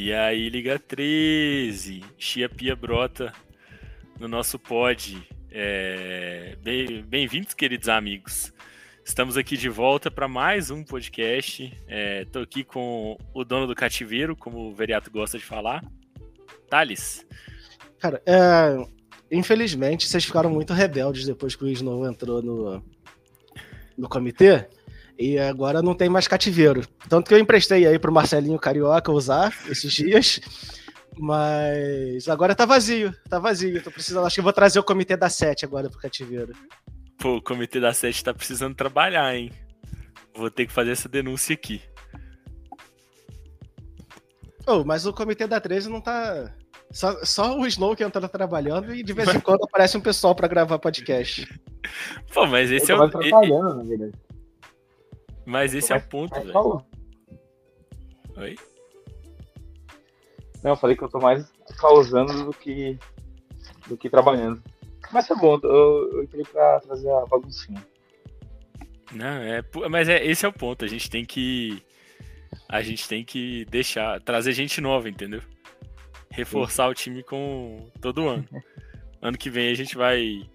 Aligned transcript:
E 0.00 0.12
aí, 0.12 0.48
Liga 0.48 0.78
13, 0.78 2.04
Chia 2.16 2.48
Pia 2.48 2.76
Brota 2.76 3.32
no 4.16 4.28
nosso 4.28 4.56
pod. 4.56 5.20
É... 5.50 6.56
Bem-vindos, 7.04 7.52
queridos 7.52 7.88
amigos. 7.88 8.52
Estamos 9.04 9.36
aqui 9.36 9.56
de 9.56 9.68
volta 9.68 10.08
para 10.08 10.28
mais 10.28 10.70
um 10.70 10.84
podcast. 10.84 11.76
Estou 12.22 12.42
é, 12.42 12.44
aqui 12.44 12.62
com 12.62 13.18
o 13.34 13.44
dono 13.44 13.66
do 13.66 13.74
cativeiro, 13.74 14.36
como 14.36 14.68
o 14.68 14.72
Veriato 14.72 15.10
gosta 15.10 15.36
de 15.36 15.44
falar, 15.44 15.84
Thales. 16.70 17.26
Cara, 17.98 18.22
é... 18.24 18.76
infelizmente 19.32 20.06
vocês 20.06 20.24
ficaram 20.24 20.48
muito 20.48 20.72
rebeldes 20.72 21.26
depois 21.26 21.56
que 21.56 21.64
o 21.64 21.68
Snow 21.68 22.06
entrou 22.06 22.40
no, 22.40 22.84
no 23.96 24.08
comitê. 24.08 24.64
E 25.18 25.36
agora 25.36 25.82
não 25.82 25.96
tem 25.96 26.08
mais 26.08 26.28
cativeiro. 26.28 26.86
Tanto 27.08 27.28
que 27.28 27.34
eu 27.34 27.38
emprestei 27.38 27.84
aí 27.84 27.98
pro 27.98 28.12
Marcelinho 28.12 28.58
Carioca 28.58 29.10
usar 29.10 29.52
esses 29.68 29.92
dias. 29.92 30.40
Mas 31.18 32.28
agora 32.28 32.54
tá 32.54 32.64
vazio, 32.64 33.12
tá 33.28 33.40
vazio. 33.40 33.82
Tô 33.82 33.90
precisando, 33.90 34.24
acho 34.24 34.34
que 34.34 34.40
eu 34.40 34.44
vou 34.44 34.52
trazer 34.52 34.78
o 34.78 34.84
comitê 34.84 35.16
da 35.16 35.28
sete 35.28 35.64
agora 35.64 35.90
pro 35.90 35.98
cativeiro. 35.98 36.52
Pô, 37.18 37.38
o 37.38 37.42
comitê 37.42 37.80
da 37.80 37.92
sete 37.92 38.22
tá 38.22 38.32
precisando 38.32 38.76
trabalhar, 38.76 39.34
hein? 39.34 39.50
Vou 40.36 40.48
ter 40.48 40.66
que 40.66 40.72
fazer 40.72 40.92
essa 40.92 41.08
denúncia 41.08 41.52
aqui. 41.52 41.82
Oh, 44.64 44.84
mas 44.84 45.04
o 45.04 45.12
comitê 45.12 45.48
da 45.48 45.60
13 45.60 45.88
não 45.88 46.00
tá. 46.00 46.54
Só, 46.92 47.24
só 47.24 47.58
o 47.58 47.66
Snow 47.66 47.96
que 47.96 48.04
entra 48.04 48.28
trabalhando 48.28 48.94
e 48.94 49.02
de 49.02 49.12
vez 49.12 49.34
em 49.34 49.40
quando 49.40 49.64
aparece 49.64 49.96
um 49.96 50.00
pessoal 50.00 50.34
para 50.34 50.46
gravar 50.46 50.78
podcast. 50.78 51.48
Pô, 52.32 52.46
mas 52.46 52.70
esse 52.70 52.92
eu 52.92 53.02
é 53.02 53.06
o. 53.06 53.10
Trabalhando, 53.10 53.78
na 53.78 53.82
verdade. 53.82 54.12
Mas 55.48 55.72
esse 55.72 55.94
é 55.94 55.96
o 55.96 56.02
ponto, 56.02 56.34
velho. 56.34 56.84
Oi? 58.36 58.54
Não, 60.62 60.72
eu 60.72 60.76
falei 60.76 60.94
que 60.94 61.02
eu 61.02 61.08
tô 61.08 61.18
mais 61.18 61.50
causando 61.78 62.44
do 62.44 62.52
que, 62.52 62.98
do 63.86 63.96
que 63.96 64.10
trabalhando. 64.10 64.62
Mas 65.10 65.30
é 65.30 65.34
bom, 65.34 65.58
eu, 65.62 66.12
eu 66.12 66.22
entrei 66.22 66.44
pra 66.44 66.80
trazer 66.80 67.10
a 67.10 67.24
baguncinha. 67.24 67.82
Não, 69.10 69.24
é, 69.24 69.64
mas 69.88 70.10
é, 70.10 70.22
esse 70.22 70.44
é 70.44 70.48
o 70.50 70.52
ponto. 70.52 70.84
A 70.84 70.88
gente 70.88 71.08
tem 71.08 71.24
que. 71.24 71.82
A 72.68 72.82
gente 72.82 73.08
tem 73.08 73.24
que 73.24 73.64
deixar. 73.70 74.20
Trazer 74.20 74.52
gente 74.52 74.82
nova, 74.82 75.08
entendeu? 75.08 75.40
Reforçar 76.30 76.84
Sim. 76.84 76.90
o 76.90 76.94
time 76.94 77.22
com 77.22 77.90
todo 78.02 78.28
ano. 78.28 78.46
ano 79.22 79.38
que 79.38 79.48
vem 79.48 79.70
a 79.70 79.74
gente 79.74 79.96
vai. 79.96 80.46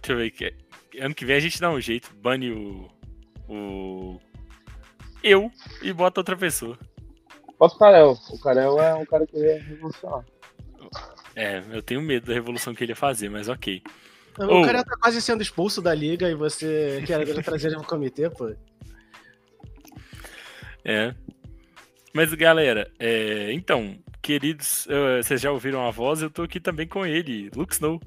Deixa 0.00 0.12
eu 0.12 0.16
ver. 0.16 0.56
Ano 1.00 1.16
que 1.16 1.24
vem 1.24 1.34
a 1.34 1.40
gente 1.40 1.60
dá 1.60 1.68
um 1.68 1.80
jeito. 1.80 2.14
Bane 2.14 2.52
o 2.52 2.97
o. 3.48 4.20
Eu 5.22 5.50
e 5.82 5.92
bota 5.92 6.20
outra 6.20 6.36
pessoa. 6.36 6.78
Bota 7.58 7.74
o 7.74 7.78
Karel. 7.78 8.18
O 8.30 8.38
Karel 8.38 8.80
é 8.80 8.94
um 8.94 9.04
cara 9.04 9.26
que 9.26 9.36
ia 9.36 9.60
revolucionar. 9.62 10.24
É, 11.34 11.62
eu 11.72 11.82
tenho 11.82 12.00
medo 12.00 12.26
da 12.26 12.34
revolução 12.34 12.74
que 12.74 12.84
ele 12.84 12.92
ia 12.92 12.96
fazer, 12.96 13.28
mas 13.28 13.48
ok. 13.48 13.82
O 14.38 14.60
oh. 14.60 14.62
cara 14.64 14.84
tá 14.84 14.96
quase 15.00 15.20
sendo 15.20 15.42
expulso 15.42 15.82
da 15.82 15.92
liga 15.94 16.28
e 16.28 16.34
você 16.34 17.02
quer 17.06 17.24
trazer 17.42 17.68
ele 17.68 17.76
no 17.76 17.84
comitê, 17.84 18.30
pô. 18.30 18.54
É. 20.84 21.14
Mas, 22.14 22.32
galera, 22.34 22.90
é... 22.98 23.52
então, 23.52 23.98
queridos, 24.22 24.86
vocês 25.22 25.40
já 25.40 25.50
ouviram 25.50 25.86
a 25.86 25.90
voz, 25.90 26.22
eu 26.22 26.30
tô 26.30 26.42
aqui 26.42 26.60
também 26.60 26.86
com 26.86 27.04
ele, 27.04 27.50
Luke 27.54 27.72
Snow. 27.72 28.00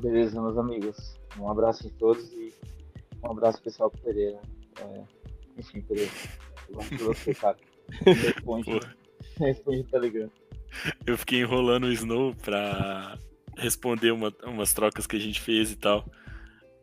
Beleza, 0.00 0.40
meus 0.40 0.56
amigos. 0.56 1.18
Um 1.38 1.50
abraço 1.50 1.86
a 1.86 1.90
todos 1.98 2.32
e 2.32 2.52
um 3.22 3.30
abraço 3.30 3.62
pessoal 3.62 3.90
pro 3.90 4.02
Pereira. 4.02 4.40
É, 4.80 5.02
enfim, 5.58 5.80
Pereira. 5.82 6.10
Eu 6.68 6.74
gosto 6.74 6.96
de 6.96 7.02
você, 7.02 7.34
cara. 7.34 7.56
Responde. 8.04 8.80
Responde, 9.38 9.84
tá 9.84 9.98
ligado? 9.98 10.32
Eu 11.06 11.18
fiquei 11.18 11.40
enrolando 11.40 11.84
o 11.84 11.92
Snow 11.92 12.34
pra 12.34 13.18
responder 13.56 14.10
uma, 14.10 14.34
umas 14.44 14.72
trocas 14.72 15.06
que 15.06 15.16
a 15.16 15.20
gente 15.20 15.40
fez 15.40 15.70
e 15.70 15.76
tal. 15.76 16.04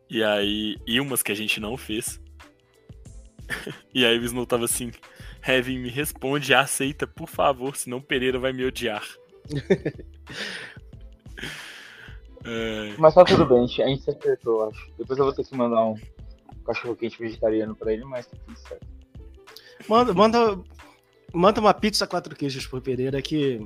E 0.10 0.24
aí. 0.24 0.78
E 0.86 1.00
umas 1.00 1.24
que 1.24 1.32
a 1.32 1.36
gente 1.36 1.60
não 1.60 1.78
fez. 1.78 2.22
e 3.94 4.06
aí 4.06 4.18
o 4.18 4.24
Snow 4.24 4.46
tava 4.46 4.66
assim. 4.66 4.92
Heaven 5.46 5.80
me 5.80 5.90
responde, 5.90 6.54
aceita, 6.54 7.08
por 7.08 7.28
favor, 7.28 7.76
senão 7.76 8.02
Pereira 8.02 8.38
vai 8.38 8.52
me 8.52 8.66
odiar. 8.66 9.04
é... 12.44 12.94
Mas 12.98 13.16
tá 13.16 13.24
tudo 13.24 13.46
bem, 13.46 13.64
a 13.64 13.68
gente 13.68 14.02
se 14.02 14.10
acertou, 14.10 14.70
acho. 14.70 14.92
Depois 14.98 15.18
eu 15.18 15.26
vou 15.26 15.34
ter 15.34 15.46
que 15.46 15.56
mandar 15.56 15.86
um, 15.86 15.96
cachorro 16.70 16.96
quente 16.96 17.20
vegetariano 17.20 17.76
pra 17.76 17.94
ele, 17.94 18.06
mas 18.06 18.28
tá 18.28 18.38
tudo 18.46 18.58
certo. 18.60 18.88
Manda, 19.88 20.14
manda, 20.14 20.60
manda 21.34 21.60
uma 21.60 21.74
pizza 21.74 22.06
quatro 22.06 22.36
queijos 22.36 22.68
por 22.68 22.82
Pereira 22.82 23.22
que 23.22 23.66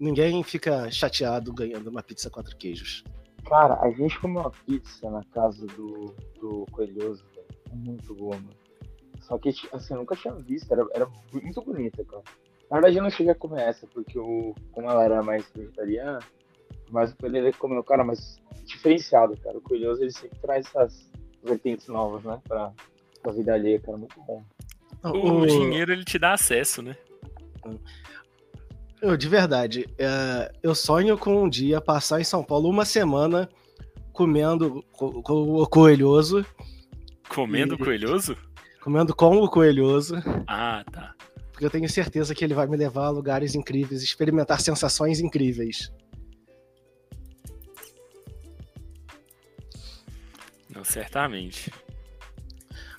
ninguém 0.00 0.42
fica 0.42 0.90
chateado 0.90 1.52
ganhando 1.52 1.90
uma 1.90 2.02
pizza 2.02 2.30
quatro 2.30 2.56
queijos. 2.56 3.02
Cara, 3.46 3.80
a 3.80 3.90
gente 3.90 4.18
comeu 4.20 4.42
uma 4.42 4.50
pizza 4.50 5.10
na 5.10 5.24
casa 5.24 5.66
do, 5.68 6.14
do 6.40 6.66
Coelhoso, 6.70 7.24
velho. 7.34 7.46
Muito 7.72 8.14
boa, 8.14 8.36
mano. 8.36 8.56
Só 9.20 9.38
que, 9.38 9.50
assim, 9.72 9.94
eu 9.94 10.00
nunca 10.00 10.16
tinha 10.16 10.34
visto, 10.34 10.72
era, 10.72 10.86
era 10.94 11.08
muito 11.32 11.60
bonita, 11.62 12.04
cara. 12.04 12.22
Na 12.70 12.76
verdade, 12.76 12.98
eu 12.98 13.02
não 13.02 13.10
cheguei 13.10 13.32
a 13.32 13.34
comer 13.34 13.62
essa, 13.62 13.86
porque 13.86 14.18
o, 14.18 14.54
como 14.72 14.90
ela 14.90 15.02
era 15.02 15.22
mais 15.22 15.50
vegetariana, 15.54 16.18
mas 16.90 17.12
o 17.12 17.16
Pereira 17.16 17.52
comeu, 17.54 17.82
cara, 17.82 18.04
mas 18.04 18.38
diferenciado, 18.64 19.34
cara. 19.40 19.58
O 19.58 19.62
Coelhoso, 19.62 20.02
ele 20.02 20.12
sempre 20.12 20.38
traz 20.40 20.66
essas, 20.66 21.10
vertentes 21.48 21.88
novas, 21.88 22.22
né? 22.22 22.38
Pra, 22.46 22.72
pra 23.22 23.32
vida 23.32 23.54
alheia, 23.54 23.80
cara. 23.80 23.98
Muito 23.98 24.20
bom. 24.20 24.42
O, 25.04 25.40
o 25.42 25.46
dinheiro, 25.46 25.92
ele 25.92 26.04
te 26.04 26.18
dá 26.18 26.32
acesso, 26.32 26.82
né? 26.82 26.96
Eu, 29.00 29.16
de 29.16 29.28
verdade, 29.28 29.86
é, 29.96 30.50
eu 30.62 30.74
sonho 30.74 31.16
com 31.16 31.44
um 31.44 31.48
dia 31.48 31.80
passar 31.80 32.20
em 32.20 32.24
São 32.24 32.42
Paulo 32.42 32.68
uma 32.68 32.84
semana 32.84 33.48
comendo 34.12 34.84
com, 34.92 35.22
com 35.22 35.62
o 35.62 35.66
coelhoso. 35.66 36.44
Comendo 37.28 37.74
e, 37.74 37.78
coelhoso? 37.78 38.36
Comendo 38.82 39.14
com 39.14 39.36
o 39.36 39.48
coelhoso. 39.48 40.16
Ah, 40.46 40.84
tá. 40.90 41.14
Porque 41.52 41.64
eu 41.64 41.70
tenho 41.70 41.88
certeza 41.88 42.34
que 42.34 42.44
ele 42.44 42.54
vai 42.54 42.66
me 42.66 42.76
levar 42.76 43.06
a 43.06 43.10
lugares 43.10 43.54
incríveis, 43.54 44.02
experimentar 44.02 44.60
sensações 44.60 45.20
incríveis. 45.20 45.92
Não, 50.78 50.84
certamente. 50.84 51.72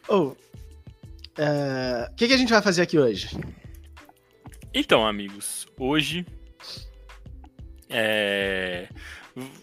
Ou, 0.10 0.36
oh, 1.38 2.12
o 2.12 2.16
que, 2.16 2.28
que 2.28 2.34
a 2.34 2.38
gente 2.38 2.52
vai 2.52 2.62
fazer 2.62 2.82
aqui 2.82 3.00
hoje? 3.00 3.30
Então, 4.74 5.08
amigos, 5.08 5.66
hoje 5.78 6.26
é, 7.90 8.90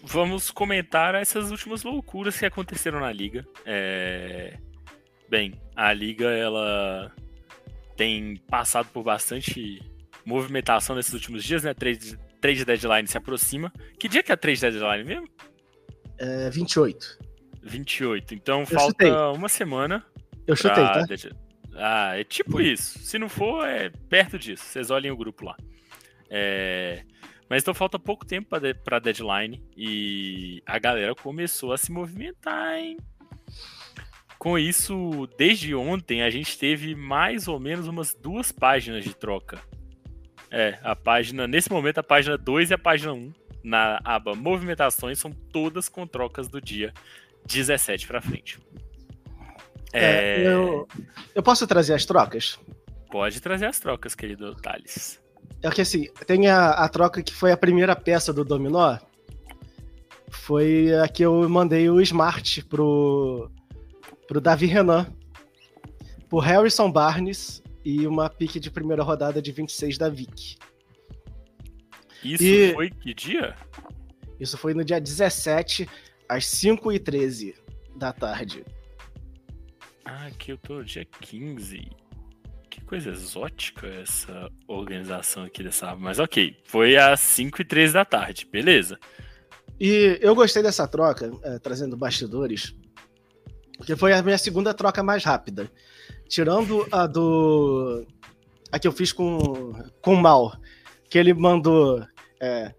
vamos 0.01 0.49
comentar 0.49 1.13
essas 1.13 1.51
últimas 1.51 1.83
loucuras 1.83 2.39
que 2.39 2.45
aconteceram 2.47 2.99
na 3.01 3.11
liga. 3.11 3.47
É, 3.63 4.57
bem, 5.29 5.53
a 5.75 5.93
liga 5.93 6.27
ela 6.27 7.13
tem 7.95 8.37
passado 8.49 8.89
por 8.91 9.03
bastante 9.03 9.79
movimentação 10.25 10.95
nesses 10.95 11.13
últimos 11.13 11.43
dias, 11.43 11.63
né? 11.63 11.75
Trade, 11.75 12.17
trade 12.41 12.65
deadline 12.65 13.07
se 13.07 13.17
aproxima. 13.17 13.71
Que 13.99 14.09
dia 14.09 14.23
que 14.23 14.31
é 14.31 14.33
a 14.33 14.37
trade 14.37 14.59
deadline 14.59 15.03
mesmo? 15.03 15.27
É 16.17 16.49
28. 16.49 17.26
28. 17.67 18.33
Então 18.33 18.61
eu 18.61 18.65
falta 18.65 19.05
chutei. 19.05 19.11
uma 19.11 19.49
semana. 19.49 20.03
Eu 20.45 20.55
chutei, 20.55 20.83
tá? 20.83 21.05
Ah, 21.75 22.17
é 22.17 22.23
tipo 22.23 22.59
isso. 22.59 22.97
Se 22.99 23.19
não 23.19 23.29
for, 23.29 23.67
é 23.67 23.89
perto 24.09 24.39
disso. 24.39 24.63
Vocês 24.63 24.89
olhem 24.89 25.11
o 25.11 25.17
grupo 25.17 25.45
lá. 25.45 25.55
É... 26.29 27.03
Mas 27.49 27.61
então 27.61 27.73
falta 27.73 27.97
pouco 27.97 28.25
tempo 28.25 28.49
para 28.83 28.99
deadline 28.99 29.63
e 29.75 30.61
a 30.65 30.77
galera 30.77 31.15
começou 31.15 31.71
a 31.71 31.77
se 31.77 31.91
movimentar, 31.91 32.77
hein? 32.77 32.97
Com 34.37 34.59
isso, 34.59 35.27
desde 35.37 35.73
ontem 35.73 36.21
a 36.21 36.29
gente 36.29 36.57
teve 36.57 36.93
mais 36.93 37.47
ou 37.47 37.59
menos 37.59 37.87
umas 37.87 38.13
duas 38.13 38.51
páginas 38.51 39.03
de 39.03 39.15
troca. 39.15 39.59
É, 40.51 40.77
a 40.83 40.95
página, 40.95 41.47
nesse 41.47 41.71
momento, 41.71 41.99
a 41.99 42.03
página 42.03 42.37
2 42.37 42.71
e 42.71 42.73
a 42.73 42.77
página 42.77 43.13
1, 43.13 43.33
na 43.63 43.99
aba 44.03 44.35
Movimentações, 44.35 45.19
são 45.19 45.31
todas 45.31 45.89
com 45.89 46.05
trocas 46.05 46.47
do 46.47 46.61
dia 46.61 46.93
17 47.47 48.07
para 48.07 48.21
frente. 48.21 48.59
É... 49.93 50.43
É, 50.43 50.47
eu, 50.47 50.87
eu 51.33 51.41
posso 51.41 51.65
trazer 51.65 51.93
as 51.93 52.05
trocas? 52.05 52.59
Pode 53.09 53.41
trazer 53.41 53.65
as 53.65 53.79
trocas, 53.79 54.13
querido 54.13 54.53
Thales. 54.55 55.19
É 55.61 55.69
que 55.71 55.81
assim, 55.81 56.07
tem 56.25 56.47
a, 56.47 56.71
a 56.71 56.89
troca 56.89 57.23
que 57.23 57.33
foi 57.33 57.51
a 57.51 57.57
primeira 57.57 57.95
peça 57.95 58.31
do 58.31 58.43
Dominó. 58.43 58.97
Foi 60.29 60.93
a 60.93 61.07
que 61.07 61.23
eu 61.23 61.47
mandei 61.49 61.89
o 61.89 62.01
Smart 62.01 62.63
pro, 62.65 63.49
pro 64.27 64.41
Davi 64.41 64.65
Renan. 64.65 65.07
Por 66.29 66.39
Harrison 66.39 66.91
Barnes 66.91 67.63
e 67.83 68.05
uma 68.05 68.29
pique 68.29 68.59
de 68.59 68.69
primeira 68.69 69.01
rodada 69.01 69.41
de 69.41 69.51
26 69.51 69.97
da 69.97 70.09
Vic. 70.09 70.57
Isso 72.23 72.43
e... 72.43 72.73
foi 72.73 72.89
que 72.89 73.13
dia? 73.13 73.55
Isso 74.39 74.57
foi 74.57 74.73
no 74.73 74.83
dia 74.83 74.99
17 74.99 75.87
às 76.29 76.45
5h13 76.45 77.55
da 77.95 78.11
tarde. 78.13 78.65
Ah, 80.05 80.27
aqui 80.27 80.51
eu 80.51 80.57
tô 80.57 80.83
dia 80.83 81.05
15. 81.05 81.89
Que 82.69 82.81
coisa 82.81 83.09
exótica 83.09 83.87
essa 83.87 84.49
organização 84.67 85.43
aqui 85.43 85.63
dessa 85.63 85.89
aba. 85.89 85.99
Mas 85.99 86.19
ok, 86.19 86.57
foi 86.65 86.95
às 86.95 87.19
5 87.19 87.61
e 87.61 87.65
13 87.65 87.93
da 87.93 88.05
tarde, 88.05 88.47
beleza. 88.51 88.99
E 89.79 90.17
eu 90.21 90.33
gostei 90.33 90.63
dessa 90.63 90.87
troca, 90.87 91.31
é, 91.43 91.59
trazendo 91.59 91.97
bastidores, 91.97 92.73
porque 93.77 93.95
foi 93.95 94.13
a 94.13 94.23
minha 94.23 94.37
segunda 94.37 94.73
troca 94.73 95.03
mais 95.03 95.23
rápida. 95.23 95.71
Tirando 96.27 96.85
a 96.91 97.05
do. 97.05 98.05
A 98.71 98.79
que 98.79 98.87
eu 98.87 98.91
fiz 98.91 99.11
com, 99.13 99.73
com 100.01 100.13
o 100.13 100.21
Mal, 100.21 100.57
que 101.09 101.17
ele 101.17 101.33
mandou. 101.33 102.05
É, 102.41 102.73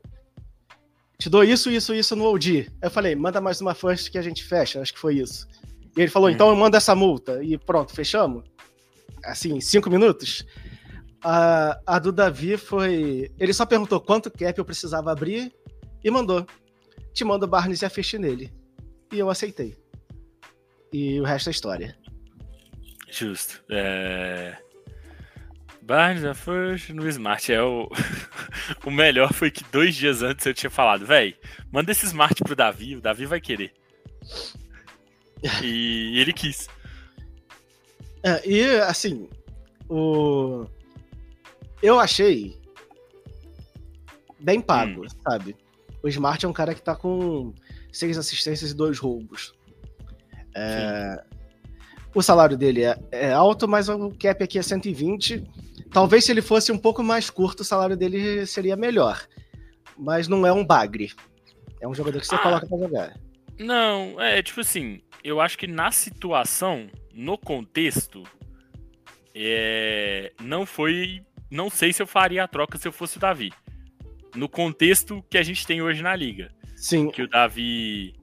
te 1.21 1.29
dou 1.29 1.43
isso, 1.43 1.69
isso, 1.69 1.93
isso 1.93 2.15
no 2.15 2.25
OD. 2.33 2.71
Eu 2.81 2.91
falei, 2.91 3.17
manda 3.17 3.41
mais 3.41 3.61
uma 3.61 3.75
first 3.75 4.09
que 4.11 4.19
a 4.19 4.23
gente 4.23 4.45
fecha, 4.45 4.81
acho 4.81 4.93
que 4.93 5.01
foi 5.01 5.17
isso. 5.17 5.49
E 5.97 6.03
ele 6.03 6.11
falou, 6.11 6.31
então 6.31 6.49
eu 6.49 6.55
mando 6.55 6.77
essa 6.77 6.95
multa. 6.95 7.43
E 7.43 7.59
pronto, 7.59 7.93
fechamos. 7.93 8.45
Assim, 9.25 9.61
cinco 9.61 9.91
minutos. 9.91 10.47
A, 11.21 11.81
a 11.85 11.99
do 11.99 12.13
Davi 12.13 12.57
foi. 12.57 13.33
Ele 13.37 13.53
só 13.53 13.67
perguntou 13.67 14.01
quanto 14.01 14.31
cap 14.31 14.57
eu 14.57 14.65
precisava 14.65 15.11
abrir 15.11 15.53
e 16.05 16.09
mandou. 16.09 16.47
Te 17.13 17.25
manda 17.25 17.49
Barnes 17.49 17.83
e 17.83 17.85
a 17.85 17.91
Fish 17.91 18.13
nele. 18.15 18.53
E 19.13 19.19
eu 19.19 19.29
aceitei. 19.29 19.77
E 20.93 21.21
o 21.21 21.25
resto 21.25 21.49
é 21.49 21.51
história. 21.51 21.99
Justo. 23.11 23.61
É... 23.69 24.57
Barnes 25.89 26.23
a 26.23 26.35
First 26.35 26.91
no 26.91 27.09
Smart 27.09 27.51
é 27.51 27.63
o. 27.63 27.89
o 28.85 28.91
melhor 28.91 29.33
foi 29.33 29.51
que 29.51 29.65
dois 29.73 29.95
dias 29.95 30.23
antes 30.23 30.45
eu 30.45 30.53
tinha 30.53 30.69
falado, 30.69 31.07
véi, 31.07 31.35
manda 31.73 31.91
esse 31.91 32.05
Smart 32.05 32.45
pro 32.45 32.55
Davi, 32.55 32.97
o 32.97 33.01
Davi 33.01 33.25
vai 33.25 33.41
querer. 33.41 33.73
E 35.63 36.21
ele 36.21 36.35
quis. 36.35 36.69
É, 38.23 38.47
e 38.47 38.81
assim, 38.81 39.31
o. 39.89 40.67
Eu 41.83 41.99
achei 41.99 42.61
bem 44.39 44.61
pago, 44.61 45.07
hum. 45.07 45.09
sabe? 45.23 45.57
O 46.03 46.09
Smart 46.09 46.45
é 46.45 46.49
um 46.49 46.53
cara 46.53 46.75
que 46.75 46.83
tá 46.83 46.95
com 46.95 47.55
seis 47.91 48.19
assistências 48.19 48.73
e 48.73 48.75
dois 48.75 48.99
roubos. 48.99 49.55
É... 50.55 51.25
O 52.19 52.23
salário 52.23 52.57
dele 52.57 52.83
é, 52.83 52.99
é, 53.13 53.33
alto, 53.33 53.69
mas 53.69 53.89
o 53.89 54.11
cap 54.11 54.43
aqui 54.43 54.59
é 54.59 54.63
120. 54.63 55.45
Talvez 55.93 56.25
se 56.25 56.33
ele 56.33 56.43
fosse 56.43 56.73
um 56.73 56.77
pouco 56.77 57.01
mais 57.01 57.31
curto, 57.31 57.61
o 57.61 57.65
salário 57.65 57.97
dele 57.97 58.45
seria 58.45 58.75
melhor. 58.75 59.25
Mas 59.97 60.27
não 60.27 60.45
é 60.45 60.53
um 60.53 60.67
bagre. 60.67 61.13
É 61.81 61.87
um 61.87 61.95
jogador 61.95 62.19
que 62.19 62.27
você 62.27 62.35
ah, 62.35 62.39
coloca 62.39 62.67
pra 62.67 62.77
jogar. 62.77 63.17
Não, 63.57 64.21
é 64.21 64.43
tipo 64.43 64.63
assim, 64.63 65.01
eu 65.23 65.41
acho 65.41 65.57
que 65.57 65.69
na 65.69 65.93
situação, 65.93 66.89
no 67.15 67.39
contexto, 67.39 68.25
é, 69.33 70.33
não 70.43 70.67
foi. 70.67 71.23
Não 71.49 71.71
sei 71.71 71.93
se 71.93 72.03
eu 72.03 72.07
faria 72.09 72.43
a 72.43 72.49
troca 72.49 72.79
se 72.79 72.89
eu 72.89 72.93
fosse 72.93 73.17
o 73.17 73.21
Davi. 73.21 73.53
No 74.35 74.49
contexto 74.49 75.25
que 75.31 75.39
a 75.39 75.43
gente 75.45 75.65
tem 75.65 75.81
hoje 75.81 76.03
na 76.03 76.17
liga. 76.17 76.51
Sim. 76.75 77.13
Que 77.13 77.23
o 77.23 77.29
Davi. 77.29 78.18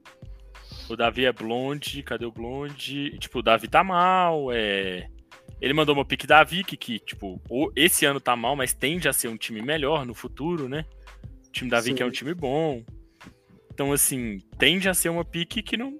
O 0.88 0.96
Davi 0.96 1.24
é 1.24 1.32
blonde, 1.32 2.02
cadê 2.02 2.24
o 2.24 2.32
blonde? 2.32 3.18
Tipo, 3.18 3.40
o 3.40 3.42
Davi 3.42 3.68
tá 3.68 3.82
mal, 3.82 4.52
é. 4.52 5.08
Ele 5.60 5.72
mandou 5.72 5.94
uma 5.94 6.04
pique 6.04 6.26
Davi, 6.26 6.62
que, 6.62 6.76
que, 6.76 6.98
tipo, 6.98 7.40
esse 7.74 8.04
ano 8.04 8.20
tá 8.20 8.36
mal, 8.36 8.54
mas 8.54 8.72
tende 8.72 9.08
a 9.08 9.12
ser 9.12 9.28
um 9.28 9.36
time 9.36 9.62
melhor 9.62 10.04
no 10.04 10.14
futuro, 10.14 10.68
né? 10.68 10.84
O 11.48 11.52
time 11.52 11.70
Davi 11.70 11.94
que 11.94 12.02
é 12.02 12.06
um 12.06 12.10
time 12.10 12.34
bom. 12.34 12.84
Então, 13.72 13.92
assim, 13.92 14.38
tende 14.58 14.88
a 14.88 14.94
ser 14.94 15.08
uma 15.08 15.24
pique 15.24 15.62
que 15.62 15.76
não 15.76 15.98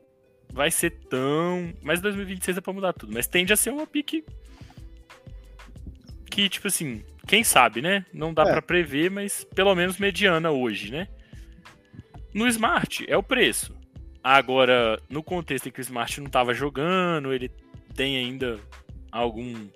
vai 0.53 0.71
ser 0.71 0.91
tão. 0.91 1.73
Mas 1.83 2.01
2026 2.01 2.59
é 2.59 2.61
pra 2.61 2.73
mudar 2.73 2.93
tudo. 2.93 3.13
Mas 3.13 3.27
tende 3.27 3.53
a 3.53 3.57
ser 3.57 3.71
uma 3.71 3.87
pique. 3.87 4.25
Que, 6.31 6.49
tipo 6.49 6.69
assim, 6.69 7.03
quem 7.27 7.43
sabe, 7.43 7.83
né? 7.83 8.07
Não 8.13 8.33
dá 8.33 8.43
é. 8.43 8.47
para 8.47 8.63
prever, 8.63 9.11
mas 9.11 9.45
pelo 9.55 9.75
menos 9.75 9.99
mediana 9.99 10.51
hoje, 10.51 10.91
né? 10.93 11.09
No 12.33 12.47
Smart 12.47 13.05
é 13.09 13.17
o 13.17 13.23
preço. 13.23 13.76
Agora, 14.29 15.01
no 15.09 15.23
contexto 15.23 15.69
em 15.69 15.71
que 15.71 15.79
o 15.79 15.83
Smart 15.83 16.21
não 16.21 16.29
tava 16.29 16.53
jogando, 16.53 17.33
ele 17.33 17.49
tem 17.95 18.17
ainda 18.17 18.59
algum 19.13 19.69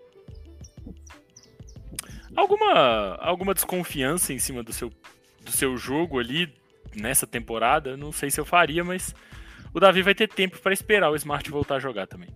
alguma 2.35 3.15
alguma 3.21 3.55
desconfiança 3.55 4.33
em 4.33 4.41
cima 4.41 4.61
do 4.65 4.73
seu 4.73 4.91
do 5.45 5.53
seu 5.53 5.77
jogo 5.77 6.19
ali 6.19 6.53
nessa 6.97 7.29
temporada, 7.29 7.97
não 7.97 8.11
sei 8.11 8.29
se 8.29 8.41
eu 8.41 8.45
faria, 8.45 8.83
mas 8.83 9.15
o 9.73 9.79
Davi 9.79 10.03
vai 10.03 10.17
ter 10.17 10.29
tempo 10.29 10.59
para 10.59 10.73
esperar 10.73 11.13
o 11.13 11.15
Smart 11.15 11.49
voltar 11.49 11.77
a 11.77 11.79
jogar 11.79 12.09
também. 12.09 12.31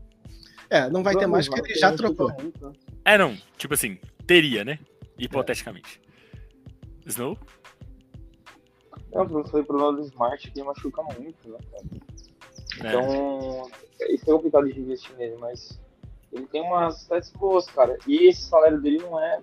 É, 0.70 0.88
não 0.88 1.02
vai 1.02 1.16
ter 1.16 1.26
mais 1.26 1.48
porque 1.48 1.72
ele 1.72 1.80
já 1.80 1.96
trocou. 1.96 2.30
É, 3.04 3.18
não, 3.18 3.36
tipo 3.58 3.74
assim, 3.74 3.98
teria, 4.24 4.64
né? 4.64 4.78
Hipoteticamente. 5.18 6.00
É. 7.04 7.08
Snow? 7.08 7.36
Não, 9.14 9.22
eu 9.38 9.44
falei 9.44 9.64
pro 9.64 9.78
lado 9.78 9.98
do 9.98 10.02
Smart 10.02 10.50
que 10.50 10.62
machuca 10.62 11.02
muito, 11.02 11.48
né, 11.48 11.58
cara? 11.70 11.84
É. 12.82 12.88
Então, 12.88 13.70
é. 14.00 14.12
isso 14.12 14.24
é 14.28 14.32
complicado 14.32 14.68
de 14.68 14.80
investir 14.80 15.14
nele, 15.16 15.36
mas 15.38 15.80
ele 16.32 16.46
tem 16.46 16.62
umas 16.62 17.02
stats 17.02 17.30
boas, 17.30 17.66
cara. 17.66 17.96
E 18.06 18.28
esse 18.28 18.42
salário 18.42 18.80
dele 18.80 18.98
não 18.98 19.20
é 19.20 19.40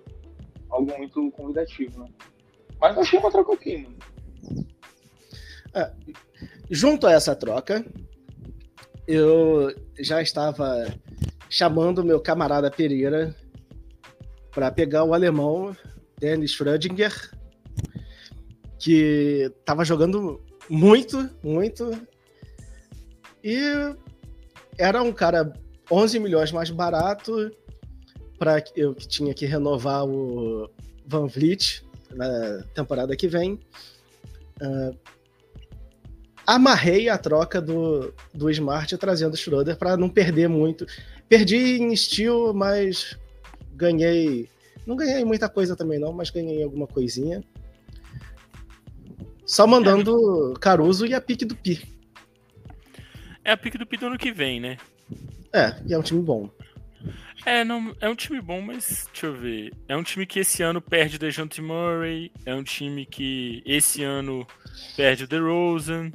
algo 0.68 0.96
muito 0.98 1.30
convidativo, 1.32 2.00
né? 2.00 2.10
Mas 2.78 2.98
achei 2.98 3.18
uma 3.18 3.30
troca 3.30 3.52
ok, 3.52 3.82
mano. 3.82 3.96
É, 5.74 5.90
junto 6.70 7.06
a 7.06 7.12
essa 7.12 7.34
troca, 7.34 7.84
eu 9.06 9.74
já 9.98 10.20
estava 10.20 10.86
chamando 11.48 12.04
meu 12.04 12.20
camarada 12.20 12.70
Pereira 12.70 13.34
para 14.50 14.70
pegar 14.70 15.04
o 15.04 15.14
alemão 15.14 15.74
Dennis 16.18 16.54
Schrödinger, 16.54 17.30
que 18.82 19.48
estava 19.60 19.84
jogando 19.84 20.40
muito, 20.68 21.30
muito. 21.40 21.88
E 23.42 23.60
era 24.76 25.00
um 25.00 25.12
cara 25.12 25.52
11 25.88 26.18
milhões 26.18 26.50
mais 26.50 26.68
barato 26.68 27.52
para 28.36 28.62
eu 28.74 28.92
que 28.92 29.06
tinha 29.06 29.32
que 29.32 29.46
renovar 29.46 30.04
o 30.04 30.68
Van 31.06 31.28
Vliet 31.28 31.84
na 32.10 32.64
temporada 32.74 33.14
que 33.14 33.28
vem. 33.28 33.60
Uh, 34.60 34.98
amarrei 36.44 37.08
a 37.08 37.16
troca 37.16 37.60
do, 37.60 38.12
do 38.34 38.50
Smart 38.50 38.98
trazendo 38.98 39.34
o 39.34 39.36
Schroeder 39.36 39.76
para 39.76 39.96
não 39.96 40.08
perder 40.08 40.48
muito. 40.48 40.84
Perdi 41.28 41.80
em 41.80 41.92
estilo, 41.92 42.52
mas 42.52 43.16
ganhei. 43.74 44.48
Não 44.84 44.96
ganhei 44.96 45.24
muita 45.24 45.48
coisa 45.48 45.76
também, 45.76 46.00
não, 46.00 46.12
mas 46.12 46.30
ganhei 46.30 46.64
alguma 46.64 46.88
coisinha. 46.88 47.44
Só 49.52 49.66
mandando 49.66 50.54
Caruso 50.58 51.04
e 51.04 51.12
a 51.12 51.20
pique 51.20 51.44
do 51.44 51.54
Pi. 51.54 51.86
É 53.44 53.52
a 53.52 53.56
pique 53.56 53.76
do 53.76 53.84
Pi 53.84 53.98
do 53.98 54.06
ano 54.06 54.16
que 54.16 54.32
vem, 54.32 54.58
né? 54.58 54.78
É, 55.52 55.76
e 55.86 55.92
é 55.92 55.98
um 55.98 56.02
time 56.02 56.22
bom. 56.22 56.48
É, 57.44 57.62
não, 57.62 57.94
é 58.00 58.08
um 58.08 58.14
time 58.14 58.40
bom, 58.40 58.62
mas 58.62 59.06
deixa 59.12 59.26
eu 59.26 59.34
ver. 59.34 59.74
É 59.86 59.94
um 59.94 60.02
time 60.02 60.24
que 60.24 60.40
esse 60.40 60.62
ano 60.62 60.80
perde 60.80 61.16
o 61.16 61.18
DeJounte 61.18 61.60
Murray, 61.60 62.32
é 62.46 62.54
um 62.54 62.62
time 62.64 63.04
que 63.04 63.62
esse 63.66 64.02
ano 64.02 64.46
perde 64.96 65.24
o 65.24 65.28
DeRozan. 65.28 66.10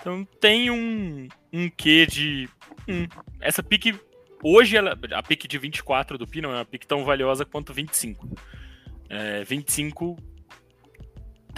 Então 0.00 0.26
tem 0.40 0.70
um, 0.70 1.28
um 1.52 1.68
quê 1.68 2.06
de. 2.06 2.48
Hum, 2.88 3.06
essa 3.38 3.62
pique. 3.62 4.00
Hoje, 4.42 4.78
ela, 4.78 4.98
a 5.12 5.22
pique 5.22 5.46
de 5.46 5.58
24 5.58 6.16
do 6.16 6.26
Pi 6.26 6.40
não 6.40 6.52
é 6.52 6.54
uma 6.54 6.64
pique 6.64 6.86
tão 6.86 7.04
valiosa 7.04 7.44
quanto 7.44 7.74
25. 7.74 8.26
É, 9.10 9.44
25 9.44 10.16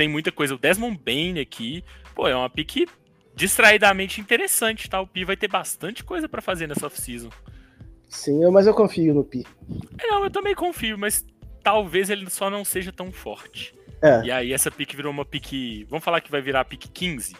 tem 0.00 0.08
muita 0.08 0.32
coisa. 0.32 0.54
O 0.54 0.58
Desmond 0.58 0.98
Bain 1.04 1.38
aqui, 1.38 1.84
pô, 2.14 2.26
é 2.26 2.34
uma 2.34 2.48
pique 2.48 2.88
distraidamente 3.34 4.18
interessante, 4.18 4.88
tá? 4.88 4.98
O 4.98 5.06
Pi 5.06 5.26
vai 5.26 5.36
ter 5.36 5.46
bastante 5.46 6.02
coisa 6.02 6.26
para 6.26 6.40
fazer 6.40 6.66
nessa 6.66 6.86
off-season. 6.86 7.28
Sim, 8.08 8.50
mas 8.50 8.66
eu 8.66 8.72
confio 8.72 9.12
no 9.12 9.22
Pi. 9.22 9.46
É, 9.98 10.06
não, 10.06 10.24
eu 10.24 10.30
também 10.30 10.54
confio, 10.54 10.96
mas 10.96 11.22
talvez 11.62 12.08
ele 12.08 12.30
só 12.30 12.48
não 12.48 12.64
seja 12.64 12.90
tão 12.90 13.12
forte. 13.12 13.74
É. 14.00 14.24
E 14.24 14.30
aí 14.30 14.52
essa 14.54 14.70
pique 14.70 14.96
virou 14.96 15.12
uma 15.12 15.26
pique. 15.26 15.84
Vamos 15.90 16.02
falar 16.02 16.22
que 16.22 16.30
vai 16.30 16.40
virar 16.40 16.60
a 16.60 16.64
pique 16.64 16.88
15? 16.88 17.36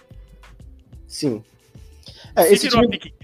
Sim. 1.07 1.43
É, 2.37 2.43
se 2.43 2.53
esse 2.53 2.69
time... 2.69 2.89
pique... 2.91 3.15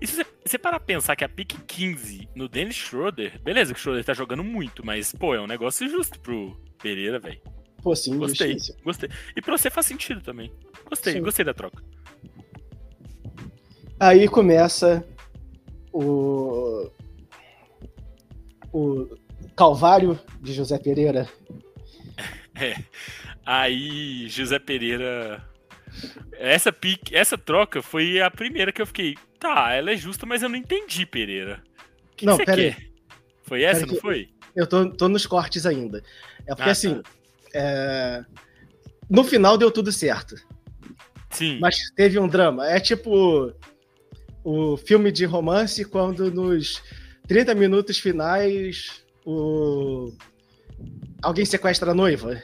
E 0.00 0.06
se 0.06 0.16
você, 0.16 0.26
você 0.42 0.58
parar 0.58 0.80
pensar 0.80 1.14
que 1.16 1.24
a 1.24 1.28
pique 1.28 1.58
15 1.58 2.30
no 2.34 2.48
Dennis 2.48 2.76
Schroeder, 2.76 3.38
beleza 3.42 3.74
que 3.74 3.78
o 3.78 3.82
Schroeder 3.82 4.06
tá 4.06 4.14
jogando 4.14 4.42
muito, 4.42 4.84
mas, 4.84 5.12
pô, 5.12 5.34
é 5.34 5.40
um 5.40 5.46
negócio 5.46 5.86
justo 5.86 6.18
pro 6.18 6.56
Pereira, 6.78 7.18
velho. 7.18 7.40
Pô, 7.86 7.94
sim, 7.94 8.18
gostei. 8.18 8.54
Justiça. 8.54 8.76
Gostei. 8.82 9.08
E 9.36 9.40
pra 9.40 9.56
você 9.56 9.70
faz 9.70 9.86
sentido 9.86 10.20
também. 10.20 10.52
Gostei, 10.90 11.12
sim. 11.12 11.22
gostei 11.22 11.44
da 11.44 11.54
troca. 11.54 11.80
Aí 14.00 14.26
começa 14.26 15.06
o. 15.92 16.90
O 18.72 19.16
Calvário 19.56 20.18
de 20.42 20.52
José 20.52 20.76
Pereira. 20.80 21.28
É. 22.58 22.74
Aí 23.44 24.26
José 24.30 24.58
Pereira 24.58 25.46
essa 26.32 26.72
pique, 26.72 27.14
essa 27.14 27.36
troca 27.36 27.82
foi 27.82 28.18
a 28.18 28.30
primeira 28.30 28.72
que 28.72 28.80
eu 28.80 28.86
fiquei. 28.86 29.14
Tá, 29.38 29.74
ela 29.74 29.92
é 29.92 29.96
justa, 29.96 30.24
mas 30.24 30.42
eu 30.42 30.48
não 30.48 30.56
entendi, 30.56 31.04
Pereira. 31.04 31.62
Que, 32.16 32.24
não, 32.24 32.38
quer? 32.38 32.58
Aí. 32.58 32.76
Foi 33.42 33.62
essa, 33.62 33.84
não 33.84 33.94
foi? 33.96 34.30
Eu 34.56 34.66
tô, 34.66 34.90
tô 34.90 35.06
nos 35.06 35.26
cortes 35.26 35.66
ainda. 35.66 36.02
É 36.46 36.54
porque 36.54 36.70
Ah, 36.70 36.72
assim. 36.72 37.02
É, 37.56 38.24
No 39.08 39.24
final 39.24 39.56
deu 39.56 39.70
tudo 39.70 39.90
certo. 39.92 40.34
Sim. 41.30 41.58
Mas 41.60 41.76
teve 41.96 42.18
um 42.18 42.28
drama. 42.28 42.66
É 42.68 42.78
tipo 42.80 43.52
o 44.44 44.76
filme 44.76 45.10
de 45.10 45.24
romance 45.24 45.84
quando 45.84 46.30
nos 46.30 46.82
30 47.26 47.54
minutos 47.54 47.98
finais 47.98 49.04
o... 49.24 50.12
alguém 51.22 51.44
sequestra 51.44 51.90
a 51.90 51.94
noiva. 51.94 52.40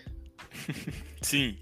Sim. 1.22 1.56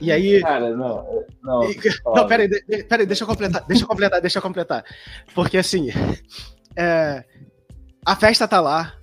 E 0.00 0.10
aí. 0.12 0.40
Cara, 0.42 0.76
não. 0.76 1.24
Não, 1.42 1.70
E-. 1.70 1.78
Não, 2.04 2.26
peraí, 2.26 2.48
de- 2.48 2.64
de- 2.68 2.84
peraí, 2.84 3.06
deixa 3.06 3.22
eu 3.24 3.28
completar, 3.28 3.64
deixa 3.66 3.84
eu 3.84 3.88
completar, 3.88 4.20
deixa 4.20 4.38
eu 4.38 4.42
completar. 4.42 4.84
Porque 5.34 5.56
assim, 5.56 5.88
é, 6.76 7.24
a 8.04 8.14
festa 8.16 8.46
tá 8.46 8.60
lá, 8.60 8.94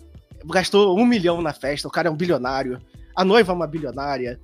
gastou 0.45 0.95
um 0.99 1.05
milhão 1.05 1.41
na 1.41 1.51
festa, 1.53 1.87
o 1.87 1.91
cara 1.91 2.09
é 2.09 2.11
um 2.11 2.15
bilionário, 2.17 2.79
a 3.15 3.25
noiva 3.25 3.51
é 3.51 3.55
uma 3.55 3.67
bilionária, 3.67 4.39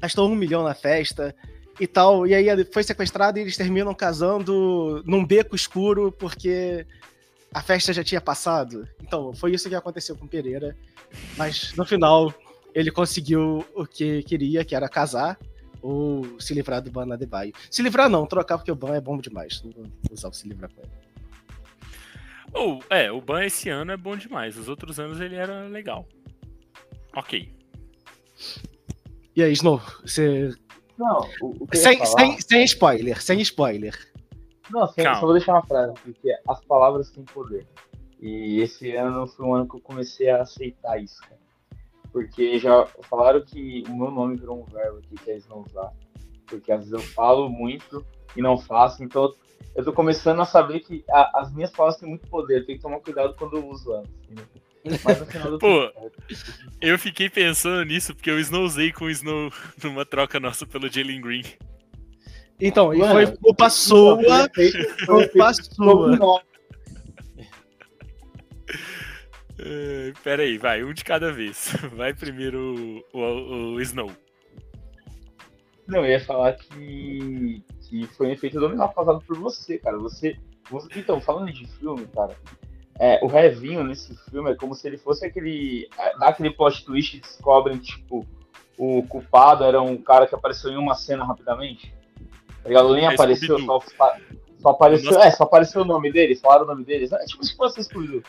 gastou 0.00 0.28
um 0.28 0.34
milhão 0.34 0.62
na 0.62 0.74
festa 0.74 1.34
e 1.78 1.86
tal, 1.86 2.26
e 2.26 2.34
aí 2.34 2.64
foi 2.66 2.82
sequestrado 2.82 3.38
e 3.38 3.42
eles 3.42 3.56
terminam 3.56 3.94
casando 3.94 5.02
num 5.06 5.24
beco 5.24 5.56
escuro 5.56 6.12
porque 6.12 6.86
a 7.52 7.62
festa 7.62 7.92
já 7.92 8.04
tinha 8.04 8.20
passado. 8.20 8.88
Então, 9.02 9.32
foi 9.34 9.52
isso 9.52 9.68
que 9.68 9.74
aconteceu 9.74 10.16
com 10.16 10.26
Pereira, 10.26 10.76
mas 11.36 11.74
no 11.74 11.84
final 11.84 12.32
ele 12.74 12.90
conseguiu 12.90 13.64
o 13.74 13.86
que 13.86 14.22
queria, 14.22 14.64
que 14.64 14.74
era 14.74 14.88
casar 14.88 15.38
ou 15.82 16.40
se 16.40 16.54
livrar 16.54 16.82
do 16.82 16.90
Ban 16.90 17.12
Adebayo. 17.12 17.52
Se 17.70 17.82
livrar 17.82 18.08
não, 18.08 18.26
trocar 18.26 18.58
porque 18.58 18.70
o 18.70 18.76
Ban 18.76 18.94
é 18.94 19.00
bom 19.00 19.18
demais. 19.18 19.62
Não 19.62 19.72
vou 19.72 19.86
usar 20.12 20.28
o 20.28 20.32
se 20.32 20.46
livrar 20.48 20.70
com 20.72 20.82
ele. 20.82 20.90
Ou, 22.52 22.82
é, 22.90 23.10
o 23.10 23.20
Ban 23.20 23.44
esse 23.44 23.68
ano 23.68 23.92
é 23.92 23.96
bom 23.96 24.16
demais. 24.16 24.56
Os 24.56 24.68
outros 24.68 25.00
anos 25.00 25.20
ele 25.20 25.36
era 25.36 25.62
legal. 25.66 26.06
Ok. 27.14 27.52
E 29.36 29.42
aí, 29.42 29.52
Snow, 29.52 29.80
você... 30.02 30.50
Não, 30.98 31.20
o, 31.40 31.66
Sem, 31.74 31.98
falar- 31.98 32.10
sem, 32.10 32.40
sem 32.40 32.64
spoiler, 32.64 33.22
sem 33.22 33.40
spoiler. 33.40 33.96
Não, 34.70 34.86
só, 34.86 34.94
Calma. 34.94 35.14
só 35.20 35.26
vou 35.26 35.32
deixar 35.32 35.52
uma 35.54 35.64
frase, 35.64 35.94
porque 36.04 36.30
as 36.46 36.64
palavras 36.64 37.10
têm 37.10 37.24
poder. 37.24 37.66
E 38.20 38.60
esse 38.60 38.94
ano 38.94 39.26
foi 39.26 39.46
um 39.46 39.54
ano 39.54 39.68
que 39.68 39.76
eu 39.76 39.80
comecei 39.80 40.28
a 40.28 40.42
aceitar 40.42 41.02
isso, 41.02 41.20
cara. 41.22 41.40
Porque 42.12 42.58
já 42.58 42.84
falaram 43.08 43.40
que 43.44 43.82
o 43.88 43.96
meu 43.96 44.10
nome 44.10 44.36
virou 44.36 44.60
um 44.60 44.64
verbo 44.64 44.98
aqui, 44.98 45.14
que 45.24 45.30
é 45.30 45.36
usar. 45.38 45.92
Porque 46.46 46.70
às 46.70 46.80
vezes 46.80 46.92
eu 46.92 47.00
falo 47.00 47.48
muito 47.48 48.04
e 48.36 48.42
não 48.42 48.58
faço, 48.58 49.02
então 49.02 49.32
eu 49.74 49.84
tô 49.84 49.92
começando 49.92 50.40
a 50.40 50.44
saber 50.44 50.80
que 50.80 51.04
a- 51.08 51.40
as 51.40 51.52
minhas 51.52 51.70
palavras 51.70 51.98
têm 51.98 52.08
muito 52.08 52.28
poder, 52.28 52.58
eu 52.58 52.66
tenho 52.66 52.78
que 52.78 52.82
tomar 52.82 53.00
cuidado 53.00 53.34
quando 53.38 53.56
eu 53.56 53.66
uso 53.68 53.92
elas. 53.94 54.08
entendeu? 54.24 54.44
Mas 55.04 55.20
no 55.20 55.26
final 55.26 55.50
do 55.50 55.58
Pô, 55.58 55.92
Eu 56.80 56.98
fiquei 56.98 57.28
pensando 57.28 57.84
nisso 57.84 58.14
porque 58.14 58.30
eu 58.30 58.38
snowzei 58.40 58.92
com 58.92 59.04
o 59.04 59.10
Snow 59.10 59.52
numa 59.82 60.04
troca 60.06 60.40
nossa 60.40 60.66
pelo 60.66 60.90
Jalen 60.90 61.20
Green. 61.20 61.44
Então, 62.60 62.92
e 62.94 62.98
Mano, 62.98 63.12
foi 63.12 63.26
culpa 63.38 63.70
sua, 63.70 64.18
culpa 65.06 65.52
sua. 65.54 66.42
É, 69.58 70.12
pera 70.22 70.42
aí, 70.42 70.56
vai, 70.56 70.82
um 70.82 70.92
de 70.92 71.04
cada 71.04 71.32
vez. 71.32 71.74
Vai 71.94 72.14
primeiro 72.14 73.02
o, 73.12 73.18
o, 73.18 73.74
o 73.74 73.80
Snow. 73.82 74.10
Não, 75.86 75.98
eu 76.04 76.12
ia 76.12 76.20
falar 76.24 76.54
que, 76.54 77.62
que 77.82 78.06
foi 78.16 78.28
um 78.28 78.30
efeito 78.30 78.58
dominó 78.58 78.88
causado 78.88 79.20
por 79.26 79.36
você, 79.38 79.76
cara. 79.76 79.98
Você, 79.98 80.36
você- 80.70 80.88
Então, 80.98 81.20
falando 81.20 81.52
de 81.52 81.66
filme, 81.66 82.06
cara, 82.06 82.34
é, 83.02 83.18
o 83.22 83.26
Revinho 83.26 83.82
nesse 83.82 84.14
filme 84.30 84.50
é 84.50 84.54
como 84.54 84.74
se 84.74 84.86
ele 84.86 84.98
fosse 84.98 85.24
aquele. 85.24 85.88
é, 85.98 86.18
Dá 86.18 86.28
aquele 86.28 86.50
plot 86.50 86.84
twist 86.84 87.16
e 87.16 87.20
descobrem, 87.20 87.78
tipo, 87.78 88.26
o 88.76 89.02
culpado 89.04 89.64
era 89.64 89.80
um 89.80 89.96
cara 89.96 90.26
que 90.26 90.34
apareceu 90.34 90.70
em 90.70 90.76
uma 90.76 90.94
cena 90.94 91.24
rapidamente. 91.24 91.94
Tá 92.62 92.68
ligado? 92.68 92.92
Nem 92.94 93.06
É 93.06 93.14
apareceu, 93.14 93.58
só, 93.60 93.80
só 94.58 94.68
apareceu. 94.68 95.12
Nossa. 95.12 95.26
É, 95.26 95.30
só 95.30 95.44
apareceu 95.44 95.80
o 95.80 95.84
nome 95.86 96.12
deles, 96.12 96.42
falaram 96.42 96.64
o 96.64 96.68
nome 96.68 96.84
deles. 96.84 97.10
É 97.10 97.24
tipo 97.24 97.42
se 97.42 97.56
fosse 97.56 97.80
excluído. 97.80 98.22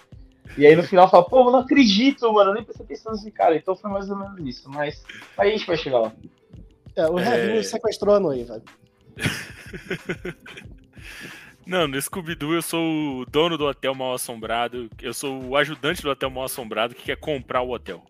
E 0.57 0.65
aí 0.65 0.73
no 0.75 0.83
final 0.83 1.09
fala, 1.09 1.25
pô, 1.25 1.47
eu 1.47 1.51
não 1.51 1.59
acredito, 1.59 2.31
mano, 2.31 2.51
eu 2.51 2.55
nem 2.55 2.63
prestei 2.63 2.85
atenção 2.85 3.11
nesse 3.11 3.29
cara. 3.31 3.55
Então 3.57 3.75
foi 3.75 3.91
mais 3.91 4.09
ou 4.09 4.15
menos 4.17 4.39
isso. 4.45 4.69
Mas 4.69 5.03
aí 5.37 5.49
a 5.49 5.51
gente 5.57 5.67
vai 5.67 5.75
chegar 5.77 5.99
lá. 5.99 6.13
É, 6.95 7.07
o 7.09 7.19
É. 7.19 7.23
Revinho 7.23 7.63
sequestrou 7.63 8.15
a 8.15 8.19
noiva. 8.21 8.61
Não, 11.65 11.87
no 11.87 12.01
Scooby-Doo 12.01 12.53
eu 12.53 12.61
sou 12.61 13.19
o 13.19 13.25
dono 13.25 13.57
do 13.57 13.65
hotel 13.65 13.93
mal 13.93 14.13
assombrado. 14.13 14.89
Eu 15.01 15.13
sou 15.13 15.43
o 15.43 15.55
ajudante 15.55 16.01
do 16.01 16.09
hotel 16.09 16.29
mal 16.29 16.45
assombrado 16.45 16.95
que 16.95 17.03
quer 17.03 17.17
comprar 17.17 17.61
o 17.61 17.71
hotel. 17.71 18.03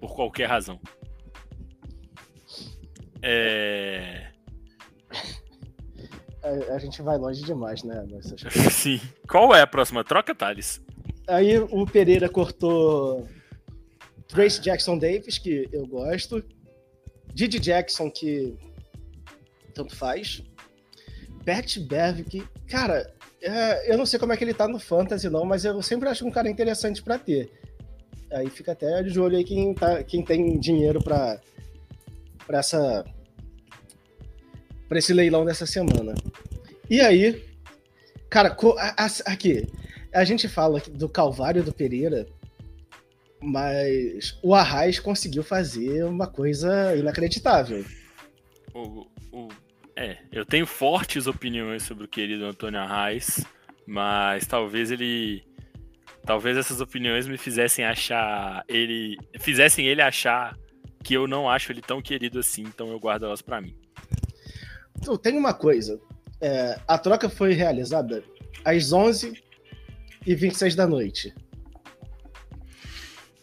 Por 0.00 0.14
qualquer 0.14 0.46
razão. 0.46 0.78
É. 3.22 4.30
A, 6.42 6.74
a 6.74 6.78
gente 6.78 7.02
vai 7.02 7.16
longe 7.16 7.42
demais, 7.42 7.82
né? 7.82 8.06
Sim. 8.70 9.00
Qual 9.28 9.54
é 9.54 9.62
a 9.62 9.66
próxima 9.66 10.04
troca, 10.04 10.34
Thales? 10.34 10.80
Aí 11.26 11.58
o 11.58 11.84
Pereira 11.86 12.28
cortou 12.28 13.26
Trace 14.28 14.60
Jackson 14.60 14.98
Davis, 14.98 15.38
que 15.38 15.68
eu 15.72 15.86
gosto. 15.86 16.44
Didi 17.32 17.58
Jackson, 17.58 18.10
que 18.10 18.56
tanto 19.74 19.96
faz. 19.96 20.42
Bert 21.46 21.78
Bev, 21.78 22.24
que, 22.24 22.42
cara, 22.68 23.08
é, 23.40 23.92
eu 23.92 23.96
não 23.96 24.04
sei 24.04 24.18
como 24.18 24.32
é 24.32 24.36
que 24.36 24.42
ele 24.42 24.52
tá 24.52 24.66
no 24.66 24.80
Fantasy, 24.80 25.30
não, 25.30 25.44
mas 25.44 25.64
eu 25.64 25.80
sempre 25.80 26.08
acho 26.08 26.26
um 26.26 26.30
cara 26.30 26.50
interessante 26.50 27.00
pra 27.00 27.18
ter. 27.18 27.48
Aí 28.32 28.50
fica 28.50 28.72
até 28.72 29.00
de 29.04 29.20
olho 29.20 29.36
aí 29.36 29.44
quem, 29.44 29.72
tá, 29.72 30.02
quem 30.02 30.24
tem 30.24 30.58
dinheiro 30.58 31.00
pra 31.00 31.40
essa. 32.50 33.04
pra 34.88 34.98
esse 34.98 35.12
leilão 35.12 35.44
dessa 35.44 35.64
semana. 35.66 36.14
E 36.90 37.00
aí, 37.00 37.44
cara, 38.28 38.48
a- 38.78 39.04
a- 39.04 39.32
aqui, 39.32 39.66
a 40.12 40.24
gente 40.24 40.48
fala 40.48 40.80
do 40.90 41.08
Calvário 41.08 41.62
do 41.62 41.72
Pereira, 41.72 42.26
mas 43.40 44.36
o 44.42 44.52
Arraes 44.54 44.98
conseguiu 44.98 45.44
fazer 45.44 46.04
uma 46.04 46.26
coisa 46.26 46.96
inacreditável. 46.96 47.84
O, 48.74 49.06
o- 49.32 49.48
é, 49.96 50.18
eu 50.30 50.44
tenho 50.44 50.66
fortes 50.66 51.26
opiniões 51.26 51.82
sobre 51.82 52.04
o 52.04 52.08
querido 52.08 52.44
Antônio 52.44 52.78
Arraes, 52.80 53.44
mas 53.86 54.46
talvez 54.46 54.90
ele. 54.90 55.42
Talvez 56.24 56.56
essas 56.56 56.80
opiniões 56.80 57.26
me 57.28 57.38
fizessem 57.38 57.84
achar 57.84 58.64
ele. 58.68 59.16
fizessem 59.38 59.86
ele 59.86 60.02
achar 60.02 60.56
que 61.02 61.14
eu 61.14 61.26
não 61.28 61.48
acho 61.48 61.70
ele 61.72 61.80
tão 61.80 62.02
querido 62.02 62.40
assim, 62.40 62.62
então 62.62 62.88
eu 62.90 62.98
guardo 62.98 63.24
elas 63.26 63.40
pra 63.40 63.60
mim. 63.60 63.76
Então, 64.98 65.16
tem 65.16 65.36
uma 65.36 65.54
coisa. 65.54 66.00
é, 66.40 66.78
a 66.86 66.98
troca 66.98 67.30
foi 67.30 67.54
realizada 67.54 68.22
às 68.64 68.92
11 68.92 69.42
e 70.26 70.34
26 70.34 70.74
da 70.74 70.86
noite. 70.86 71.32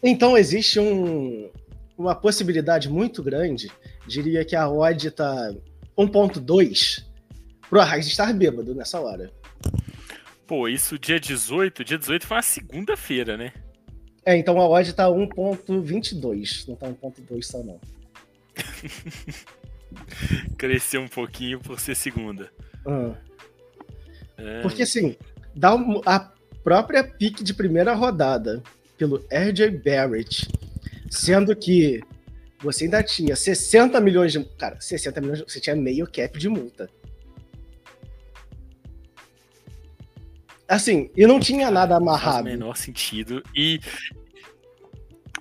Então 0.03 0.37
existe 0.37 0.79
um- 0.79 1.49
uma 1.97 2.13
possibilidade 2.13 2.89
muito 2.89 3.23
grande, 3.23 3.71
diria 4.05 4.43
que 4.45 4.55
a 4.55 4.69
odd 4.69 5.09
tá 5.11 5.53
1.2 5.97 7.05
pro 7.69 7.79
Arraes 7.81 8.07
estar 8.07 8.31
bêbado 8.33 8.75
nessa 8.75 8.99
hora. 8.99 9.31
Pô, 10.45 10.67
isso 10.67 10.99
dia 10.99 11.19
18, 11.19 11.83
dia 11.83 11.97
18 11.97 12.27
foi 12.27 12.37
uma 12.37 12.43
segunda-feira, 12.43 13.37
né? 13.37 13.53
É, 14.25 14.35
então 14.37 14.59
a 14.59 14.67
odd 14.67 14.93
tá 14.93 15.07
1.22, 15.07 16.67
não 16.67 16.75
tá 16.75 16.87
1.2 16.87 17.41
só 17.43 17.63
não. 17.63 17.79
Cresceu 20.57 21.01
um 21.01 21.07
pouquinho 21.07 21.59
por 21.59 21.79
ser 21.79 21.95
segunda. 21.95 22.51
Ah. 22.85 23.15
É, 24.37 24.61
Porque 24.61 24.83
assim, 24.83 25.15
dá 25.55 25.75
um- 25.75 26.01
a 26.05 26.31
própria 26.63 27.03
pique 27.03 27.43
de 27.43 27.53
primeira 27.53 27.93
rodada 27.93 28.61
pelo 28.97 29.17
RJ 29.31 29.69
Barrett, 29.71 30.47
sendo 31.09 31.55
que 31.55 32.01
você 32.63 32.85
ainda 32.85 33.03
tinha 33.03 33.35
60 33.35 33.99
milhões 33.99 34.31
de. 34.31 34.43
Cara, 34.57 34.79
60 34.79 35.21
milhões, 35.21 35.39
de- 35.39 35.45
você 35.51 35.59
tinha 35.59 35.75
meio 35.75 36.05
cap 36.09 36.37
de 36.39 36.47
multa. 36.49 36.89
Assim, 40.67 41.11
e 41.15 41.27
não 41.27 41.39
tinha 41.39 41.69
nada 41.69 41.99
Não 41.99 42.05
faz 42.07 42.19
o 42.23 42.25
amarrado. 42.27 42.43
menor 42.45 42.77
sentido. 42.77 43.43
E, 43.55 43.79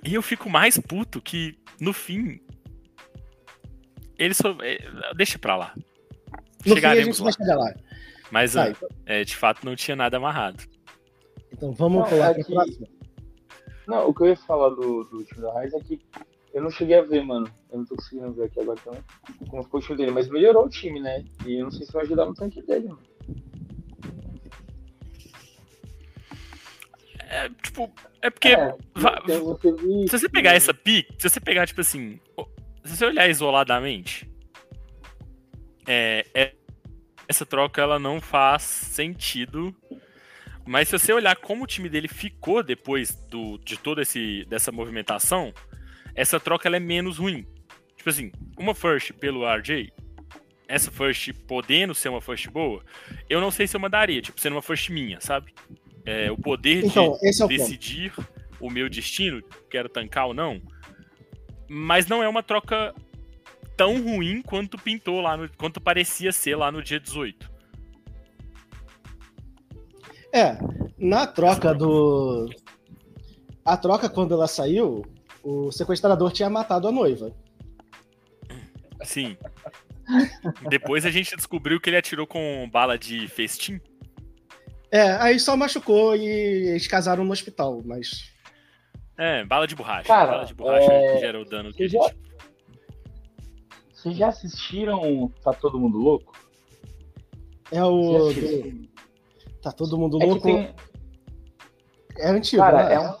e 0.03 0.13
eu 0.13 0.21
fico 0.21 0.49
mais 0.49 0.77
puto 0.77 1.21
que, 1.21 1.57
no 1.79 1.93
fim, 1.93 2.39
ele 4.17 4.33
só. 4.33 4.55
é, 4.61 4.77
deixa 5.15 5.39
pra 5.39 5.55
lá. 5.55 5.73
No 5.75 5.83
fim, 6.63 6.71
a 6.71 6.75
Chegaremos 6.75 7.17
gente 7.17 7.39
lá. 7.47 7.55
lá. 7.55 7.73
Mas 8.29 8.53
Tá, 8.53 8.63
ah, 8.65 8.69
então, 8.69 8.89
é, 9.05 9.23
de 9.23 9.35
fato 9.35 9.65
não 9.65 9.75
tinha 9.75 9.95
nada 9.95 10.17
amarrado. 10.17 10.63
então 11.51 11.71
vamos 11.71 12.01
Não, 12.03 12.09
pular 12.09 12.31
é 12.31 12.43
que-. 12.43 12.53
Não, 13.87 14.07
o 14.09 14.13
que 14.13 14.23
eu 14.23 14.27
ia 14.27 14.35
falar 14.35 14.69
do, 14.69 15.03
do 15.05 15.23
time 15.25 15.41
da 15.41 15.53
Raiz 15.53 15.73
é 15.73 15.79
que 15.79 15.99
eu 16.53 16.61
não 16.61 16.69
cheguei 16.69 16.97
a 16.97 17.01
ver, 17.01 17.23
mano. 17.23 17.49
Eu 17.71 17.79
não 17.79 17.85
tô 17.85 17.95
conseguindo 17.95 18.31
ver 18.33 18.45
aqui 18.45 18.59
agora 18.59 18.79
também. 18.83 19.01
Como 19.49 19.63
ficou 19.63 19.79
o 19.79 19.83
time 19.83 19.97
dele, 19.97 20.11
mas 20.11 20.29
melhorou 20.29 20.65
o 20.65 20.69
time, 20.69 20.99
né? 21.01 21.23
E 21.45 21.55
eu 21.59 21.65
não 21.65 21.71
sei 21.71 21.85
se 21.85 21.91
vai 21.91 22.03
ajudar 22.03 22.25
no 22.25 22.33
tanque 22.33 22.61
dele, 22.61 22.87
mano. 22.89 22.99
É, 27.19 27.49
tipo, 27.63 27.91
é 28.21 28.29
porque. 28.29 28.49
É, 28.49 28.75
va- 28.95 29.23
eu 29.27 29.55
teve- 29.55 30.07
se 30.07 30.19
você 30.19 30.29
pegar 30.29 30.53
essa 30.53 30.73
pique, 30.73 31.15
se 31.17 31.29
você 31.29 31.39
pegar, 31.39 31.65
tipo 31.65 31.81
assim. 31.81 32.19
Se 32.85 32.97
você 32.97 33.05
olhar 33.05 33.27
isoladamente, 33.29 34.29
é, 35.87 36.25
é- 36.33 36.53
essa 37.27 37.45
troca 37.45 37.81
ela 37.81 37.97
não 37.97 38.21
faz 38.21 38.61
sentido. 38.61 39.75
Mas 40.65 40.87
se 40.87 40.97
você 40.97 41.11
olhar 41.11 41.35
como 41.35 41.63
o 41.63 41.67
time 41.67 41.89
dele 41.89 42.07
ficou 42.07 42.63
depois 42.63 43.15
do, 43.29 43.57
de 43.57 43.77
toda 43.77 44.01
dessa 44.47 44.71
movimentação, 44.71 45.53
essa 46.15 46.39
troca 46.39 46.67
ela 46.67 46.77
é 46.77 46.79
menos 46.79 47.17
ruim. 47.17 47.45
Tipo 47.95 48.09
assim, 48.09 48.31
uma 48.57 48.75
first 48.75 49.13
pelo 49.13 49.45
RJ, 49.47 49.91
essa 50.67 50.91
first 50.91 51.33
podendo 51.47 51.93
ser 51.93 52.09
uma 52.09 52.21
first 52.21 52.49
boa, 52.49 52.83
eu 53.29 53.39
não 53.39 53.51
sei 53.51 53.67
se 53.67 53.75
eu 53.75 53.79
mandaria, 53.79 54.21
tipo, 54.21 54.39
sendo 54.39 54.55
uma 54.55 54.61
first 54.61 54.89
minha, 54.89 55.19
sabe? 55.21 55.53
É, 56.05 56.31
o 56.31 56.37
poder 56.37 56.81
de 56.81 56.87
Então, 56.87 57.17
esse 57.21 57.41
é 57.41 57.45
o 57.45 57.47
ponto. 57.47 57.57
decidir 57.57 58.13
o 58.59 58.69
meu 58.69 58.89
destino, 58.89 59.41
quero 59.69 59.89
tancar 59.89 60.27
ou 60.27 60.33
não. 60.33 60.61
Mas 61.69 62.07
não 62.07 62.21
é 62.21 62.27
uma 62.27 62.43
troca 62.43 62.93
tão 63.75 64.01
ruim 64.01 64.41
quanto 64.41 64.77
pintou 64.77 65.21
lá 65.21 65.35
no, 65.37 65.49
quanto 65.57 65.81
parecia 65.81 66.31
ser 66.31 66.55
lá 66.55 66.71
no 66.71 66.83
dia 66.83 66.99
18. 66.99 67.51
É, 70.33 70.57
na 70.97 71.27
troca 71.27 71.73
do. 71.73 72.49
A 73.63 73.77
troca, 73.77 74.09
quando 74.09 74.33
ela 74.33 74.47
saiu, 74.47 75.05
o 75.43 75.71
sequestrador 75.71 76.31
tinha 76.31 76.49
matado 76.49 76.87
a 76.87 76.91
noiva. 76.91 77.31
Sim. 79.03 79.37
Depois 80.69 81.05
a 81.05 81.11
gente 81.11 81.35
descobriu 81.35 81.79
que 81.79 81.89
ele 81.89 81.97
atirou 81.97 82.25
com 82.25 82.69
bala 82.71 82.97
de 82.97 83.27
festim. 83.27 83.79
É, 84.91 85.11
aí 85.13 85.39
só 85.39 85.57
machucou 85.57 86.15
e 86.15 86.23
eles 86.25 86.87
casaram 86.87 87.23
no 87.25 87.31
hospital, 87.31 87.81
mas. 87.85 88.31
É, 89.17 89.43
bala 89.43 89.67
de 89.67 89.75
borracha. 89.75 90.07
Cara, 90.07 90.31
bala 90.31 90.45
de 90.45 90.53
borracha 90.53 90.91
é, 90.91 91.13
que 91.13 91.19
gera 91.19 91.39
o 91.39 91.45
dano 91.45 91.73
que 91.73 91.83
a 91.83 91.87
Vocês 91.87 91.91
já, 91.91 92.07
gente. 92.09 92.17
vocês 93.93 94.17
já 94.17 94.27
assistiram 94.29 95.31
Tá 95.43 95.53
Todo 95.53 95.79
Mundo 95.79 95.97
Louco? 95.97 96.33
É 97.71 97.83
o. 97.83 98.29
Tá 99.61 99.71
todo 99.71 99.97
mundo 99.97 100.21
É 100.21 100.25
louco. 100.25 100.41
tem, 100.43 100.75
É 102.17 102.29
antigo. 102.29 102.61
cara, 102.61 102.89
né? 102.89 102.95
é 102.95 102.99
um 102.99 103.13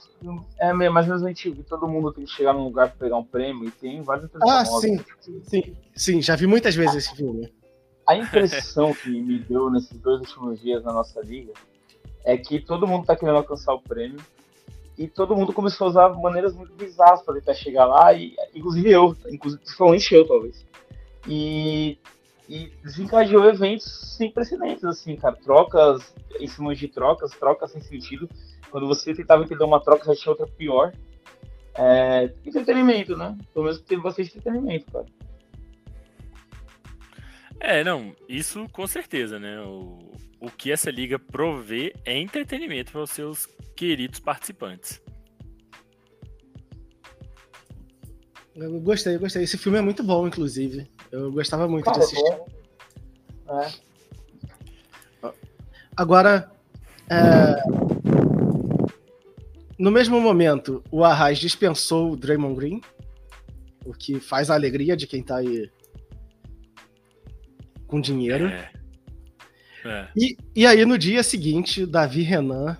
é 0.59 0.73
mais 0.73 1.07
ou 1.07 1.13
menos 1.13 1.23
antigo, 1.23 1.63
todo 1.63 1.87
mundo 1.87 2.11
tem 2.11 2.25
que 2.25 2.31
chegar 2.31 2.53
num 2.53 2.65
lugar 2.65 2.89
pra 2.89 2.97
pegar 2.97 3.17
um 3.17 3.23
prêmio 3.23 3.67
e 3.67 3.71
tem 3.71 4.01
vários 4.01 4.25
atores 4.25 4.47
Ah, 4.47 4.65
sim. 4.65 4.99
sim. 5.43 5.75
Sim, 5.95 6.21
já 6.21 6.35
vi 6.35 6.47
muitas 6.47 6.75
vezes 6.75 6.95
esse 6.95 7.15
filme. 7.15 7.53
A 8.07 8.15
impressão 8.15 8.93
que 8.93 9.09
me 9.09 9.39
deu 9.39 9.69
nesses 9.69 9.97
dois 9.99 10.19
últimos 10.21 10.59
dias 10.59 10.83
na 10.83 10.91
nossa 10.91 11.21
liga 11.21 11.53
é 12.25 12.37
que 12.37 12.59
todo 12.59 12.87
mundo 12.87 13.05
tá 13.05 13.15
querendo 13.15 13.37
alcançar 13.37 13.73
o 13.73 13.81
prêmio 13.81 14.19
e 14.97 15.07
todo 15.07 15.35
mundo 15.35 15.53
começou 15.53 15.87
a 15.87 15.89
usar 15.89 16.09
maneiras 16.09 16.55
muito 16.55 16.73
bizarras 16.73 17.21
pra 17.23 17.33
tentar 17.33 17.53
chegar 17.53 17.85
lá, 17.85 18.13
e 18.13 18.35
inclusive 18.53 18.91
eu, 18.91 19.15
inclusive, 19.27 19.61
principalmente 19.63 20.13
eu, 20.13 20.27
talvez. 20.27 20.65
E, 21.27 21.97
e 22.47 22.71
desencadeou 22.83 23.45
eventos 23.45 24.15
sem 24.17 24.31
precedentes, 24.31 24.83
assim, 24.83 25.15
cara. 25.15 25.35
Trocas 25.35 26.13
em 26.39 26.47
cima 26.47 26.75
de 26.75 26.87
trocas, 26.87 27.31
trocas 27.31 27.71
sem 27.71 27.81
sentido. 27.81 28.29
Quando 28.73 28.87
você 28.87 29.13
tentava 29.13 29.43
entender 29.43 29.63
uma 29.63 29.79
troca, 29.79 30.03
já 30.03 30.19
tinha 30.19 30.31
outra 30.31 30.47
pior. 30.47 30.91
É, 31.75 32.33
entretenimento, 32.43 33.15
né? 33.15 33.37
Pelo 33.53 33.65
menos 33.65 33.79
teve 33.81 34.01
bastante 34.01 34.35
entretenimento, 34.35 34.91
cara. 34.91 35.05
É, 37.59 37.83
não, 37.83 38.15
isso 38.27 38.67
com 38.69 38.87
certeza, 38.87 39.37
né? 39.37 39.61
O, 39.61 39.99
o 40.39 40.49
que 40.49 40.71
essa 40.71 40.89
liga 40.89 41.19
provê 41.19 41.93
é 42.03 42.17
entretenimento 42.17 42.93
para 42.93 43.03
os 43.03 43.11
seus 43.11 43.45
queridos 43.75 44.19
participantes. 44.19 44.99
Eu 48.55 48.79
gostei, 48.81 49.19
gostei. 49.19 49.43
Esse 49.43 49.59
filme 49.59 49.77
é 49.77 49.81
muito 49.81 50.03
bom, 50.03 50.27
inclusive. 50.27 50.89
Eu 51.11 51.31
gostava 51.31 51.67
muito 51.67 51.85
Cara, 51.85 51.99
de 51.99 52.05
assistir. 52.05 52.33
é 52.33 52.37
bom. 52.37 52.47
É. 53.61 55.33
Agora, 55.95 56.51
é, 57.07 57.92
no 59.77 59.91
mesmo 59.91 60.19
momento, 60.19 60.83
o 60.91 61.03
Arraes 61.03 61.39
dispensou 61.39 62.11
o 62.11 62.15
Draymond 62.17 62.55
Green, 62.55 62.81
o 63.85 63.93
que 63.93 64.19
faz 64.19 64.49
a 64.49 64.53
alegria 64.53 64.95
de 64.95 65.07
quem 65.07 65.21
tá 65.21 65.37
aí 65.37 65.69
com 67.87 67.99
dinheiro. 67.99 68.47
É. 68.47 68.71
É. 69.85 70.07
E, 70.15 70.37
e 70.55 70.65
aí, 70.65 70.85
no 70.85 70.97
dia 70.97 71.21
seguinte, 71.23 71.85
Davi 71.85 72.21
Renan 72.21 72.77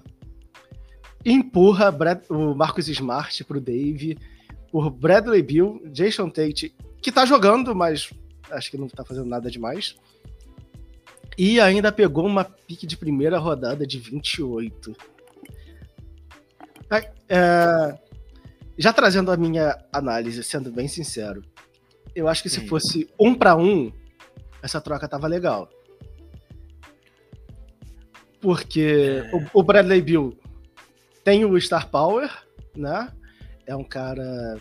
empurra 1.26 1.92
Brad- 1.92 2.24
o 2.30 2.56
Marcus 2.56 2.88
Smart 2.88 3.44
pro 3.44 3.60
Dave, 3.60 4.18
o 4.72 4.90
Bradley 4.90 5.42
Bill, 5.42 5.82
Jason 5.92 6.30
Tate, 6.30 6.74
que 7.02 7.12
tá 7.12 7.26
jogando, 7.26 7.76
mas 7.76 8.10
acho 8.52 8.72
que 8.72 8.78
não 8.78 8.88
tá 8.88 9.04
fazendo 9.04 9.28
nada 9.28 9.52
demais. 9.52 9.96
E 11.38 11.60
ainda 11.60 11.92
pegou 11.92 12.26
uma 12.26 12.44
pique 12.44 12.86
de 12.88 12.96
primeira 12.96 13.38
rodada 13.38 13.86
de 13.86 14.00
28. 14.00 14.96
É, 16.98 17.12
é, 17.30 17.98
já 18.78 18.92
trazendo 18.94 19.32
a 19.32 19.38
minha 19.38 19.78
análise, 19.92 20.44
sendo 20.44 20.72
bem 20.72 20.88
sincero, 20.88 21.42
eu 22.16 22.28
acho 22.28 22.44
que 22.44 22.50
se 22.50 22.60
Hum. 22.62 22.68
fosse 22.68 23.10
um 23.20 23.34
para 23.36 23.56
um, 23.56 23.92
essa 24.62 24.80
troca 24.82 25.08
tava 25.08 25.28
legal. 25.28 25.70
Porque 28.42 29.24
o, 29.54 29.60
o 29.60 29.64
Bradley 29.64 30.02
Bill 30.02 30.38
tem 31.24 31.46
o 31.46 31.60
Star 31.60 31.90
Power, 31.90 32.30
né? 32.76 33.10
É 33.66 33.76
um 33.76 33.84
cara 33.84 34.58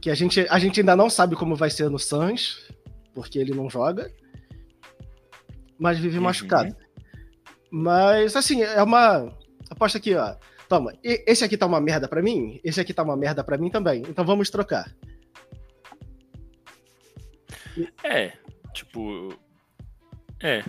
que 0.00 0.10
a 0.10 0.14
gente, 0.14 0.46
a 0.48 0.58
gente 0.58 0.80
ainda 0.80 0.96
não 0.96 1.10
sabe 1.10 1.36
como 1.36 1.54
vai 1.54 1.68
ser 1.68 1.90
no 1.90 1.98
Suns, 1.98 2.66
porque 3.14 3.38
ele 3.38 3.52
não 3.52 3.68
joga, 3.68 4.10
mas 5.78 5.98
vive 5.98 6.16
Uhum. 6.16 6.24
machucado. 6.24 6.74
Mas, 7.70 8.34
assim, 8.34 8.62
é 8.62 8.82
uma. 8.82 9.30
Aposta 9.68 9.98
aqui, 9.98 10.14
ó. 10.14 10.34
Toma, 10.68 10.92
e- 11.02 11.24
esse 11.26 11.44
aqui 11.44 11.56
tá 11.56 11.66
uma 11.66 11.80
merda 11.80 12.06
pra 12.06 12.22
mim, 12.22 12.60
esse 12.62 12.80
aqui 12.80 12.92
tá 12.92 13.02
uma 13.02 13.16
merda 13.16 13.42
pra 13.42 13.56
mim 13.56 13.70
também. 13.70 14.02
Então 14.08 14.24
vamos 14.24 14.50
trocar. 14.50 14.94
É, 18.04 18.32
tipo. 18.74 19.34
É. 20.42 20.62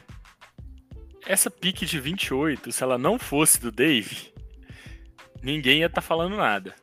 Essa 1.25 1.51
pique 1.51 1.85
de 1.85 1.99
28, 1.99 2.71
se 2.71 2.81
ela 2.83 2.97
não 2.97 3.19
fosse 3.19 3.59
do 3.59 3.71
Dave, 3.71 4.33
ninguém 5.43 5.79
ia 5.79 5.85
estar 5.85 6.01
falando 6.01 6.35
nada. 6.37 6.73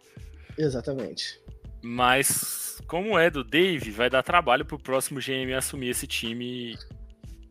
Exatamente. 0.57 1.41
Mas, 1.83 2.81
como 2.87 3.19
é 3.19 3.31
do 3.31 3.43
Dave, 3.43 3.91
vai 3.91 4.09
dar 4.11 4.23
trabalho 4.23 4.65
pro 4.65 4.79
próximo 4.79 5.21
GM 5.21 5.53
assumir 5.55 5.89
esse 5.89 6.07
time 6.07 6.75
e 6.75 6.79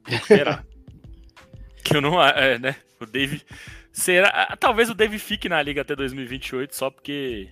recuperar. 0.07 0.65
que 1.83 1.97
eu 1.97 2.01
não. 2.01 2.21
É, 2.23 2.57
né? 2.59 2.75
O 2.99 3.05
Dave. 3.05 3.41
Será. 3.97 4.27
ah, 4.27 4.57
Talvez 4.57 4.89
o 4.89 4.93
Dave 4.93 5.17
fique 5.17 5.47
na 5.47 5.61
liga 5.61 5.81
até 5.81 5.95
2028 5.95 6.75
só 6.75 6.89
porque 6.89 7.47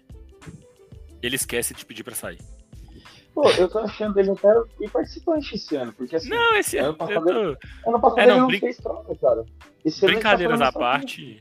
ele 1.21 1.37
esquece 1.37 1.73
de 1.73 1.85
pedir 1.85 2.03
pra 2.03 2.13
sair. 2.13 2.37
Pô, 3.33 3.49
eu 3.51 3.67
tô 3.69 3.79
achando 3.79 4.19
ele 4.19 4.29
até 4.31 4.53
bem 4.77 4.89
participante 4.89 5.55
esse 5.55 5.73
ano, 5.75 5.93
porque 5.93 6.17
assim, 6.17 6.29
Não, 6.29 6.55
esse 6.55 6.77
ano 6.77 6.89
ano. 6.89 6.97
passado 6.97 7.29
eu 7.29 7.55
tô- 7.57 7.89
ano 7.89 7.99
passado 8.01 8.19
É, 8.19 8.23
ele 8.23 8.31
não, 8.33 8.39
não 8.41 8.47
brin- 8.47 8.59
fez 8.59 8.77
troca, 8.77 9.15
cara. 9.15 9.45
Esse 9.85 10.01
tá 10.01 10.07
Brincadeiras 10.07 10.61
à 10.61 10.71
parte. 10.71 11.39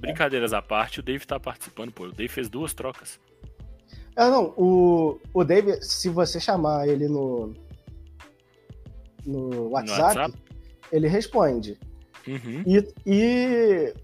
Brincadeiras 0.00 0.52
à 0.52 0.60
parte, 0.60 1.00
o 1.00 1.02
Dave 1.02 1.24
tá 1.26 1.38
participando, 1.38 1.92
pô. 1.92 2.04
O 2.04 2.12
Dave 2.12 2.28
fez 2.28 2.48
duas 2.48 2.74
trocas. 2.74 3.20
Ah, 4.16 4.28
não. 4.28 4.52
O, 4.56 5.18
o 5.32 5.44
David, 5.44 5.82
se 5.86 6.08
você 6.08 6.40
chamar 6.40 6.88
ele 6.88 7.06
no, 7.08 7.54
no 9.24 9.68
WhatsApp, 9.70 10.02
WhatsApp? 10.18 10.34
ele 10.92 11.06
responde. 11.08 11.78
Uhum. 12.26 12.62
E, 12.66 12.88
e 13.06 13.94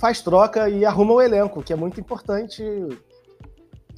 faz 0.00 0.22
troca 0.22 0.68
e 0.68 0.84
arruma 0.84 1.12
o 1.14 1.20
elenco, 1.20 1.62
que 1.62 1.72
é 1.72 1.76
muito 1.76 2.00
importante 2.00 2.62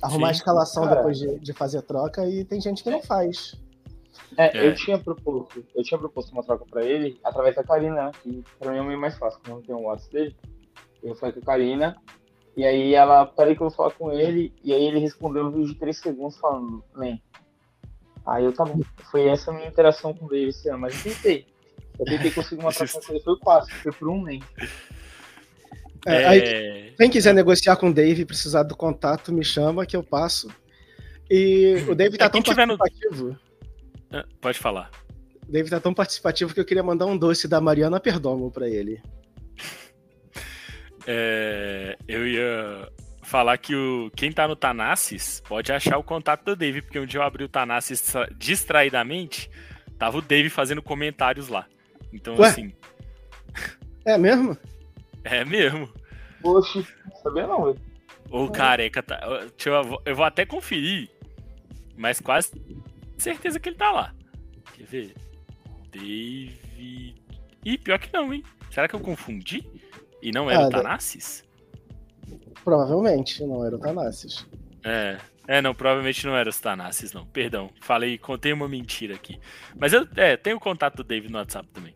arrumar 0.02 0.30
a 0.30 0.34
Sim. 0.34 0.38
escalação 0.40 0.82
Cara. 0.84 0.96
depois 0.96 1.16
de, 1.18 1.38
de 1.38 1.52
fazer 1.52 1.80
troca 1.82 2.26
e 2.28 2.44
tem 2.44 2.60
gente 2.60 2.82
que 2.82 2.90
não 2.90 3.00
faz. 3.00 3.54
É, 4.36 4.58
É. 4.58 4.66
eu 4.66 4.74
tinha 4.74 4.98
proposto, 4.98 5.64
eu 5.74 5.82
tinha 5.84 5.98
proposto 5.98 6.32
uma 6.32 6.42
troca 6.42 6.64
pra 6.68 6.84
ele 6.84 7.20
através 7.22 7.54
da 7.54 7.62
Karina, 7.62 8.06
né? 8.06 8.10
Que 8.22 8.44
pra 8.58 8.72
mim 8.72 8.78
é 8.78 8.82
meio 8.82 9.00
mais 9.00 9.16
fácil, 9.16 9.38
como 9.40 9.54
eu 9.54 9.58
não 9.60 9.66
tenho 9.66 9.78
o 9.78 9.82
WhatsApp 9.84 10.12
dele. 10.12 10.36
Eu 11.02 11.14
falei 11.14 11.32
com 11.34 11.40
a 11.40 11.44
Karina, 11.44 11.96
e 12.56 12.64
aí 12.64 12.94
ela, 12.94 13.24
peraí 13.26 13.54
que 13.56 13.62
eu 13.62 13.68
vou 13.68 13.76
falar 13.76 13.92
com 13.92 14.10
ele, 14.12 14.52
e 14.64 14.72
aí 14.72 14.84
ele 14.84 14.98
respondeu 14.98 15.44
no 15.44 15.50
vídeo 15.52 15.68
de 15.72 15.74
3 15.78 15.96
segundos 15.98 16.36
falando, 16.38 16.82
nem. 16.96 17.22
Aí 18.26 18.44
eu, 18.44 18.52
tá 18.52 18.64
bom. 18.64 18.80
Foi 19.10 19.28
essa 19.28 19.50
a 19.50 19.54
minha 19.54 19.68
interação 19.68 20.12
com 20.14 20.32
ele 20.34 20.50
esse 20.50 20.68
ano, 20.68 20.80
mas 20.80 20.94
eu 20.96 21.12
tentei. 21.12 21.46
Eu 21.98 22.04
tentei 22.06 22.30
conseguir 22.30 22.60
uma 22.62 22.72
troca 22.72 22.92
com 23.00 23.12
ele, 23.12 23.22
foi 23.22 23.38
quase, 23.38 23.70
foi 23.70 23.92
por 23.92 24.08
um 24.08 24.22
nem. 24.22 24.42
É, 26.06 26.24
aí, 26.26 26.38
É, 26.40 26.92
quem 26.98 27.08
quiser 27.10 27.32
negociar 27.34 27.76
com 27.76 27.88
o 27.90 27.94
Dave 27.94 28.22
e 28.22 28.26
precisar 28.26 28.62
do 28.64 28.76
contato, 28.76 29.32
me 29.32 29.44
chama 29.44 29.86
que 29.86 29.96
eu 29.96 30.02
passo. 30.02 30.48
E 31.30 31.84
o 31.88 31.94
Dave 31.94 32.18
tá 32.18 32.24
É, 32.26 32.28
tão 32.28 32.42
quem 32.42 32.50
tiver 32.52 32.66
no- 32.66 32.76
participativo. 32.76 33.38
ah, 34.12 34.24
Pode 34.40 34.58
falar. 34.58 34.90
O 35.48 35.52
Dave 35.52 35.70
tá 35.70 35.78
tão 35.80 35.94
participativo 35.94 36.52
que 36.54 36.60
eu 36.60 36.64
queria 36.64 36.82
mandar 36.82 37.06
um 37.06 37.16
doce 37.16 37.46
da 37.48 37.60
Mariana 37.60 38.00
Perdomo 38.00 38.50
pra 38.50 38.68
ele. 38.68 39.00
É, 41.06 41.96
eu 42.06 42.26
ia. 42.26 42.88
falar 43.24 43.56
que 43.56 43.74
o, 43.74 44.10
quem 44.14 44.30
tá 44.30 44.46
no 44.46 44.54
Tanassis 44.54 45.40
pode 45.48 45.72
achar 45.72 45.96
o 45.96 46.02
contato 46.04 46.44
do 46.44 46.56
Dave, 46.56 46.82
porque 46.82 46.98
um 46.98 47.06
dia 47.06 47.18
eu 47.20 47.24
abri 47.24 47.44
o 47.44 47.48
Tanassis 47.48 48.12
distraidamente, 48.36 49.48
tava 49.98 50.18
o 50.18 50.22
Dave 50.22 50.50
fazendo 50.50 50.82
comentários 50.82 51.48
lá. 51.48 51.66
Então, 52.12 52.36
Ué? 52.36 52.48
assim. 52.48 52.72
É 54.04 54.18
mesmo? 54.18 54.56
É 55.24 55.44
mesmo. 55.44 55.88
Poxa, 56.40 56.84
sabia 57.22 57.46
não, 57.46 57.64
velho. 57.64 57.80
O 58.30 58.50
careca 58.50 59.02
tá. 59.02 59.20
Eu, 59.22 60.02
eu 60.04 60.16
vou 60.16 60.24
até 60.24 60.46
conferir, 60.46 61.10
mas 61.96 62.20
quase 62.20 62.50
certeza 63.18 63.60
que 63.60 63.68
ele 63.68 63.76
tá 63.76 63.92
lá. 63.92 64.14
Quer 64.74 64.86
ver? 64.86 65.14
Dave. 65.90 67.14
Ih, 67.64 67.78
pior 67.78 67.98
que 67.98 68.12
não, 68.12 68.32
hein? 68.32 68.42
Será 68.70 68.88
que 68.88 68.94
eu 68.94 69.00
confundi? 69.00 69.64
E 70.20 70.32
não 70.32 70.50
era 70.50 70.64
ah, 70.64 70.66
o 70.66 70.70
Tanassis? 70.70 71.44
Provavelmente, 72.64 73.44
não 73.44 73.64
era 73.64 73.76
o 73.76 73.78
Tanassis. 73.78 74.46
É. 74.84 75.18
É, 75.46 75.60
não, 75.60 75.74
provavelmente 75.74 76.24
não 76.24 76.36
era 76.36 76.48
os 76.48 76.60
Tanassis, 76.60 77.12
não. 77.12 77.26
Perdão, 77.26 77.70
falei, 77.80 78.16
contei 78.16 78.52
uma 78.52 78.68
mentira 78.68 79.14
aqui. 79.14 79.40
Mas 79.76 79.92
eu 79.92 80.06
é, 80.16 80.36
tenho 80.36 80.56
o 80.56 80.60
contato 80.60 80.96
do 80.96 81.04
Dave 81.04 81.28
no 81.28 81.38
WhatsApp 81.38 81.68
também. 81.68 81.94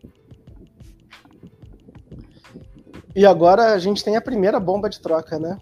E 3.17 3.25
agora 3.25 3.73
a 3.73 3.79
gente 3.79 4.03
tem 4.03 4.15
a 4.15 4.21
primeira 4.21 4.59
bomba 4.59 4.87
de 4.87 5.01
troca, 5.01 5.39
né? 5.39 5.59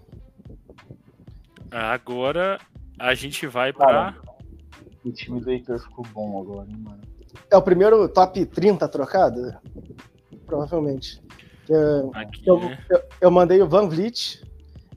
Agora 1.70 2.58
a 2.98 3.14
gente 3.14 3.46
vai 3.46 3.72
pra. 3.72 4.14
o 5.02 5.10
time 5.10 5.40
do 5.40 5.50
Heitor 5.50 5.78
ficou 5.78 6.04
bom 6.12 6.38
agora, 6.38 6.68
hein, 6.68 6.76
mano. 6.76 7.00
É 7.50 7.56
o 7.56 7.62
primeiro 7.62 8.06
top 8.10 8.44
30 8.44 8.86
trocado? 8.88 9.56
Provavelmente. 10.44 11.22
Eu, 11.66 12.10
Aqui, 12.12 12.42
eu, 12.46 12.60
né? 12.60 12.78
eu, 12.90 13.02
eu, 13.22 13.30
mandei 13.30 13.62
o 13.62 13.66
Van 13.66 13.88
Vliet 13.88 14.44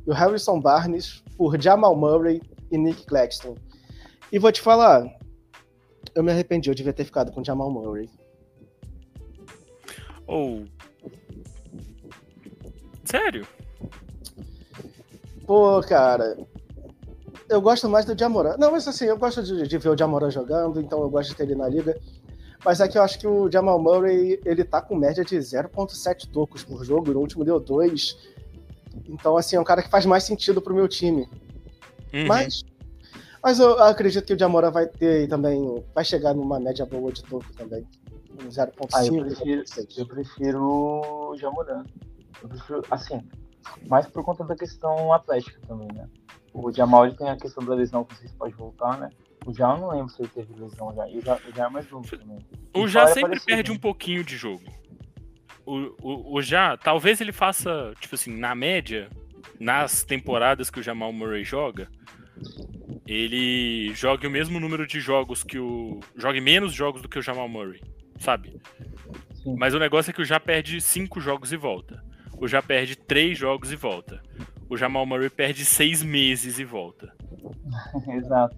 e 0.05 0.09
o 0.09 0.13
Harrison 0.13 0.59
Barnes 0.59 1.23
por 1.37 1.57
Jamal 1.57 1.95
Murray 1.95 2.41
e 2.69 2.77
Nick 2.77 3.05
Claxton. 3.05 3.55
E 4.33 4.37
vou 4.37 4.51
te 4.51 4.59
falar, 4.59 5.05
eu 6.13 6.21
me 6.21 6.31
arrependi, 6.33 6.69
eu 6.69 6.75
devia 6.75 6.91
ter 6.91 7.05
ficado 7.05 7.31
com 7.31 7.39
o 7.39 7.45
Jamal 7.45 7.71
Murray. 7.71 8.09
Ou. 10.27 10.63
Oh. 10.63 10.78
Sério? 13.09 13.47
Pô, 15.47 15.81
cara. 15.81 16.37
Eu 17.49 17.59
gosto 17.59 17.89
mais 17.89 18.05
do 18.05 18.17
Jamoran. 18.17 18.55
Não, 18.59 18.71
mas 18.71 18.87
assim, 18.87 19.05
eu 19.05 19.17
gosto 19.17 19.41
de, 19.41 19.67
de 19.67 19.77
ver 19.79 19.89
o 19.89 19.97
Jamoran 19.97 20.29
jogando, 20.29 20.79
então 20.79 21.01
eu 21.01 21.09
gosto 21.09 21.29
de 21.29 21.35
ter 21.35 21.43
ele 21.43 21.55
na 21.55 21.67
liga. 21.67 21.99
Mas 22.63 22.79
é 22.79 22.87
que 22.87 22.97
eu 22.97 23.01
acho 23.01 23.17
que 23.17 23.25
o 23.25 23.49
Jamal 23.51 23.81
Murray, 23.81 24.39
ele 24.45 24.63
tá 24.63 24.81
com 24.81 24.95
média 24.95 25.25
de 25.25 25.35
0.7 25.35 26.29
tocos 26.31 26.63
por 26.63 26.83
jogo, 26.83 27.11
no 27.11 27.19
último 27.19 27.43
deu 27.43 27.59
2. 27.59 28.17
Então, 29.07 29.37
assim, 29.37 29.55
é 29.55 29.59
um 29.59 29.63
cara 29.63 29.81
que 29.81 29.89
faz 29.89 30.05
mais 30.05 30.23
sentido 30.23 30.61
pro 30.61 30.75
meu 30.75 30.87
time. 30.87 31.27
Uhum. 32.13 32.27
Mas, 32.27 32.63
mas 33.41 33.59
eu 33.59 33.81
acredito 33.81 34.25
que 34.25 34.33
o 34.33 34.39
Jamoran 34.39 34.69
vai 34.69 34.85
ter 34.85 35.27
também, 35.27 35.83
vai 35.95 36.05
chegar 36.05 36.35
numa 36.35 36.59
média 36.59 36.85
boa 36.85 37.11
de 37.11 37.23
toco 37.23 37.51
também. 37.53 37.87
0.5. 38.37 38.87
Ah, 38.93 39.05
eu 39.05 39.25
prefiro, 39.25 39.63
eu 39.97 40.05
prefiro 40.05 40.63
o 40.63 41.37
Jamoran. 41.37 41.83
Assim, 42.91 43.27
mais 43.87 44.07
por 44.07 44.23
conta 44.23 44.43
da 44.43 44.55
questão 44.55 45.11
atlética 45.13 45.59
também, 45.67 45.87
né? 45.93 46.07
O 46.53 46.71
Jamal 46.71 47.11
tem 47.13 47.29
a 47.29 47.37
questão 47.37 47.63
da 47.63 47.75
lesão 47.75 48.03
que 48.03 48.15
vocês 48.15 48.31
podem 48.33 48.55
voltar, 48.55 48.97
né? 48.97 49.09
O 49.45 49.53
Já 49.53 49.71
eu 49.71 49.77
não 49.77 49.89
lembro 49.89 50.09
se 50.09 50.21
ele 50.21 50.29
teve 50.29 50.53
lesão 50.59 50.93
já. 50.95 51.07
E 51.07 51.17
o 51.17 51.21
Já, 51.21 51.35
o 51.35 51.55
já 51.55 51.65
é 51.65 51.69
mais 51.69 51.89
novo 51.89 52.17
também. 52.17 52.39
O 52.73 52.87
Já 52.87 53.07
sempre 53.07 53.39
perde 53.39 53.71
um 53.71 53.77
pouquinho 53.77 54.23
de 54.23 54.35
jogo. 54.35 54.63
O, 55.65 55.95
o, 56.01 56.37
o 56.37 56.41
Já, 56.41 56.75
talvez 56.77 57.21
ele 57.21 57.31
faça, 57.31 57.93
tipo 57.99 58.15
assim, 58.15 58.35
na 58.35 58.55
média, 58.55 59.09
nas 59.59 60.03
temporadas 60.03 60.69
que 60.69 60.79
o 60.79 60.83
Jamal 60.83 61.13
Murray 61.13 61.43
joga, 61.43 61.87
ele 63.07 63.93
jogue 63.93 64.27
o 64.27 64.31
mesmo 64.31 64.59
número 64.59 64.85
de 64.85 64.99
jogos 64.99 65.43
que 65.43 65.59
o. 65.59 65.99
jogue 66.15 66.41
menos 66.41 66.73
jogos 66.73 67.01
do 67.01 67.09
que 67.09 67.19
o 67.19 67.21
Jamal 67.21 67.47
Murray, 67.47 67.81
sabe? 68.19 68.59
Sim. 69.35 69.55
Mas 69.57 69.73
o 69.73 69.79
negócio 69.79 70.11
é 70.11 70.13
que 70.13 70.21
o 70.21 70.25
Já 70.25 70.39
perde 70.39 70.81
cinco 70.81 71.19
jogos 71.21 71.51
e 71.51 71.57
volta. 71.57 72.03
O 72.39 72.47
Já 72.47 72.61
perde 72.61 72.95
três 72.95 73.37
jogos 73.37 73.71
e 73.71 73.75
volta. 73.75 74.21
O 74.69 74.77
Jamal 74.77 75.05
Murray 75.05 75.29
perde 75.29 75.65
seis 75.65 76.01
meses 76.01 76.59
e 76.59 76.63
volta. 76.63 77.13
Exato. 78.07 78.55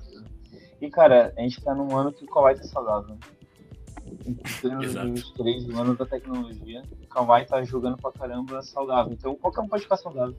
E, 0.79 0.89
cara, 0.89 1.33
a 1.37 1.41
gente 1.41 1.61
tá 1.61 1.73
num 1.73 1.95
ano 1.95 2.11
que 2.11 2.25
o 2.25 2.27
Kawhi 2.27 2.55
tá 2.55 2.63
saudável. 2.63 3.17
Em 4.25 4.33
termos 4.33 4.93
2023, 4.93 5.69
o 5.69 5.79
ano 5.79 5.95
da 5.95 6.05
tecnologia, 6.05 6.81
o 7.01 7.07
Kawhi 7.07 7.45
tá 7.45 7.63
jogando 7.63 7.97
pra 7.97 8.11
caramba 8.11 8.61
saudável. 8.61 9.13
Então, 9.13 9.35
qualquer 9.35 9.61
um 9.61 9.67
pode 9.67 9.83
ficar 9.83 9.97
saudável. 9.97 10.35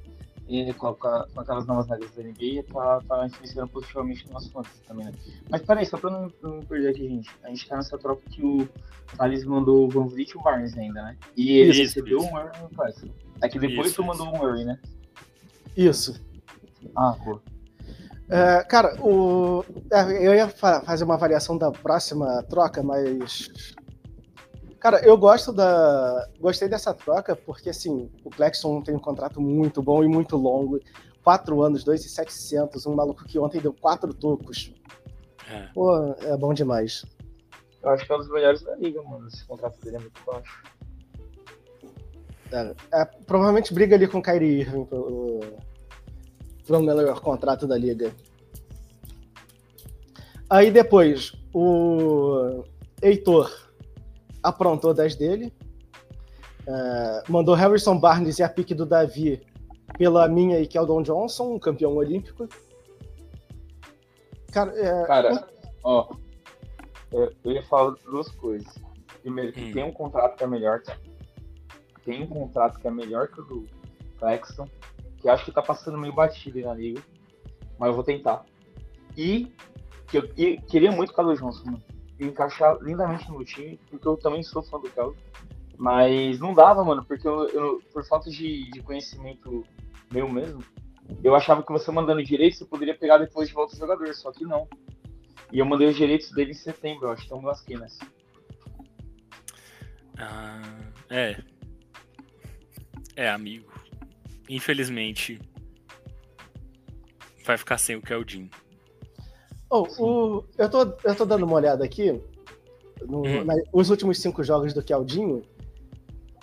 E 0.48 0.72
com, 0.74 0.92
com 0.94 1.40
aquelas 1.40 1.66
novas 1.66 1.88
regras 1.88 2.10
da 2.10 2.22
NBA, 2.22 2.64
tá, 2.72 3.00
tá 3.08 3.26
influenciando 3.26 3.70
positivamente 3.70 4.26
no 4.26 4.34
nosso 4.34 4.50
fantasy 4.50 4.82
também, 4.86 5.06
né? 5.06 5.12
Mas 5.48 5.62
peraí, 5.62 5.86
só 5.86 5.96
pra 5.96 6.10
não, 6.10 6.30
não 6.42 6.60
perder 6.60 6.88
aqui, 6.88 7.08
gente. 7.08 7.30
A 7.44 7.48
gente 7.48 7.68
tá 7.68 7.76
nessa 7.76 7.96
troca 7.96 8.22
que 8.28 8.44
o 8.44 8.68
Thales 9.16 9.44
mandou 9.44 9.86
o 9.86 9.88
Van 9.88 10.06
Vliet 10.06 10.32
e 10.32 10.36
o 10.36 10.42
Barnes 10.42 10.76
ainda, 10.76 11.02
né? 11.02 11.16
E 11.36 11.52
ele 11.52 11.70
isso, 11.70 11.82
recebeu 11.82 12.18
isso. 12.18 12.76
Tyson. 12.76 13.08
É 13.42 13.48
que 13.48 13.58
depois 13.58 13.88
isso, 13.88 13.96
tu 13.96 14.04
mandou 14.04 14.28
o 14.28 14.38
Murray, 14.38 14.64
né? 14.64 14.78
Isso. 15.76 16.20
Ah, 16.96 17.16
pô. 17.22 17.40
É, 18.28 18.62
cara, 18.64 18.96
o... 19.02 19.64
É, 19.90 20.26
eu 20.26 20.34
ia 20.34 20.48
fa 20.48 20.80
fazer 20.80 21.04
uma 21.04 21.14
avaliação 21.14 21.58
da 21.58 21.70
próxima 21.70 22.42
troca, 22.44 22.82
mas. 22.82 23.74
Cara, 24.80 25.04
eu 25.04 25.16
gosto 25.16 25.52
da. 25.52 26.28
Gostei 26.40 26.68
dessa 26.68 26.94
troca, 26.94 27.36
porque 27.36 27.70
assim, 27.70 28.10
o 28.24 28.30
Clexon 28.30 28.80
tem 28.80 28.94
um 28.94 29.00
contrato 29.00 29.40
muito 29.40 29.82
bom 29.82 30.02
e 30.02 30.08
muito 30.08 30.36
longo. 30.36 30.80
Quatro 31.22 31.62
anos, 31.62 31.84
dois 31.84 32.04
e 32.04 32.08
setecentos, 32.08 32.86
um 32.86 32.94
maluco 32.94 33.24
que 33.24 33.38
ontem 33.38 33.60
deu 33.60 33.72
quatro 33.72 34.12
tocos. 34.14 34.72
É. 35.48 35.68
Pô, 35.74 36.14
é 36.20 36.36
bom 36.36 36.54
demais. 36.54 37.04
Eu 37.82 37.90
acho 37.90 38.06
que 38.06 38.12
é 38.12 38.14
um 38.14 38.18
dos 38.18 38.30
melhores 38.30 38.62
da 38.62 38.74
liga, 38.76 39.02
mano. 39.02 39.28
Esse 39.28 39.44
contrato 39.44 39.78
dele 39.80 39.96
é 39.96 40.00
muito 40.00 40.20
baixo. 40.24 40.62
É, 42.52 42.74
é, 43.00 43.04
provavelmente 43.26 43.72
briga 43.72 43.96
ali 43.96 44.06
com 44.06 44.18
o 44.18 44.22
Kyrie 44.22 44.60
Irving 44.60 44.84
pelo, 44.84 45.40
pelo 46.66 46.82
melhor 46.82 47.20
contrato 47.20 47.66
da 47.66 47.76
liga. 47.76 48.12
Aí 50.50 50.70
depois, 50.70 51.32
o 51.54 52.62
Heitor 53.00 53.50
aprontou 54.42 54.92
das 54.92 55.14
dele. 55.14 55.52
É, 56.66 57.22
mandou 57.28 57.54
Harrison 57.54 57.98
Barnes 57.98 58.38
e 58.38 58.42
a 58.42 58.48
pique 58.48 58.74
do 58.74 58.84
Davi 58.84 59.40
pela 59.96 60.28
minha 60.28 60.60
e 60.60 60.66
Keldon 60.66 61.02
Johnson, 61.02 61.54
um 61.54 61.58
campeão 61.58 61.96
olímpico. 61.96 62.46
Cara, 64.52 64.78
é, 64.78 65.06
Cara 65.06 65.48
ó, 65.82 66.14
eu 67.10 67.32
ia 67.44 67.62
falar 67.64 67.94
duas 68.04 68.28
coisas. 68.32 68.72
Primeiro, 69.22 69.52
que 69.52 69.62
hum. 69.62 69.72
tem 69.72 69.84
um 69.84 69.92
contrato 69.92 70.36
que 70.36 70.44
é 70.44 70.46
melhor, 70.46 70.82
tem 72.04 72.22
um 72.22 72.26
contrato 72.26 72.78
que 72.78 72.86
é 72.86 72.90
melhor 72.90 73.28
que 73.28 73.40
o 73.40 73.44
do 73.44 73.66
Claxton, 74.18 74.68
que 75.18 75.28
acho 75.28 75.44
que 75.44 75.52
tá 75.52 75.62
passando 75.62 75.98
meio 75.98 76.12
batido 76.12 76.58
aí 76.58 76.64
na 76.64 76.74
liga, 76.74 77.02
mas 77.78 77.88
eu 77.88 77.94
vou 77.94 78.04
tentar. 78.04 78.44
E 79.16 79.52
que 80.08 80.18
eu 80.18 80.28
queria 80.68 80.92
muito 80.92 81.10
o 81.10 81.14
Carlos 81.14 81.38
Johnson, 81.38 81.64
mano. 81.64 81.82
encaixar 82.20 82.76
lindamente 82.82 83.30
no 83.30 83.44
time, 83.44 83.80
porque 83.88 84.06
eu 84.06 84.16
também 84.16 84.42
sou 84.42 84.62
fã 84.62 84.78
do 84.78 84.90
Carlos. 84.90 85.16
Mas 85.78 86.38
não 86.38 86.54
dava, 86.54 86.84
mano, 86.84 87.04
porque 87.04 87.26
eu, 87.26 87.48
eu 87.48 87.82
por 87.92 88.06
falta 88.06 88.30
de, 88.30 88.70
de, 88.70 88.82
conhecimento 88.82 89.64
meu 90.12 90.28
mesmo, 90.28 90.62
eu 91.24 91.34
achava 91.34 91.62
que 91.62 91.72
você 91.72 91.90
mandando 91.90 92.22
direito 92.22 92.58
você 92.58 92.64
poderia 92.64 92.96
pegar 92.96 93.18
depois 93.18 93.48
de 93.48 93.54
volta 93.54 93.74
o 93.74 93.78
jogador, 93.78 94.14
só 94.14 94.30
que 94.30 94.44
não. 94.44 94.68
E 95.50 95.58
eu 95.58 95.66
mandei 95.66 95.88
os 95.88 95.96
direitos 95.96 96.30
dele 96.30 96.52
em 96.52 96.54
setembro, 96.54 97.06
eu 97.06 97.12
acho 97.12 97.22
que 97.22 97.34
estão 97.34 97.42
lasquei. 97.42 97.76
Ah, 100.18 100.60
é. 101.10 101.42
É, 103.16 103.28
amigo. 103.28 103.70
Infelizmente, 104.48 105.40
vai 107.44 107.56
ficar 107.56 107.78
sem 107.78 107.96
o 107.96 108.02
Keldin. 108.02 108.50
Oh, 109.70 109.86
o, 109.98 110.44
eu, 110.58 110.68
tô, 110.68 110.80
eu 111.04 111.14
tô 111.14 111.24
dando 111.24 111.44
uma 111.44 111.54
olhada 111.54 111.84
aqui 111.84 112.20
no, 113.06 113.26
hum. 113.26 113.44
na, 113.44 113.54
os 113.72 113.90
últimos 113.90 114.20
cinco 114.20 114.42
jogos 114.44 114.74
do 114.74 114.82
Keldinho 114.82 115.42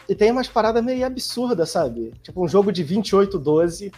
e 0.07 0.15
tem 0.15 0.31
umas 0.31 0.47
paradas 0.47 0.83
meio 0.83 1.05
absurdas, 1.05 1.69
sabe? 1.69 2.11
Tipo 2.23 2.43
um 2.43 2.47
jogo 2.47 2.71
de 2.71 2.83
28-12, 2.83 3.93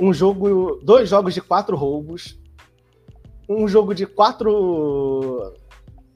um 0.00 0.12
jogo. 0.12 0.80
dois 0.82 1.08
jogos 1.10 1.34
de 1.34 1.42
quatro 1.42 1.76
roubos, 1.76 2.40
um 3.46 3.68
jogo 3.68 3.94
de 3.94 4.06
quatro 4.06 5.54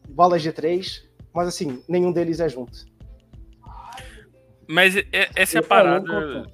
bolas 0.09 0.41
de 0.41 0.53
três, 0.53 1.07
mas 1.35 1.49
assim, 1.49 1.83
nenhum 1.87 2.11
deles 2.11 2.41
é 2.41 2.49
junto. 2.49 2.87
Mas 4.67 4.95
essa 5.35 5.59
é 5.59 5.61
a 5.61 5.63
parada 5.63 6.47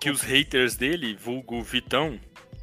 que 0.00 0.10
os 0.10 0.22
haters 0.22 0.76
dele, 0.76 1.14
vulgo 1.14 1.62
Vitão, 1.62 2.18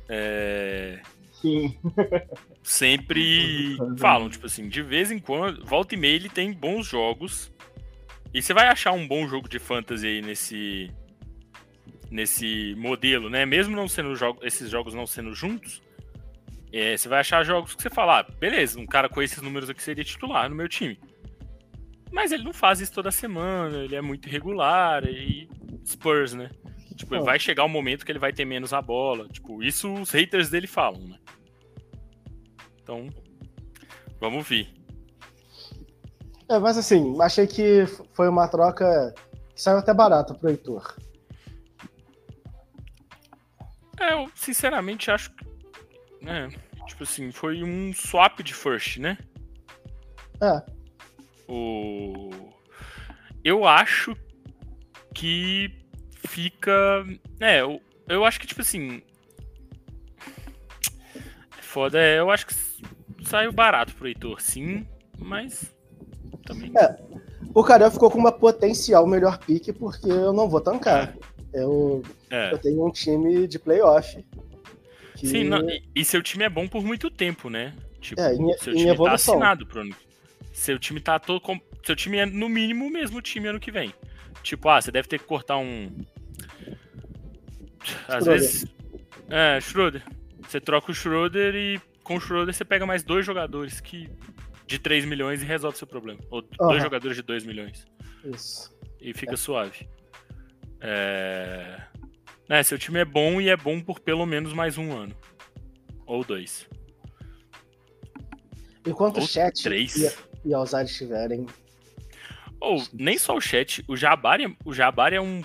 é... 0.07 0.99
Sim. 1.33 1.77
sempre 2.63 3.77
falam, 3.97 4.29
tipo 4.29 4.45
assim, 4.45 4.67
de 4.67 4.81
vez 4.81 5.11
em 5.11 5.19
quando, 5.19 5.65
volta 5.65 5.95
e 5.95 5.97
meia 5.97 6.15
ele 6.15 6.29
tem 6.29 6.53
bons 6.53 6.87
jogos. 6.87 7.51
E 8.33 8.41
você 8.41 8.53
vai 8.53 8.67
achar 8.67 8.91
um 8.91 9.07
bom 9.07 9.27
jogo 9.27 9.49
de 9.49 9.57
fantasy 9.57 10.05
aí 10.05 10.21
nesse 10.21 10.91
nesse 12.11 12.73
modelo, 12.75 13.29
né? 13.29 13.45
Mesmo 13.45 13.75
não 13.75 13.87
sendo 13.87 14.15
jogo, 14.15 14.39
esses 14.43 14.69
jogos 14.69 14.95
não 14.95 15.05
sendo 15.05 15.33
juntos, 15.33 15.81
é, 16.73 16.97
você 16.97 17.07
vai 17.07 17.19
achar 17.19 17.43
jogos 17.43 17.75
que 17.75 17.83
você 17.83 17.89
fala, 17.89 18.19
ah, 18.19 18.23
beleza, 18.23 18.79
um 18.79 18.85
cara 18.85 19.07
com 19.07 19.21
esses 19.21 19.41
números 19.41 19.69
aqui 19.69 19.81
seria 19.81 20.03
titular 20.03 20.49
no 20.49 20.55
meu 20.55 20.67
time. 20.67 20.99
Mas 22.11 22.31
ele 22.31 22.43
não 22.43 22.53
faz 22.53 22.79
isso 22.81 22.91
toda 22.91 23.11
semana, 23.11 23.77
ele 23.77 23.95
é 23.95 24.01
muito 24.01 24.27
irregular 24.27 25.05
e 25.05 25.49
Spurs, 25.85 26.33
né? 26.33 26.49
Tipo, 26.95 27.15
oh. 27.15 27.23
vai 27.23 27.39
chegar 27.39 27.63
um 27.63 27.69
momento 27.69 28.05
que 28.05 28.11
ele 28.11 28.19
vai 28.19 28.33
ter 28.33 28.45
menos 28.45 28.73
a 28.73 28.81
bola. 28.81 29.27
Tipo, 29.29 29.63
isso 29.63 29.93
os 29.93 30.11
haters 30.11 30.49
dele 30.49 30.67
falam, 30.67 31.01
né? 31.07 31.17
Então, 32.81 33.07
vamos 34.19 34.47
ver. 34.47 34.67
É, 36.49 36.57
mas 36.57 36.77
assim, 36.77 37.15
achei 37.21 37.45
que 37.45 37.85
foi 38.13 38.27
uma 38.27 38.47
troca 38.47 39.13
que 39.55 39.61
saiu 39.61 39.77
até 39.77 39.93
barata 39.93 40.33
pro 40.33 40.49
Heitor. 40.49 40.97
É, 43.99 44.13
eu 44.13 44.29
sinceramente 44.33 45.11
acho 45.11 45.31
que. 45.31 45.45
É, 46.25 46.47
tipo 46.87 47.03
assim, 47.03 47.31
foi 47.31 47.63
um 47.63 47.93
swap 47.93 48.39
de 48.41 48.53
first, 48.53 48.97
né? 48.97 49.17
É. 50.41 50.78
O... 51.49 52.29
Eu 53.43 53.65
acho 53.65 54.15
que 55.13 55.71
fica. 56.27 57.05
É, 57.39 57.61
eu, 57.61 57.81
eu 58.07 58.23
acho 58.23 58.39
que, 58.39 58.47
tipo 58.47 58.61
assim. 58.61 59.01
É 61.57 61.61
foda, 61.61 61.99
é, 61.99 62.19
eu 62.19 62.29
acho 62.29 62.45
que 62.47 62.53
saiu 63.25 63.51
barato 63.51 63.93
pro 63.95 64.07
Heitor, 64.07 64.39
sim, 64.41 64.85
mas. 65.17 65.73
Também. 66.45 66.71
É, 66.77 66.95
o 67.53 67.63
Carel 67.63 67.91
ficou 67.91 68.11
com 68.11 68.17
uma 68.17 68.31
potencial 68.31 69.07
melhor 69.07 69.37
pique 69.39 69.73
porque 69.73 70.09
eu 70.09 70.33
não 70.33 70.47
vou 70.47 70.61
tancar. 70.61 71.15
Eu, 71.53 72.03
é. 72.29 72.53
eu 72.53 72.57
tenho 72.59 72.85
um 72.85 72.91
time 72.91 73.47
de 73.47 73.57
playoff. 73.57 74.23
Que... 75.15 75.27
Sim, 75.27 75.45
não, 75.45 75.67
e, 75.69 75.83
e, 75.95 76.05
seu 76.05 76.21
time 76.21 76.43
é 76.43 76.49
bom 76.49 76.67
por 76.67 76.83
muito 76.83 77.09
tempo, 77.09 77.49
né? 77.49 77.73
Tipo, 77.99 78.21
é, 78.21 78.35
em, 78.35 78.57
seu 78.57 78.73
time 78.73 78.95
tá 78.95 79.13
assinado 79.13 79.65
pro 79.65 79.81
ano. 79.81 79.95
Seu 80.59 80.77
time 80.77 80.99
tá 80.99 81.17
todo. 81.17 81.39
Com... 81.39 81.57
Seu 81.85 81.95
time 81.95 82.17
é 82.17 82.25
no 82.25 82.49
mínimo 82.49 82.85
o 82.85 82.89
mesmo 82.89 83.21
time 83.21 83.47
ano 83.47 83.61
que 83.61 83.71
vem. 83.71 83.93
Tipo, 84.43 84.67
ah, 84.67 84.81
você 84.81 84.91
deve 84.91 85.07
ter 85.07 85.17
que 85.17 85.25
cortar 85.25 85.57
um. 85.57 85.89
Às 88.07 88.23
Schroeder. 88.23 88.23
vezes. 88.25 88.65
É, 89.29 89.61
Schroeder. 89.61 90.03
Você 90.41 90.59
troca 90.59 90.91
o 90.91 90.93
Schroeder 90.93 91.55
e 91.55 91.81
com 92.03 92.17
o 92.17 92.19
Schroeder 92.19 92.53
você 92.53 92.65
pega 92.65 92.85
mais 92.85 93.03
dois 93.03 93.25
jogadores 93.25 93.79
que 93.79 94.09
de 94.67 94.77
3 94.77 95.05
milhões 95.05 95.41
e 95.41 95.45
resolve 95.45 95.77
seu 95.77 95.87
problema. 95.87 96.19
Ou 96.29 96.41
uhum. 96.41 96.67
dois 96.67 96.83
jogadores 96.83 97.15
de 97.15 97.23
2 97.23 97.45
milhões. 97.45 97.87
Isso. 98.25 98.77
E 98.99 99.13
fica 99.13 99.35
é. 99.35 99.37
suave. 99.37 99.87
É... 100.81 101.81
é... 102.49 102.63
Seu 102.63 102.77
time 102.77 102.99
é 102.99 103.05
bom 103.05 103.39
e 103.39 103.47
é 103.47 103.55
bom 103.55 103.79
por 103.79 104.01
pelo 104.01 104.25
menos 104.25 104.51
mais 104.51 104.77
um 104.77 104.91
ano. 104.91 105.15
Ou 106.05 106.21
dois. 106.25 106.67
Enquanto 108.85 109.17
Ou 109.17 109.23
o 109.23 109.27
chat 109.27 109.63
três. 109.63 109.95
e, 109.95 110.28
e 110.43 110.53
a 110.53 110.57
Alzar 110.57 110.85
estiverem. 110.85 111.45
Ou 112.59 112.83
nem 112.93 113.17
só 113.17 113.35
o 113.35 113.41
chat, 113.41 113.83
o 113.87 113.95
Jabari, 113.95 114.57
o 114.65 114.73
Jabari 114.73 115.15
é 115.15 115.21
um 115.21 115.41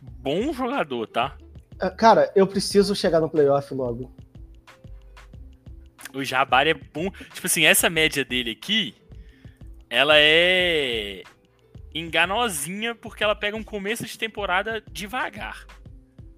bom 0.00 0.52
jogador, 0.52 1.06
tá? 1.06 1.36
É, 1.80 1.88
cara, 1.90 2.32
eu 2.34 2.46
preciso 2.46 2.94
chegar 2.94 3.20
no 3.20 3.30
playoff 3.30 3.72
logo. 3.72 4.12
O 6.12 6.24
Jabari 6.24 6.70
é 6.70 6.74
bom. 6.74 7.10
Tipo 7.32 7.46
assim, 7.46 7.64
essa 7.64 7.88
média 7.88 8.24
dele 8.24 8.50
aqui, 8.50 8.94
ela 9.88 10.14
é 10.16 11.22
enganosinha 11.94 12.94
porque 12.94 13.22
ela 13.22 13.34
pega 13.34 13.56
um 13.56 13.62
começo 13.62 14.04
de 14.04 14.18
temporada 14.18 14.82
devagar. 14.90 15.66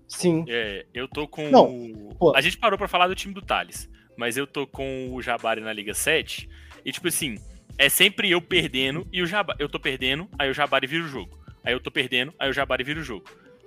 Sim. 0.07 0.45
É, 0.49 0.85
eu 0.93 1.09
tô 1.09 1.27
com. 1.27 1.49
Não, 1.51 1.71
o... 2.19 2.33
A 2.35 2.41
gente 2.41 2.59
parou 2.59 2.77
para 2.77 2.89
falar 2.89 3.09
do 3.09 3.15
time 3.15 3.33
do 3.33 3.41
Thales, 3.41 3.89
mas 4.17 4.37
eu 4.37 4.47
tô 4.47 4.67
com 4.67 5.15
o 5.15 5.23
Jabari 5.23 5.61
na 5.61 5.73
Liga 5.73 5.95
7. 5.95 6.49
E 6.85 6.93
tipo 6.93 7.09
assim, 7.09 7.39
é 7.81 7.89
sempre 7.89 8.31
eu 8.31 8.43
perdendo 8.43 9.09
e 9.11 9.23
o 9.23 9.27
Jabari. 9.27 9.59
Eu 9.59 9.67
tô 9.67 9.81
perdendo, 9.81 10.29
aí 10.39 10.51
o 10.51 10.53
Jabari 10.53 10.87
vira 10.87 11.03
o 11.03 11.09
jogo. 11.09 11.41
Aí 11.65 11.73
eu 11.73 11.81
tô 11.81 11.91
perdendo, 11.91 12.33
aí 12.39 12.51
o 12.51 12.53
Jabari 12.53 12.85
vira 12.85 13.01
o 13.01 13.03
jogo. 13.03 13.25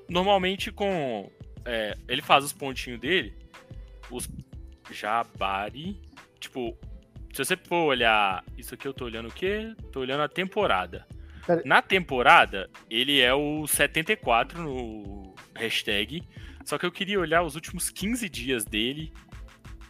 Normalmente 0.07 0.71
com. 0.71 1.31
É, 1.65 1.97
ele 2.07 2.21
faz 2.21 2.45
os 2.45 2.53
pontinhos 2.53 2.99
dele. 2.99 3.33
Os 4.11 4.29
Jabari. 4.91 5.99
Tipo, 6.39 6.77
se 7.33 7.43
você 7.43 7.57
for 7.57 7.85
olhar. 7.85 8.45
Isso 8.55 8.75
aqui 8.75 8.87
eu 8.87 8.93
tô 8.93 9.05
olhando 9.05 9.29
o 9.29 9.33
quê? 9.33 9.73
Tô 9.91 10.01
olhando 10.01 10.21
a 10.21 10.29
temporada. 10.29 11.07
Na 11.65 11.81
temporada, 11.81 12.69
ele 12.91 13.19
é 13.19 13.33
o 13.33 13.65
74 13.65 14.61
no 14.61 15.33
hashtag. 15.55 16.21
Só 16.63 16.77
que 16.77 16.85
eu 16.85 16.91
queria 16.91 17.19
olhar 17.19 17.41
os 17.41 17.55
últimos 17.55 17.89
15 17.89 18.29
dias 18.29 18.63
dele. 18.63 19.11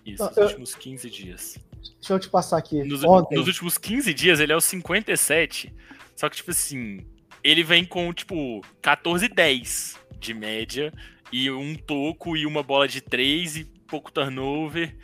Isso, 0.05 0.25
os 0.25 0.37
eu... 0.37 0.43
últimos 0.45 0.75
15 0.75 1.09
dias. 1.09 1.59
Deixa 1.99 2.13
eu 2.13 2.19
te 2.19 2.29
passar 2.29 2.57
aqui. 2.57 2.83
Nos, 2.83 3.01
nos, 3.01 3.47
últimos 3.47 3.77
15 3.77 4.13
dias, 4.13 4.39
ele 4.39 4.51
é 4.51 4.55
o 4.55 4.61
57. 4.61 5.73
Só 6.15 6.29
que, 6.29 6.35
tipo 6.35 6.51
assim, 6.51 7.05
ele 7.43 7.63
vem 7.63 7.85
com, 7.85 8.13
tipo, 8.13 8.61
14 8.81 9.27
10 9.27 9.99
de 10.19 10.33
média. 10.33 10.93
E 11.31 11.49
um 11.49 11.75
toco 11.75 12.37
e 12.37 12.45
uma 12.45 12.61
bola 12.61 12.87
de 12.87 13.01
3 13.01 13.57
e 13.57 13.63
pouco 13.87 14.11
turnover. 14.11 14.95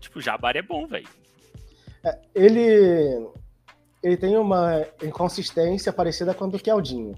Tipo, 0.00 0.18
o 0.18 0.22
Jabari 0.22 0.58
é 0.58 0.62
bom, 0.62 0.86
velho. 0.86 1.08
É, 2.04 2.18
ele 2.34 3.26
ele 4.06 4.16
tem 4.16 4.36
uma 4.36 4.86
inconsistência 5.02 5.92
parecida 5.92 6.32
com 6.32 6.44
a 6.44 6.48
do 6.48 6.60
Keldinho. 6.60 7.16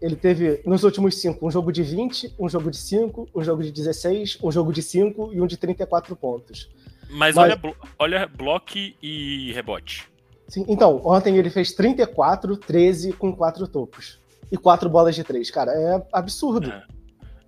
Ele 0.00 0.14
teve, 0.14 0.62
nos 0.64 0.84
últimos 0.84 1.20
cinco, 1.20 1.44
um 1.44 1.50
jogo 1.50 1.72
de 1.72 1.82
20, 1.82 2.36
um 2.38 2.48
jogo 2.48 2.70
de 2.70 2.76
5, 2.76 3.28
um 3.34 3.42
jogo 3.42 3.62
de 3.62 3.72
16, 3.72 4.38
um 4.42 4.52
jogo 4.52 4.72
de 4.72 4.82
5 4.82 5.32
e 5.34 5.40
um 5.40 5.46
de 5.46 5.56
34 5.56 6.14
pontos. 6.14 6.70
Mas, 7.10 7.34
Mas... 7.34 7.36
olha, 7.36 7.60
olha 7.98 8.26
bloco 8.26 8.72
e 8.76 9.52
rebote. 9.52 10.10
Sim, 10.48 10.64
então, 10.68 11.00
ontem 11.04 11.36
ele 11.36 11.48
fez 11.48 11.72
34, 11.72 12.56
13 12.56 13.12
com 13.12 13.34
4 13.34 13.68
tocos. 13.68 14.20
E 14.50 14.56
4 14.56 14.88
bolas 14.88 15.14
de 15.14 15.22
3. 15.22 15.48
Cara, 15.50 15.70
é 15.72 16.02
absurdo. 16.12 16.72
É. 16.72 16.84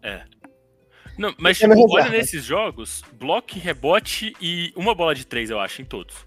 é. 0.03 0.25
Não, 1.19 1.35
mas 1.39 1.59
tipo, 1.59 1.75
olha 1.95 2.09
nesses 2.09 2.45
jogos, 2.45 3.03
bloco, 3.15 3.59
rebote 3.59 4.33
e 4.41 4.73
uma 4.77 4.95
bola 4.95 5.15
de 5.15 5.27
3, 5.27 5.51
eu 5.51 5.61
acho, 5.61 5.83
em 5.83 5.85
todos. 5.85 6.27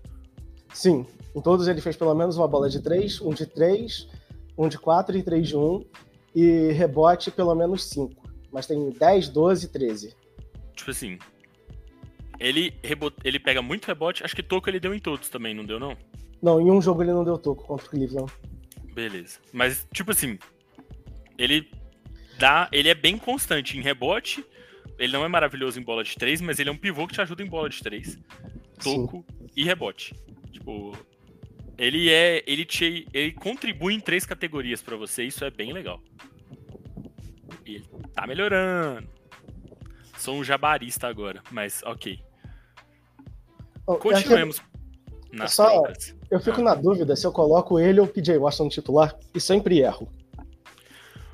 Sim. 0.74 1.06
Em 1.34 1.42
todos 1.42 1.68
ele 1.68 1.82
fez 1.82 1.96
pelo 1.96 2.14
menos 2.14 2.38
uma 2.38 2.48
bola 2.48 2.70
de 2.70 2.82
três, 2.82 3.20
um 3.22 3.32
de 3.32 3.46
três, 3.46 4.08
um 4.58 4.70
de 4.70 4.78
quatro 4.78 5.18
e 5.18 5.24
três 5.24 5.48
de 5.48 5.58
um. 5.58 5.84
E 6.34 6.72
rebote 6.74 7.32
pelo 7.32 7.56
menos 7.56 7.86
cinco. 7.86 8.24
Mas 8.52 8.68
tem 8.68 8.90
10, 8.90 9.30
12 9.30 9.66
e 9.66 9.70
13. 9.70 10.16
Tipo 10.76 10.92
assim. 10.92 11.18
Ele, 12.40 12.74
rebote, 12.84 13.18
ele 13.24 13.40
pega 13.40 13.62
muito 13.62 13.86
rebote. 13.86 14.24
Acho 14.24 14.36
que 14.36 14.44
toco 14.44 14.70
ele 14.70 14.80
deu 14.80 14.94
em 14.94 15.00
todos 15.00 15.30
também, 15.30 15.54
não 15.54 15.66
deu, 15.66 15.80
não? 15.80 15.98
Não, 16.42 16.60
em 16.60 16.70
um 16.72 16.82
jogo 16.82 17.02
ele 17.02 17.14
não 17.14 17.24
deu 17.24 17.38
toco 17.38 17.66
contra 17.66 17.86
o 17.86 17.90
Cleveland. 17.90 18.32
Beleza. 18.94 19.40
Mas, 19.52 19.88
tipo 19.94 20.12
assim. 20.12 20.38
Ele 21.38 21.70
dá. 22.38 22.70
Ele 22.72 22.90
é 22.90 22.96
bem 22.96 23.18
constante 23.18 23.78
em 23.78 23.82
rebote. 23.82 24.46
Ele 24.98 25.12
não 25.12 25.26
é 25.26 25.28
maravilhoso 25.28 25.80
em 25.80 25.84
bola 25.84 26.04
de 26.04 26.16
três, 26.16 26.40
mas 26.40 26.60
ele 26.60 26.70
é 26.70 26.72
um 26.72 26.78
pivô 26.78 27.08
que 27.08 27.14
te 27.14 27.22
ajuda 27.22 27.44
em 27.44 27.48
bola 27.48 27.70
de 27.70 27.82
três. 27.82 28.18
Toco 28.82 29.26
Sim. 29.28 29.48
e 29.56 29.64
rebote. 29.64 30.14
Tipo, 30.52 30.98
ele 31.78 32.10
é. 32.10 32.44
Ele, 32.48 32.66
te, 32.66 33.08
ele 33.14 33.34
contribui 33.34 33.94
em 33.94 34.00
três 34.00 34.26
categorias 34.26 34.82
para 34.82 34.96
você, 34.96 35.24
isso 35.24 35.44
é 35.44 35.52
bem 35.52 35.74
legal. 35.74 36.02
E 37.66 37.76
ele 37.76 37.86
tá 38.14 38.26
melhorando. 38.26 39.15
Sou 40.26 40.38
um 40.38 40.44
jabarista 40.44 41.08
agora, 41.08 41.40
mas 41.52 41.84
ok. 41.84 42.20
Oh, 43.86 43.96
Continuemos 43.98 44.60
nas 45.32 45.54
só, 45.54 45.70
trocas. 45.70 46.16
Eu 46.32 46.40
fico 46.40 46.62
ah. 46.62 46.64
na 46.64 46.74
dúvida 46.74 47.16
se 47.16 47.28
eu 47.28 47.32
coloco 47.32 47.80
ele 47.80 48.00
ou 48.00 48.08
o 48.08 48.10
PJ 48.10 48.36
Washington 48.36 48.70
titular 48.70 49.16
e 49.36 49.40
sempre 49.40 49.82
erro. 49.82 50.12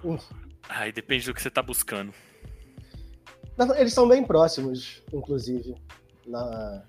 Hum. 0.03 0.17
Aí 0.67 0.91
depende 0.91 1.25
do 1.25 1.33
que 1.33 1.41
você 1.41 1.49
tá 1.49 1.61
buscando. 1.61 2.13
Eles 3.77 3.93
são 3.93 4.05
bem 4.09 4.25
próximos, 4.25 5.01
inclusive. 5.13 5.73
Na... 6.27 6.83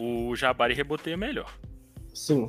O 0.00 0.34
Jabari 0.34 0.72
reboteia 0.72 1.18
melhor. 1.18 1.54
Sim. 2.14 2.48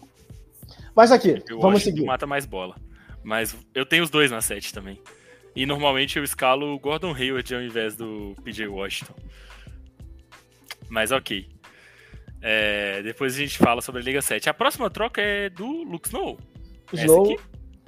Mas 0.96 1.12
aqui, 1.12 1.44
eu 1.50 1.60
vamos 1.60 1.84
seguir. 1.84 2.06
mata 2.06 2.26
mais 2.26 2.46
bola. 2.46 2.78
Mas 3.22 3.54
eu 3.76 3.86
tenho 3.86 4.06
os 4.06 4.10
dois 4.10 4.32
na 4.32 4.40
set 4.40 4.74
também. 4.74 4.98
E 5.58 5.66
normalmente 5.66 6.20
eu 6.20 6.24
escalo 6.24 6.76
o 6.76 6.80
Gordon 6.80 7.16
Hayward 7.16 7.56
ao 7.56 7.62
invés 7.64 7.96
do 7.96 8.36
PJ 8.44 8.68
Washington. 8.68 9.16
Mas 10.88 11.12
ok. 11.12 11.50
É, 12.40 13.02
depois 13.02 13.34
a 13.34 13.40
gente 13.40 13.58
fala 13.58 13.82
sobre 13.82 14.02
a 14.02 14.04
Liga 14.04 14.22
7. 14.22 14.48
A 14.52 14.54
próxima 14.54 14.88
troca 14.88 15.20
é 15.20 15.50
do 15.50 15.66
Luke 15.66 16.10
Snow. 16.10 16.38
Snow 16.94 17.40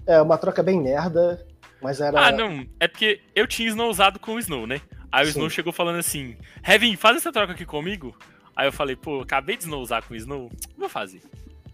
é 0.07 0.19
uma 0.19 0.35
troca 0.39 0.63
bem 0.63 0.81
merda, 0.81 1.45
mas 1.79 2.01
era. 2.01 2.19
Ah, 2.19 2.31
não. 2.31 2.65
É 2.79 2.87
porque 2.87 3.21
eu 3.35 3.45
tinha 3.45 3.69
Snow 3.69 3.91
usado 3.91 4.17
com 4.17 4.33
o 4.33 4.39
Snow, 4.39 4.65
né? 4.65 4.81
Aí 5.11 5.25
Sim. 5.25 5.29
o 5.29 5.31
Snow 5.33 5.49
chegou 5.51 5.71
falando 5.71 5.99
assim: 5.99 6.35
Heaven, 6.67 6.95
faz 6.95 7.17
essa 7.17 7.31
troca 7.31 7.53
aqui 7.53 7.67
comigo. 7.67 8.17
Aí 8.55 8.67
eu 8.67 8.73
falei, 8.73 8.95
pô, 8.95 9.21
acabei 9.21 9.55
de 9.55 9.65
Snow 9.65 9.79
usar 9.79 10.01
com 10.01 10.15
o 10.15 10.17
Snow, 10.17 10.49
vou 10.75 10.89
fazer. 10.89 11.21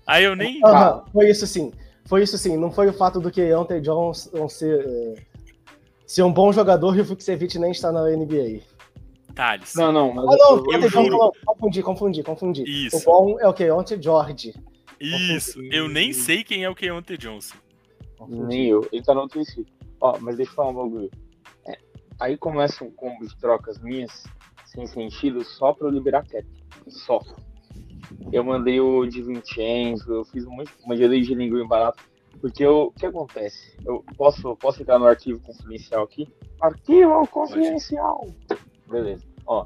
Aí 0.05 0.25
eu 0.25 0.36
nem. 0.36 0.60
Uhum, 0.62 1.05
foi 1.13 1.29
isso 1.29 1.47
sim. 1.47 1.71
Foi 2.05 2.21
isso 2.21 2.38
sim. 2.38 2.58
Não 2.58 2.69
foi 2.69 2.89
o 2.89 2.93
fato 2.93 3.21
do 3.21 3.31
que 3.31 3.41
Anthony 3.43 3.79
Johnson 3.79 4.49
ser. 4.49 5.25
Se 6.06 6.22
é 6.22 6.26
um 6.26 6.32
bom 6.32 6.52
jogador, 6.52 6.98
o 6.98 7.04
Vukcevic 7.04 7.58
nem 7.58 7.72
está 7.72 7.91
na 7.91 8.04
NBA. 8.10 8.62
Thales. 9.34 9.74
Não, 9.76 9.91
não, 9.91 10.13
mas 10.13 10.26
Ah, 10.26 10.38
não, 10.38 10.58
eu- 10.58 10.72
eu 10.72 10.80
não, 10.80 10.89
juro. 10.89 11.18
não, 11.18 11.32
confundi, 11.46 11.84
confundi, 11.84 12.24
confundi. 12.24 12.63
Isso. 12.63 12.98
O 12.98 13.02
bom 13.04 13.39
é 13.39 13.48
o 13.48 13.54
Keontae 13.54 14.02
George. 14.02 14.54
Isso, 15.00 15.62
eu 15.74 15.89
nem 15.89 16.13
sei 16.13 16.41
quem 16.44 16.63
é 16.63 16.70
o 16.70 16.76
Keontae 16.76 17.18
Johnson. 17.18 17.58
Confundi. 18.18 18.44
Nem 18.46 18.68
eu. 18.70 18.88
Ele 18.94 19.04
tá 19.04 19.13
no 19.13 19.22
outro 19.22 19.44
si. 19.44 19.65
Ó, 20.00 20.18
mas 20.22 20.38
deixa 20.38 20.52
eu 20.52 20.56
falar 20.56 20.70
um 20.70 20.74
bagulho. 20.76 21.12
É, 21.68 21.78
aí 22.20 22.38
começa 22.38 22.84
um 22.84 22.91
combo 22.91 23.28
de 23.28 23.36
trocas 23.38 23.78
minhas, 23.80 24.24
sem 24.68 24.88
sentido, 24.88 25.44
só 25.44 25.74
pra 25.74 25.88
eu 25.88 25.91
liberar 25.91 26.26
cap. 26.26 26.46
Só. 26.88 27.20
Eu 28.32 28.44
mandei 28.44 28.80
o 28.80 29.06
de 29.06 29.22
Vincenzo, 29.22 30.13
eu 30.13 30.24
fiz 30.26 30.46
um 30.46 30.52
monte 30.52 30.72
mandei 30.88 31.22
de 31.22 31.34
linguinha 31.36 31.65
barato. 31.65 32.02
Porque 32.41 32.63
eu- 32.63 32.88
o 32.88 32.91
que 32.91 33.06
acontece? 33.06 33.76
Eu 33.86 34.04
posso, 34.17 34.56
posso 34.58 34.82
entrar 34.82 35.00
no 35.00 35.06
arquivo 35.06 35.39
confidencial 35.41 36.04
aqui? 36.04 36.28
Arquivo 36.62 37.28
confidencial! 37.28 38.28
Beleza. 38.88 39.24
Ó, 39.45 39.65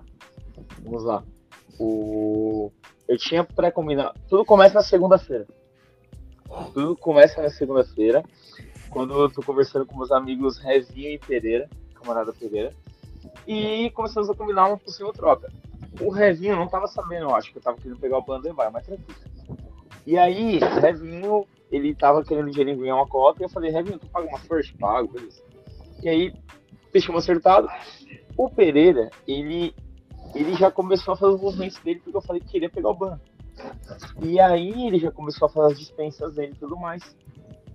vamos 0.84 1.04
lá. 1.04 1.24
O... 1.80 2.72
Eu 3.08 3.18
tinha 3.18 3.44
pré-combinado. 3.44 4.20
Tudo 4.30 4.46
começa 4.46 4.76
na 4.76 4.84
segunda-feira. 4.84 5.48
Tudo 6.74 6.96
começa 6.96 7.42
na 7.42 7.50
segunda-feira 7.50 8.24
quando 8.90 9.14
eu 9.20 9.30
tô 9.30 9.42
conversando 9.44 9.86
com 9.86 9.98
meus 9.98 10.12
amigos 10.12 10.58
Revinho 10.58 11.12
e 11.12 11.20
Pereira, 11.20 11.70
camarada 11.94 12.34
Pereira, 12.34 12.74
e 13.48 13.90
começamos 13.92 14.30
a 14.30 14.36
combinar 14.36 14.68
uma 14.68 14.78
possível 14.78 15.14
troca. 15.14 15.52
O 16.02 16.10
Revinho 16.10 16.56
não 16.56 16.68
tava 16.68 16.88
sabendo, 16.88 17.26
eu 17.26 17.36
acho 17.36 17.52
que 17.52 17.58
eu 17.58 17.62
tava 17.62 17.78
querendo 17.78 18.00
pegar 18.00 18.18
o 18.18 18.22
Bandebar, 18.24 18.72
mas 18.72 18.86
tranquilo. 18.86 19.18
E 20.08 20.18
aí, 20.18 20.58
Revinho, 20.82 21.46
ele 21.72 21.94
tava 21.94 22.24
querendo 22.24 22.52
dinheiro 22.52 22.80
ganhar 22.80 22.96
uma 22.96 23.08
cota, 23.08 23.42
e 23.42 23.46
eu 23.46 23.50
falei, 23.50 23.72
Revinho, 23.72 24.00
tu 24.00 24.08
paga 24.08 24.28
uma 24.28 24.40
first? 24.40 24.76
Pago, 24.78 25.12
beleza. 25.12 25.42
E 26.02 26.10
aí, 26.10 26.34
fechamos 26.92 27.24
acertado. 27.24 27.70
O 28.38 28.50
Pereira, 28.50 29.10
ele, 29.28 29.76
ele 30.34 30.56
já 30.56 30.72
começou 30.72 31.14
a 31.14 31.18
fazer 31.18 31.34
os 31.34 31.42
movimentos 31.42 31.78
dele, 31.80 32.00
porque 32.00 32.18
eu 32.18 32.22
falei 32.22 32.42
que 32.42 32.48
queria 32.48 32.70
pegar 32.70 32.90
o 32.90 32.96
ban. 32.96 33.20
E 34.22 34.40
aí, 34.40 34.88
ele 34.88 35.00
já 35.00 35.12
começou 35.12 35.48
a 35.48 35.50
fazer 35.50 35.74
as 35.74 35.80
dispensas 35.80 36.36
dele 36.36 36.54
e 36.56 36.60
tudo 36.60 36.78
mais. 36.78 37.16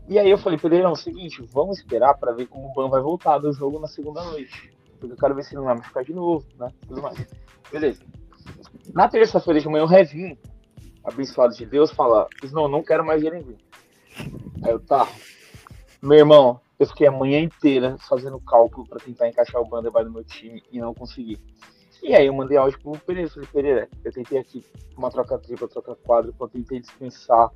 E 0.07 0.19
aí 0.19 0.29
eu 0.29 0.37
falei, 0.37 0.59
Pereirão, 0.59 0.91
é 0.91 0.93
o 0.93 0.97
seguinte, 0.97 1.43
vamos 1.51 1.79
esperar 1.79 2.15
para 2.15 2.33
ver 2.33 2.47
como 2.47 2.69
o 2.69 2.75
Ban 2.75 2.89
vai 2.89 3.01
voltar 3.01 3.39
do 3.39 3.51
jogo 3.53 3.79
na 3.79 3.87
segunda 3.87 4.23
noite. 4.23 4.71
Porque 5.01 5.15
eu 5.15 5.17
quero 5.17 5.35
ver 5.35 5.43
se 5.45 5.55
ele 5.55 5.59
não 5.59 5.65
vai 5.65 5.77
machucar 5.77 6.05
de 6.05 6.13
novo, 6.13 6.47
né? 6.59 6.69
Tudo 6.87 7.01
mais. 7.01 7.27
Beleza. 7.73 8.05
Na 8.93 9.09
terça-feira 9.09 9.61
de 9.61 9.69
manhã, 9.69 9.85
o 9.85 9.89
Revinho, 9.89 10.37
abençoado 11.03 11.55
de 11.55 11.65
Deus, 11.65 11.91
fala, 11.91 12.29
não, 12.53 12.69
não 12.69 12.83
quero 12.83 13.05
mais 13.05 13.23
Jeremy. 13.23 13.57
Aí 14.63 14.71
eu, 14.71 14.81
tá. 14.81 15.09
Meu 16.03 16.19
irmão, 16.19 16.61
eu 16.79 16.87
fiquei 16.87 17.07
a 17.07 17.13
manhã 17.13 17.41
inteira 17.41 17.97
fazendo 18.09 18.41
cálculo 18.41 18.87
para 18.87 19.01
tentar 19.01 19.29
encaixar 19.29 19.61
o 19.61 19.67
Ban 19.67 19.83
debaixo 19.83 20.09
do 20.09 20.15
meu 20.15 20.25
time 20.25 20.63
e 20.71 20.79
não 20.79 20.95
consegui. 20.95 21.39
E 22.03 22.15
aí 22.15 22.27
eu 22.27 22.35
mandei 22.35 22.57
áudio 22.57 22.79
pro 22.81 22.99
Pereira, 22.99 23.31
falei, 23.31 23.49
Pereira, 23.51 23.89
eu 24.05 24.13
tentei 24.13 24.39
aqui 24.39 24.65
uma 24.97 25.11
troca 25.11 25.39
tripla, 25.39 25.69
troca 25.69 25.97
quádrupla, 25.97 26.49
tentei 26.49 26.81
dispensar 26.81 27.51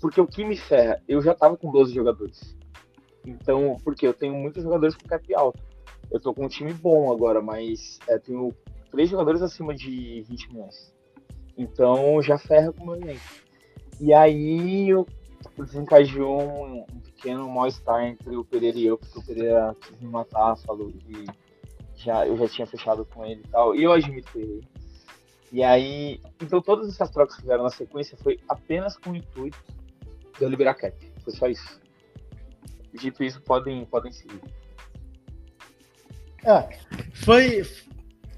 porque 0.00 0.20
o 0.20 0.26
que 0.26 0.44
me 0.44 0.56
ferra, 0.56 1.02
eu 1.08 1.22
já 1.22 1.34
tava 1.34 1.56
com 1.56 1.70
12 1.70 1.94
jogadores. 1.94 2.56
Então, 3.24 3.76
porque 3.82 4.06
eu 4.06 4.14
tenho 4.14 4.34
muitos 4.34 4.62
jogadores 4.62 4.94
com 4.94 5.08
cap 5.08 5.34
alto. 5.34 5.60
Eu 6.10 6.20
tô 6.20 6.32
com 6.32 6.44
um 6.44 6.48
time 6.48 6.72
bom 6.72 7.10
agora, 7.10 7.40
mas 7.40 7.98
é, 8.08 8.18
tenho 8.18 8.54
três 8.90 9.08
jogadores 9.08 9.42
acima 9.42 9.74
de 9.74 10.22
20 10.28 10.52
milhões. 10.52 10.94
Então 11.56 12.20
já 12.22 12.38
ferra 12.38 12.72
com 12.72 12.84
o 12.84 12.86
meu 12.86 12.96
elenco. 12.96 13.20
E 13.98 14.12
aí 14.12 14.88
eu 14.88 15.06
desencadeou 15.58 16.40
um, 16.40 16.80
um 16.82 17.00
pequeno 17.00 17.48
mal-estar 17.48 18.04
entre 18.04 18.36
o 18.36 18.44
Pereira 18.44 18.78
e 18.78 18.86
eu, 18.86 18.98
porque 18.98 19.18
o 19.18 19.22
Pereira 19.22 19.76
quis 19.80 20.00
me 20.00 20.08
matar, 20.08 20.56
falou 20.58 20.92
que 20.92 21.24
já, 21.96 22.26
eu 22.26 22.36
já 22.36 22.48
tinha 22.48 22.66
fechado 22.66 23.04
com 23.04 23.24
ele 23.24 23.42
e 23.44 23.48
tal. 23.48 23.74
E 23.74 23.82
eu 23.82 23.92
admito 23.92 24.30
que 24.32 24.38
errei. 24.38 24.60
E 25.52 25.62
aí, 25.62 26.20
então 26.40 26.60
todas 26.60 26.88
essas 26.88 27.10
trocas 27.10 27.36
que 27.36 27.42
vieram 27.42 27.64
na 27.64 27.70
sequência 27.70 28.16
foi 28.22 28.38
apenas 28.48 28.96
com 28.96 29.10
o 29.10 29.16
intuito 29.16 29.58
de 30.36 30.44
eu 30.44 30.48
liberar 30.48 30.74
cap. 30.74 30.94
Foi 31.22 31.32
só 31.32 31.46
isso. 31.46 31.80
Dito 32.94 33.22
isso, 33.22 33.40
podem, 33.40 33.84
podem 33.86 34.12
seguir. 34.12 34.40
É, 36.44 36.78
foi, 37.14 37.64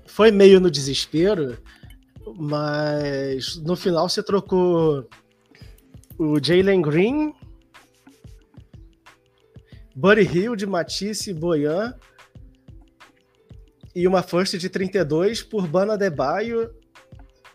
foi 0.06 0.30
meio 0.30 0.60
no 0.60 0.70
desespero, 0.70 1.58
mas 2.36 3.56
no 3.56 3.76
final 3.76 4.08
você 4.08 4.22
trocou 4.22 5.08
o 6.18 6.42
Jalen 6.42 6.82
Green, 6.82 7.32
Buddy 9.94 10.22
Hill 10.22 10.56
de 10.56 10.66
Matisse 10.66 11.32
Boyan 11.32 11.94
e 13.94 14.06
uma 14.06 14.22
first 14.22 14.56
de 14.58 14.68
32 14.68 15.42
por 15.42 15.66
Bana 15.66 15.96
Debaio 15.96 16.74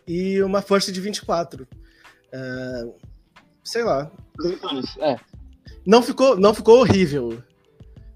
e 0.06 0.42
uma 0.42 0.62
first 0.62 0.90
de 0.90 1.00
24. 1.00 1.66
É, 2.32 2.84
sei 3.62 3.84
lá. 3.84 4.10
É, 4.44 5.16
Não 5.86 6.02
ficou, 6.02 6.36
não 6.36 6.54
ficou 6.54 6.80
horrível. 6.80 7.42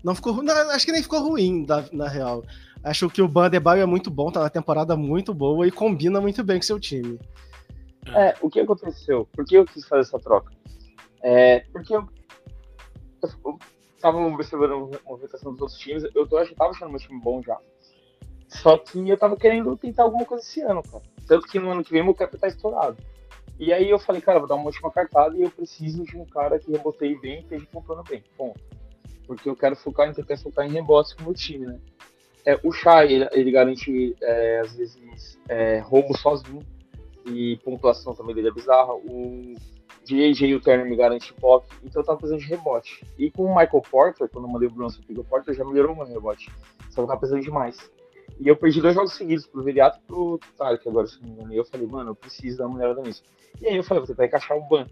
Não 0.03 0.15
ficou, 0.15 0.43
não, 0.43 0.55
acho 0.71 0.87
que 0.87 0.93
nem 0.93 1.03
ficou 1.03 1.21
ruim, 1.21 1.67
na, 1.67 1.85
na 1.93 2.09
real. 2.09 2.45
Acho 2.83 3.11
que 3.11 3.21
o 3.21 3.29
Bandebaio 3.29 3.83
é 3.83 3.87
muito 3.87 4.11
bom, 4.11 4.31
tá 4.31 4.41
na 4.41 4.51
temporada 4.51 4.97
muito 4.97 5.35
boa 5.35 5.67
e 5.67 5.71
combina 5.71 6.21
muito 6.21 6.43
bem 6.45 6.57
com 6.57 6.63
seu 6.63 6.79
time. 6.79 7.19
É, 8.15 8.35
o 8.41 8.49
que 8.49 8.61
aconteceu? 8.61 9.29
Por 9.33 9.45
que 9.45 9.57
eu 9.57 9.65
quis 9.65 9.87
fazer 9.87 10.03
essa 10.03 10.19
troca? 10.19 10.53
É, 11.23 11.61
porque 11.73 11.95
eu, 11.95 12.09
eu, 13.23 13.59
tava 14.01 14.19
observando 14.19 14.73
a 14.95 15.11
movimentação 15.11 15.53
dos 15.53 15.61
outros 15.61 15.79
times, 15.79 16.05
eu 16.15 16.27
tô, 16.27 16.39
eu 16.39 16.55
tava 16.55 16.71
achando 16.71 16.91
meu 16.91 17.01
time 17.01 17.21
bom 17.21 17.43
já. 17.43 17.59
Só 18.49 18.79
que 18.79 19.07
eu 19.07 19.19
tava 19.19 19.37
querendo 19.37 19.77
tentar 19.77 20.05
alguma 20.05 20.25
coisa 20.25 20.43
esse 20.43 20.61
ano, 20.63 20.83
cara. 20.83 21.03
Tanto 21.27 21.47
que 21.47 21.59
no 21.59 21.71
ano 21.71 21.85
que 21.85 21.93
vem 21.93 22.03
meu 22.03 22.15
cap 22.15 22.37
tá 22.39 22.49
estourado. 22.49 22.97
E 23.59 23.73
aí 23.73 23.91
eu 23.91 23.99
falei, 23.99 24.23
cara, 24.23 24.39
vou 24.39 24.49
dar 24.49 24.55
uma 24.55 24.67
última 24.67 24.91
cartada 24.91 25.37
e 25.37 25.43
eu 25.43 25.51
preciso 25.51 26.05
de 26.05 26.17
um 26.17 26.25
cara 26.25 26.59
que 26.59 26.71
reboteie 26.71 27.19
bem 27.21 27.41
e 27.41 27.43
esteja 27.43 27.67
pontuando 27.71 28.05
bem. 28.05 28.23
Ponto. 28.37 28.61
Porque 29.27 29.49
eu 29.49 29.57
quero 29.57 29.77
focar 29.77 30.09
em 30.09 30.15
tentar 30.15 30.39
focar 30.39 30.65
em 30.65 30.71
rebotes 30.71 31.13
com 31.13 31.23
o 31.23 31.25
meu 31.27 31.35
time, 31.35 31.67
né? 31.67 31.79
É, 32.47 32.59
o 32.63 32.73
Shai, 32.73 33.13
ele, 33.13 33.29
ele 33.33 33.51
garante, 33.51 34.17
é, 34.23 34.61
às 34.61 34.75
vezes, 34.75 35.39
é, 35.49 35.81
roubo 35.81 36.17
sozinho 36.17 36.65
e 37.29 37.57
pontuação 37.59 38.15
também 38.15 38.35
dele 38.35 38.49
é 38.49 38.53
bizarra. 38.53 38.95
O 38.95 39.55
JJ 40.05 40.47
e 40.47 40.55
o 40.55 40.61
Turner 40.61 40.87
me 40.87 40.97
garante 40.97 41.35
pop, 41.35 41.67
então 41.85 42.01
eu 42.01 42.07
tava 42.07 42.19
precisando 42.19 42.41
de 42.41 42.47
rebote. 42.47 43.05
E 43.19 43.31
com 43.31 43.45
o 43.45 43.49
Michael 43.49 43.83
Porter, 43.91 44.29
quando 44.29 44.47
eu 44.47 44.51
mandei 44.51 44.69
o 44.69 44.71
Brunson 44.71 45.03
pro 45.03 45.25
Porter, 45.25 45.55
já 45.55 45.65
melhorou 45.65 45.95
meu 45.95 46.07
rebote. 46.07 46.51
Só 46.89 46.95
que 46.95 47.01
eu 47.01 47.07
tava 47.07 47.21
precisando 47.21 47.43
de 47.43 47.51
mais. 47.51 47.91
E 48.41 48.49
eu 48.49 48.57
perdi 48.57 48.81
dois 48.81 48.95
jogos 48.95 49.15
seguidos, 49.15 49.47
pro 49.47 49.63
Viriato 49.63 49.99
e 49.99 50.07
pro 50.07 50.41
Tarek 50.57 50.89
agora, 50.89 51.07
se 51.07 51.21
não 51.21 51.29
me 51.29 51.35
engano. 51.35 51.53
E 51.53 51.57
eu 51.57 51.65
falei, 51.65 51.87
mano, 51.87 52.11
eu 52.11 52.15
preciso 52.15 52.59
dar 52.59 52.67
uma 52.67 52.79
melhorada 52.79 53.03
nisso. 53.03 53.23
E 53.61 53.67
aí 53.67 53.77
eu 53.77 53.83
falei, 53.83 54.01
vou 54.01 54.07
tentar 54.07 54.27
encaixar 54.27 54.57
o 54.57 54.69
ban. 54.69 54.87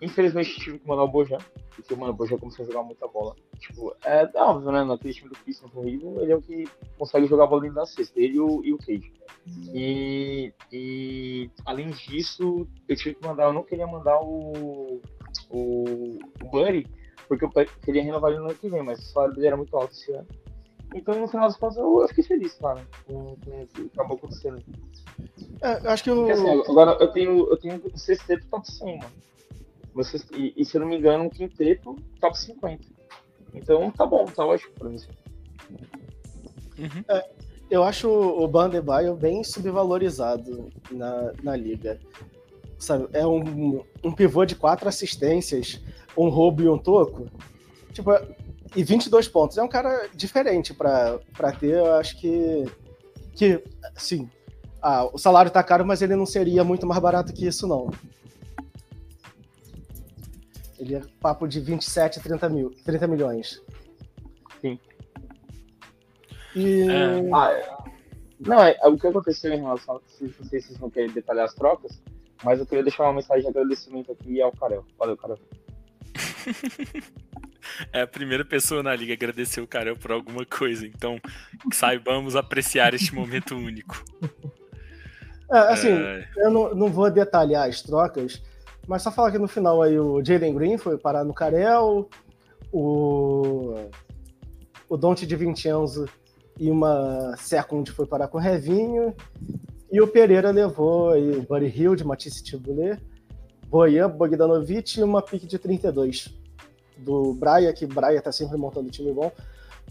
Infelizmente 0.00 0.60
tive 0.60 0.78
que 0.78 0.86
mandar 0.86 1.02
o 1.02 1.08
Bojan, 1.08 1.38
porque, 1.74 1.94
mano, 1.96 2.12
o 2.12 2.16
Bojan 2.16 2.38
começou 2.38 2.64
a 2.64 2.68
jogar 2.68 2.82
muita 2.84 3.08
bola. 3.08 3.34
Tipo, 3.58 3.94
é 4.04 4.30
óbvio, 4.36 4.70
né? 4.70 4.84
Naquele 4.84 5.12
time 5.12 5.28
do 5.28 5.38
Pistons 5.38 5.74
horrível, 5.74 6.20
ele 6.20 6.32
é 6.32 6.36
o 6.36 6.42
que 6.42 6.68
consegue 6.96 7.26
jogar 7.26 7.44
a 7.44 7.46
bola 7.48 7.62
dentro 7.62 7.76
da 7.76 7.86
cesta, 7.86 8.20
ele 8.20 8.34
e 8.34 8.40
o, 8.40 8.64
e 8.64 8.72
o 8.72 8.78
Cage. 8.78 9.12
E, 9.72 10.52
e 10.72 11.50
além 11.64 11.90
disso, 11.90 12.68
eu 12.88 12.96
tive 12.96 13.14
que 13.16 13.26
mandar, 13.26 13.44
eu 13.44 13.52
não 13.52 13.64
queria 13.64 13.86
mandar 13.86 14.20
o, 14.20 15.00
o, 15.50 16.18
o 16.42 16.48
Buddy, 16.50 16.86
porque 17.26 17.44
eu 17.44 17.50
queria 17.82 18.02
renovar 18.02 18.30
ele 18.30 18.40
no 18.40 18.46
ano 18.46 18.54
que 18.54 18.68
vem, 18.68 18.82
mas 18.82 18.98
o 19.00 19.12
salário 19.12 19.34
dele 19.34 19.48
era 19.48 19.56
muito 19.56 19.76
alto 19.76 19.92
esse 19.92 20.12
ano. 20.12 20.26
Então, 20.94 21.14
no 21.18 21.28
final 21.28 21.48
das 21.48 21.56
contas, 21.56 21.76
eu, 21.76 22.00
eu 22.00 22.08
fiquei 22.08 22.24
feliz, 22.24 22.54
cara, 22.54 22.86
com, 23.06 23.36
com 23.36 23.62
o 23.62 23.66
que 23.66 23.90
acabou 23.92 24.16
acontecendo. 24.16 24.62
É, 25.60 25.86
eu 25.86 25.90
acho 25.90 26.04
que 26.04 26.10
o. 26.10 26.16
Porque, 26.16 26.32
assim, 26.32 26.62
agora 26.70 26.96
eu 26.98 27.08
tenho, 27.08 27.50
eu 27.50 27.56
tenho 27.58 27.82
um 27.92 27.96
sexteto 27.96 28.46
top 28.46 28.70
100, 28.70 28.98
mano. 28.98 29.12
Sexto- 30.04 30.34
e, 30.36 30.52
e, 30.56 30.64
se 30.64 30.76
eu 30.76 30.80
não 30.80 30.88
me 30.88 30.96
engano, 30.98 31.24
um 31.24 31.30
quinteto 31.30 31.96
top 32.20 32.38
50. 32.38 32.84
Então 33.54 33.90
tá 33.90 34.04
bom, 34.06 34.24
tá 34.24 34.44
ótimo 34.44 34.72
pra 34.78 34.88
mim. 34.88 34.98
Uhum. 36.78 37.04
Eu 37.70 37.84
acho 37.84 38.08
o 38.08 38.46
Bandebaio 38.48 39.14
bem 39.14 39.44
subvalorizado 39.44 40.68
na, 40.90 41.32
na 41.42 41.56
liga. 41.56 41.98
Sabe, 42.78 43.08
é 43.12 43.26
um, 43.26 43.82
um 44.04 44.12
pivô 44.12 44.44
de 44.44 44.54
quatro 44.54 44.88
assistências, 44.88 45.80
um 46.16 46.28
roubo 46.28 46.62
e 46.62 46.68
um 46.68 46.78
toco. 46.78 47.26
Tipo, 47.92 48.12
e 48.76 48.84
22 48.84 49.28
pontos. 49.28 49.58
É 49.58 49.62
um 49.62 49.68
cara 49.68 50.08
diferente 50.14 50.72
pra 50.72 51.18
pra 51.36 51.52
ter, 51.52 51.74
eu 51.74 51.94
acho 51.94 52.18
que. 52.18 52.64
Que, 53.34 53.62
assim. 53.96 54.28
Ah, 54.80 55.04
o 55.12 55.18
salário 55.18 55.50
tá 55.50 55.62
caro, 55.62 55.84
mas 55.84 56.00
ele 56.02 56.14
não 56.14 56.24
seria 56.24 56.62
muito 56.62 56.86
mais 56.86 57.00
barato 57.02 57.32
que 57.32 57.46
isso, 57.46 57.66
não. 57.66 57.90
Ele 60.78 60.94
é 60.96 61.02
papo 61.20 61.46
de 61.48 61.60
27, 61.60 62.20
30, 62.20 62.48
mil, 62.48 62.70
30 62.84 63.06
milhões. 63.06 63.62
Sim. 64.60 64.78
E. 66.54 66.82
É. 66.88 67.30
Ah, 67.34 67.52
é. 67.52 67.78
Não, 68.40 68.62
é, 68.62 68.76
o 68.84 68.96
que 68.96 69.06
aconteceu 69.06 69.52
em 69.52 69.60
relação. 69.60 69.96
a- 69.96 70.00
se- 70.06 70.24
Não 70.38 70.48
sei 70.48 70.60
se 70.60 70.68
vocês 70.68 70.78
vão 70.78 70.90
querer 70.90 71.10
detalhar 71.10 71.44
as 71.44 71.54
trocas, 71.54 72.00
mas 72.44 72.60
eu 72.60 72.66
queria 72.66 72.84
deixar 72.84 73.04
uma 73.04 73.14
mensagem 73.14 73.42
de 73.42 73.48
agradecimento 73.58 74.12
aqui 74.12 74.40
ao 74.40 74.52
Carel. 74.52 74.84
Valeu, 74.98 75.16
Carel. 75.16 75.38
é 77.92 78.02
a 78.02 78.06
primeira 78.06 78.44
pessoa 78.44 78.82
na 78.82 78.94
liga 78.94 79.12
a 79.12 79.16
agradecer 79.16 79.60
o 79.60 79.66
Carel 79.66 79.96
por 79.96 80.12
alguma 80.12 80.44
coisa. 80.46 80.86
Então, 80.86 81.20
saibamos 81.72 82.36
apreciar 82.36 82.94
este 82.94 83.14
momento 83.14 83.56
único. 83.56 84.02
É, 85.50 85.58
assim, 85.58 85.88
é... 85.92 86.28
eu 86.36 86.50
não, 86.50 86.74
não 86.74 86.88
vou 86.88 87.10
detalhar 87.10 87.68
as 87.68 87.82
trocas, 87.82 88.42
mas 88.88 89.02
só 89.02 89.12
falar 89.12 89.30
que 89.30 89.38
no 89.38 89.46
final 89.46 89.82
aí 89.82 89.98
o 89.98 90.24
Jaden 90.24 90.54
Green 90.54 90.78
foi 90.78 90.96
parar 90.96 91.22
no 91.22 91.34
Carel, 91.34 92.08
o, 92.72 93.74
o 94.88 94.96
Dante 94.96 95.26
de 95.26 95.36
Vincenzo 95.36 96.08
e 96.58 96.70
uma 96.70 97.36
second 97.36 97.88
foi 97.92 98.06
parar 98.06 98.28
com 98.28 98.38
o 98.38 98.40
Revinho, 98.40 99.14
e 99.92 100.00
o 100.00 100.08
Pereira 100.08 100.50
levou 100.50 101.10
aí 101.10 101.36
o 101.36 101.42
Buddy 101.42 101.66
Hill 101.66 101.94
de 101.94 102.04
Matisse 102.04 102.42
Tibulé, 102.42 102.98
Boyan 103.66 104.08
Bogdanovic 104.08 104.98
e 104.98 105.02
uma 105.02 105.20
pique 105.20 105.46
de 105.46 105.58
32 105.58 106.34
do 106.96 107.34
Braia, 107.34 107.72
que 107.72 107.86
Braia 107.86 108.20
tá 108.22 108.32
sempre 108.32 108.56
montando 108.56 108.90
time 108.90 109.12
bom. 109.12 109.30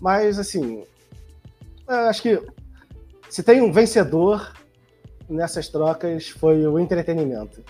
Mas, 0.01 0.37
assim, 0.37 0.83
acho 1.87 2.21
que 2.21 2.41
se 3.29 3.43
tem 3.43 3.61
um 3.61 3.71
vencedor 3.71 4.53
nessas 5.29 5.69
trocas 5.69 6.29
foi 6.29 6.65
o 6.67 6.79
entretenimento. 6.79 7.63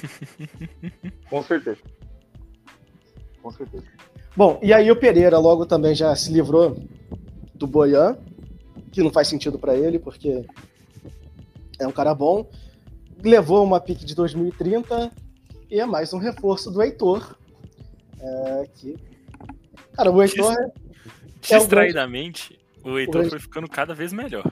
Com 1.28 1.42
certeza. 1.42 1.80
Com 3.42 3.50
certeza. 3.50 3.84
Bom, 4.36 4.58
e 4.62 4.72
aí 4.72 4.90
o 4.90 4.96
Pereira 4.96 5.38
logo 5.38 5.66
também 5.66 5.94
já 5.94 6.14
se 6.16 6.32
livrou 6.32 6.76
do 7.54 7.66
Boyan, 7.66 8.16
que 8.90 9.02
não 9.02 9.10
faz 9.10 9.28
sentido 9.28 9.58
para 9.58 9.76
ele, 9.76 9.98
porque 9.98 10.44
é 11.78 11.86
um 11.86 11.92
cara 11.92 12.14
bom. 12.14 12.48
Levou 13.22 13.64
uma 13.64 13.80
pique 13.80 14.04
de 14.04 14.14
2030 14.14 15.10
e 15.70 15.80
é 15.80 15.86
mais 15.86 16.12
um 16.12 16.18
reforço 16.18 16.70
do 16.70 16.82
Heitor. 16.82 17.36
É, 18.20 18.68
que... 18.74 18.96
Cara, 19.92 20.10
o 20.10 20.22
Heitor. 20.22 20.52
É 20.52 21.58
Distraidamente, 21.58 22.58
é 22.84 22.88
o, 22.88 22.92
o 22.92 22.98
Heitor 22.98 23.14
o 23.14 23.18
grande... 23.18 23.30
foi 23.30 23.40
ficando 23.40 23.68
cada 23.68 23.94
vez 23.94 24.12
melhor. 24.12 24.50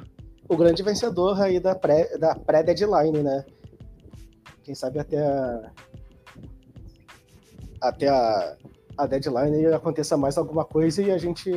O 0.48 0.56
grande 0.56 0.82
vencedor 0.82 1.40
aí 1.40 1.60
da 1.60 1.74
pré-deadline, 1.74 2.18
da 2.18 2.34
pré 2.34 3.22
né? 3.22 3.44
Quem 4.70 4.74
sabe 4.76 5.00
até 5.00 5.18
a, 5.18 5.72
até 7.80 8.08
a, 8.08 8.56
a 8.96 9.04
deadline 9.04 9.66
aconteça 9.66 10.16
mais 10.16 10.38
alguma 10.38 10.64
coisa 10.64 11.02
e 11.02 11.10
a 11.10 11.18
gente 11.18 11.50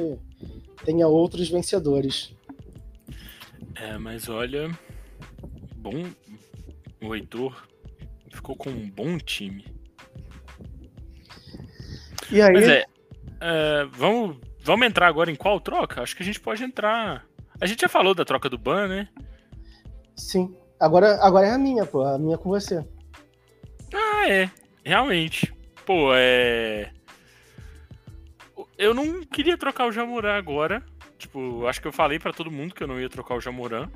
tenha 0.83 1.07
outros 1.07 1.47
vencedores. 1.47 2.35
É, 3.75 3.99
mas 3.99 4.27
olha, 4.27 4.67
bom, 5.75 6.07
o 7.03 7.13
Heitor 7.13 7.67
ficou 8.31 8.55
com 8.55 8.71
um 8.71 8.89
bom 8.89 9.19
time. 9.19 9.63
E 12.31 12.41
aí? 12.41 12.51
Mas 12.51 12.67
é, 12.67 12.85
é, 13.41 13.85
vamos, 13.91 14.37
vamos 14.63 14.87
entrar 14.87 15.05
agora 15.05 15.29
em 15.29 15.35
qual 15.35 15.59
troca? 15.59 16.01
Acho 16.01 16.15
que 16.15 16.23
a 16.23 16.25
gente 16.25 16.39
pode 16.39 16.63
entrar. 16.63 17.27
A 17.61 17.67
gente 17.67 17.81
já 17.81 17.87
falou 17.87 18.15
da 18.15 18.25
troca 18.25 18.49
do 18.49 18.57
Ban, 18.57 18.87
né? 18.87 19.09
Sim. 20.15 20.57
Agora, 20.79 21.23
agora 21.23 21.45
é 21.45 21.51
a 21.51 21.59
minha, 21.59 21.85
pô. 21.85 22.01
A 22.01 22.17
minha 22.17 22.39
com 22.39 22.49
você. 22.49 22.83
Ah, 24.23 24.29
é. 24.29 24.49
Realmente. 24.85 25.53
Pô, 25.85 26.11
é. 26.15 26.91
Eu 28.77 28.93
não 28.93 29.21
queria 29.25 29.57
trocar 29.57 29.85
o 29.85 29.91
Jamoran 29.91 30.33
agora. 30.33 30.81
Tipo, 31.17 31.67
acho 31.67 31.81
que 31.81 31.87
eu 31.87 31.91
falei 31.91 32.19
para 32.19 32.31
todo 32.31 32.51
mundo 32.51 32.73
que 32.73 32.83
eu 32.83 32.87
não 32.87 32.99
ia 32.99 33.09
trocar 33.09 33.35
o 33.35 33.41
Jamoran. 33.41 33.89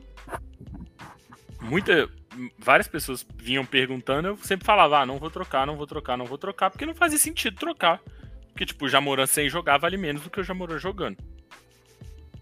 Muita, 1.61 2.09
várias 2.57 2.87
pessoas 2.87 3.25
vinham 3.35 3.65
perguntando, 3.65 4.27
eu 4.27 4.37
sempre 4.37 4.65
falava, 4.65 4.99
ah, 4.99 5.05
não 5.05 5.17
vou 5.17 5.29
trocar, 5.29 5.65
não 5.65 5.75
vou 5.75 5.87
trocar, 5.87 6.17
não 6.17 6.25
vou 6.25 6.37
trocar, 6.37 6.69
porque 6.69 6.85
não 6.85 6.93
fazia 6.93 7.17
sentido 7.17 7.57
trocar. 7.57 8.01
Porque, 8.49 8.65
tipo, 8.65 8.85
o 8.85 8.89
Jamoran 8.89 9.25
sem 9.25 9.49
jogar 9.49 9.77
vale 9.77 9.97
menos 9.97 10.21
do 10.21 10.29
que 10.29 10.39
o 10.39 10.43
Jamoran 10.43 10.77
jogando. 10.77 11.17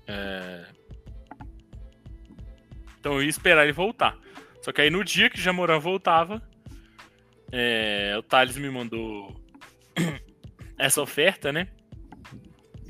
É... 0.08 0.66
Então 3.00 3.14
eu 3.14 3.24
ia 3.24 3.30
esperar 3.30 3.64
ele 3.64 3.74
voltar. 3.74 4.18
Só 4.62 4.72
que 4.72 4.82
aí 4.82 4.90
no 4.90 5.04
dia 5.04 5.30
que 5.30 5.38
o 5.38 5.42
Jamoran 5.42 5.80
voltava, 5.80 6.42
é... 7.58 8.16
o 8.18 8.24
Thales 8.24 8.58
me 8.58 8.70
mandou 8.70 9.34
essa 10.78 11.02
oferta, 11.02 11.54
né? 11.54 11.70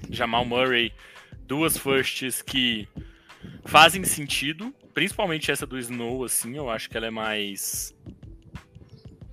Jamal 0.10 0.46
Murray, 0.46 0.92
duas 1.42 1.78
firsts 1.78 2.42
que 2.42 2.88
fazem 3.66 4.04
sentido, 4.04 4.74
principalmente 4.94 5.52
essa 5.52 5.66
do 5.66 5.78
Snow, 5.78 6.24
assim, 6.24 6.56
eu 6.58 6.70
acho 6.70 6.90
que 6.90 6.98
ela 6.98 7.08
é 7.08 7.12
mais 7.12 7.96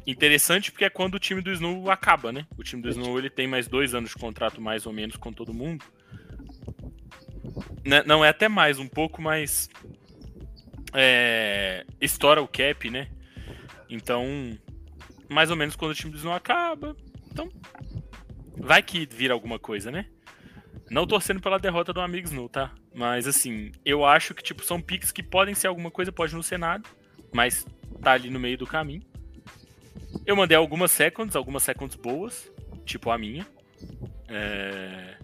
interessante 0.07 0.71
porque 0.71 0.85
é 0.85 0.91
quando 0.91 1.15
o 1.15 1.19
time 1.19 1.41
do 1.41 1.53
Snow 1.53 1.91
acaba, 1.91 2.33
né? 2.33 2.47
O 2.57 2.63
time 2.63 2.83
do 2.83 2.89
Snow 2.89 3.19
ele 3.19 3.31
tem 3.31 3.47
mais 3.47 3.69
dois 3.69 3.95
anos 3.95 4.11
de 4.11 4.17
contrato 4.17 4.61
mais 4.61 4.85
ou 4.87 4.93
menos 4.93 5.17
com 5.17 5.33
todo 5.33 5.55
mundo. 5.55 5.85
Né, 7.85 8.03
não 8.07 8.25
é 8.25 8.29
até 8.29 8.49
mais, 8.49 8.79
um 8.79 8.87
pouco 8.87 9.21
mais 9.21 9.69
é, 10.93 11.85
estoura 12.01 12.43
o 12.43 12.49
cap, 12.49 12.91
né? 12.91 13.09
Então, 13.89 14.59
mais 15.33 15.51
ou 15.51 15.57
menos 15.57 15.75
quando 15.75 15.93
o 15.93 15.95
time 15.95 16.13
do 16.13 16.19
Snow 16.19 16.33
acaba, 16.33 16.97
então 17.31 17.49
vai 18.57 18.83
que 18.83 19.07
vira 19.07 19.35
alguma 19.35 19.59
coisa, 19.59 19.91
né? 19.91 20.07
Não 20.91 21.07
torcendo 21.07 21.41
pela 21.41 21.59
derrota 21.59 21.93
do 21.93 22.01
amigo 22.01 22.27
Snow, 22.27 22.49
tá? 22.49 22.73
Mas 22.95 23.27
assim, 23.27 23.73
eu 23.85 24.05
acho 24.05 24.35
que 24.35 24.43
tipo 24.43 24.63
são 24.63 24.81
picks 24.81 25.11
que 25.11 25.23
podem 25.23 25.55
ser 25.55 25.67
alguma 25.67 25.91
coisa, 25.91 26.13
pode 26.13 26.35
não 26.35 26.43
ser 26.43 26.59
nada, 26.59 26.85
mas 27.33 27.67
tá 28.01 28.13
ali 28.13 28.31
no 28.31 28.39
meio 28.39 28.59
do 28.59 28.67
caminho. 28.67 29.03
Eu 30.27 30.37
mandei 30.37 30.57
algumas 30.57 30.93
seconds, 30.93 31.35
algumas 31.35 31.63
seconds 31.63 31.97
boas, 31.97 32.51
tipo 32.85 33.11
a 33.11 33.19
minha. 33.19 33.47
É... 34.29 35.17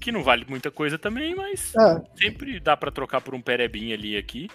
Que 0.00 0.12
não 0.12 0.22
vale 0.22 0.44
muita 0.48 0.70
coisa 0.70 0.98
também, 0.98 1.34
mas 1.34 1.74
é. 1.74 2.02
sempre 2.16 2.60
dá 2.60 2.76
para 2.76 2.90
trocar 2.90 3.20
por 3.20 3.34
um 3.34 3.40
Perebin 3.40 3.92
ali 3.92 4.16
aqui. 4.16 4.48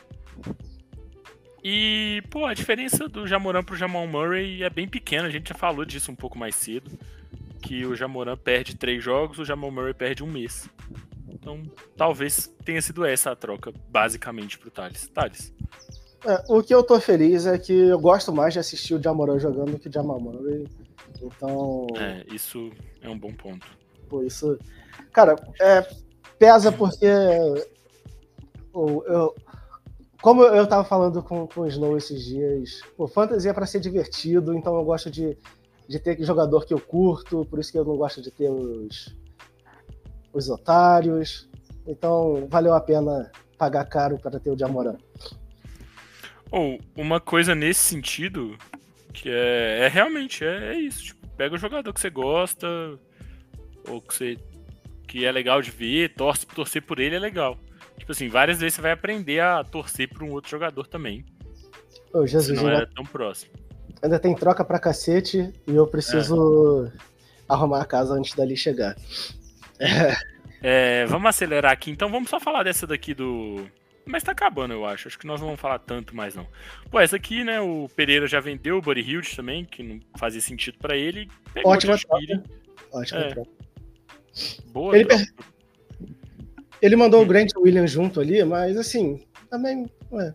E, 1.70 2.22
pô, 2.30 2.46
a 2.46 2.54
diferença 2.54 3.10
do 3.10 3.28
Jamoran 3.28 3.62
pro 3.62 3.76
Jamal 3.76 4.08
Murray 4.08 4.64
é 4.64 4.70
bem 4.70 4.88
pequena, 4.88 5.28
a 5.28 5.30
gente 5.30 5.50
já 5.50 5.54
falou 5.54 5.84
disso 5.84 6.10
um 6.10 6.16
pouco 6.16 6.40
mais 6.40 6.56
cedo. 6.56 6.90
Que 7.62 7.86
o 7.86 7.94
Jamoran 7.94 8.38
perde 8.38 8.78
três 8.78 9.04
jogos, 9.04 9.38
o 9.38 9.44
Jamal 9.44 9.70
Murray 9.70 9.94
perde 9.94 10.24
um 10.24 10.32
mês. 10.32 10.70
Então, 11.28 11.62
talvez 11.98 12.48
tenha 12.64 12.82
sido 12.82 13.04
essa 13.04 13.32
a 13.32 13.36
troca, 13.36 13.74
basicamente, 13.90 14.58
pro 14.58 14.72
Thales. 14.72 15.10
Thales. 15.10 15.54
É, 16.26 16.42
o 16.48 16.64
que 16.64 16.74
eu 16.74 16.82
tô 16.84 17.02
feliz 17.02 17.46
é 17.46 17.58
que 17.58 17.74
eu 17.74 18.00
gosto 18.00 18.32
mais 18.32 18.54
de 18.54 18.60
assistir 18.60 18.94
o 18.94 19.04
Jamoran 19.04 19.38
jogando 19.38 19.72
do 19.72 19.80
que 19.80 19.90
o 19.90 19.92
Jamal 19.92 20.22
Murray. 20.22 20.70
Então. 21.22 21.86
É, 21.98 22.24
isso 22.34 22.72
é 23.02 23.10
um 23.10 23.20
bom 23.20 23.34
ponto. 23.34 23.68
Pô, 24.08 24.24
isso. 24.24 24.58
Cara, 25.12 25.36
é, 25.60 25.86
pesa 26.40 26.72
porque. 26.72 27.06
Eu, 28.74 29.04
eu, 29.06 29.36
como 30.28 30.44
eu 30.44 30.68
tava 30.68 30.84
falando 30.84 31.24
com, 31.24 31.48
com 31.48 31.62
o 31.62 31.68
Snow 31.68 31.96
esses 31.96 32.26
dias, 32.26 32.82
o 32.98 33.08
Fantasy 33.08 33.48
é 33.48 33.54
pra 33.54 33.66
ser 33.66 33.80
divertido, 33.80 34.54
então 34.54 34.76
eu 34.76 34.84
gosto 34.84 35.10
de, 35.10 35.38
de 35.88 36.00
ter 36.00 36.22
jogador 36.22 36.66
que 36.66 36.74
eu 36.74 36.82
curto, 36.82 37.46
por 37.46 37.60
isso 37.60 37.72
que 37.72 37.78
eu 37.78 37.86
não 37.86 37.96
gosto 37.96 38.22
de 38.22 38.30
ter 38.30 38.50
os 38.50 39.16
os 40.34 40.50
otários. 40.50 41.50
Então, 41.88 42.46
valeu 42.50 42.74
a 42.74 42.82
pena 42.82 43.32
pagar 43.58 43.86
caro 43.86 44.20
para 44.20 44.38
ter 44.38 44.50
o 44.50 44.60
Jamoran. 44.60 44.98
Ou, 46.52 46.78
oh, 46.78 47.02
uma 47.02 47.22
coisa 47.22 47.56
nesse 47.56 47.80
sentido, 47.80 48.58
que 49.14 49.30
é, 49.30 49.86
é 49.86 49.88
realmente, 49.88 50.44
é, 50.44 50.74
é, 50.74 50.76
isso. 50.78 51.06
Tipo, 51.06 51.26
pega 51.38 51.56
o 51.56 51.58
jogador 51.58 51.94
que 51.94 52.02
você 52.02 52.10
gosta, 52.10 52.68
ou 53.88 54.02
que 54.02 54.14
você 54.14 54.38
que 55.08 55.24
é 55.24 55.32
legal 55.32 55.62
de 55.62 55.72
ver, 55.72 56.16
torce, 56.16 56.46
torcer 56.46 56.82
por 56.82 57.00
ele 57.00 57.16
é 57.16 57.20
legal. 57.20 57.58
Tipo 57.98 58.12
assim, 58.12 58.28
várias 58.30 58.60
vezes 58.60 58.76
você 58.76 58.82
vai 58.82 58.92
aprender 58.92 59.40
a 59.40 59.64
torcer 59.64 60.10
por 60.10 60.24
um 60.24 60.32
outro 60.32 60.50
jogador 60.50 60.88
também. 60.88 61.26
Ô, 62.14 62.26
Jesus, 62.26 62.62
não 62.62 62.70
é 62.70 62.86
tão 62.86 63.06
próximo. 63.06 63.52
Ainda 64.02 64.20
tem 64.20 64.36
troca 64.36 64.64
pra 64.64 64.80
cacete 64.80 65.52
e 65.66 65.76
eu 65.76 65.88
preciso 65.88 66.86
é. 66.86 66.92
arrumar 67.50 67.82
a 67.82 67.86
casa 67.86 68.14
antes 68.14 68.36
dali 68.36 68.56
chegar. 68.56 68.96
É, 70.62 71.06
vamos 71.06 71.30
acelerar 71.30 71.72
aqui, 71.72 71.92
então 71.92 72.10
vamos 72.10 72.30
só 72.30 72.40
falar 72.40 72.64
dessa 72.64 72.88
daqui 72.88 73.14
do. 73.14 73.68
Mas 74.06 74.24
tá 74.24 74.32
acabando, 74.32 74.74
eu 74.74 74.86
acho. 74.86 75.08
Acho 75.08 75.20
que 75.20 75.28
nós 75.28 75.40
não 75.40 75.48
vamos 75.48 75.62
falar 75.62 75.80
tanto 75.80 76.16
mais, 76.16 76.34
não. 76.34 76.48
Pô, 76.90 77.00
essa 77.00 77.16
aqui, 77.16 77.44
né? 77.44 77.60
O 77.60 77.88
Pereira 77.96 78.26
já 78.26 78.40
vendeu 78.40 78.78
o 78.78 78.82
Buddy 78.82 79.02
Hilde 79.02 79.36
também, 79.36 79.66
que 79.66 79.84
não 79.84 80.00
fazia 80.18 80.42
sentido 80.42 80.78
para 80.80 80.96
ele. 80.96 81.30
Ótima 81.64 81.98
troca. 81.98 82.44
Ótima 82.92 83.20
é. 83.20 83.28
troca. 83.34 83.52
Boa 84.68 84.98
ele, 84.98 85.06
troca. 85.06 85.26
Ele 86.82 86.96
mandou 86.96 87.22
hum. 87.22 87.24
o 87.24 87.28
Grant 87.28 87.52
Williams 87.56 87.92
junto 87.92 88.20
ali, 88.20 88.44
mas 88.44 88.78
assim, 88.78 89.26
também. 89.50 89.90
Ué. 90.12 90.34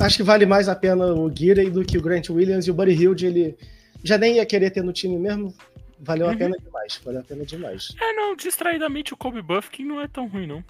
Acho 0.00 0.16
que 0.16 0.22
vale 0.22 0.44
mais 0.44 0.68
a 0.68 0.74
pena 0.74 1.06
o 1.12 1.28
Guirey 1.28 1.70
do 1.70 1.84
que 1.84 1.96
o 1.96 2.02
Grant 2.02 2.28
Williams 2.28 2.66
e 2.66 2.70
o 2.70 2.74
Buddy 2.74 2.92
Hilde, 2.92 3.26
ele 3.26 3.56
já 4.02 4.18
nem 4.18 4.36
ia 4.36 4.46
querer 4.46 4.70
ter 4.70 4.82
no 4.82 4.92
time 4.92 5.16
mesmo. 5.16 5.54
Valeu 6.00 6.26
uhum. 6.26 6.32
a 6.32 6.36
pena 6.36 6.56
demais, 6.58 7.00
valeu 7.04 7.20
a 7.20 7.24
pena 7.24 7.44
demais. 7.44 7.94
É, 8.00 8.12
não, 8.14 8.34
distraidamente 8.34 9.14
o 9.14 9.16
Kobe 9.16 9.40
Buffkin 9.40 9.84
não 9.84 10.00
é 10.00 10.08
tão 10.08 10.26
ruim, 10.26 10.46
não. 10.46 10.64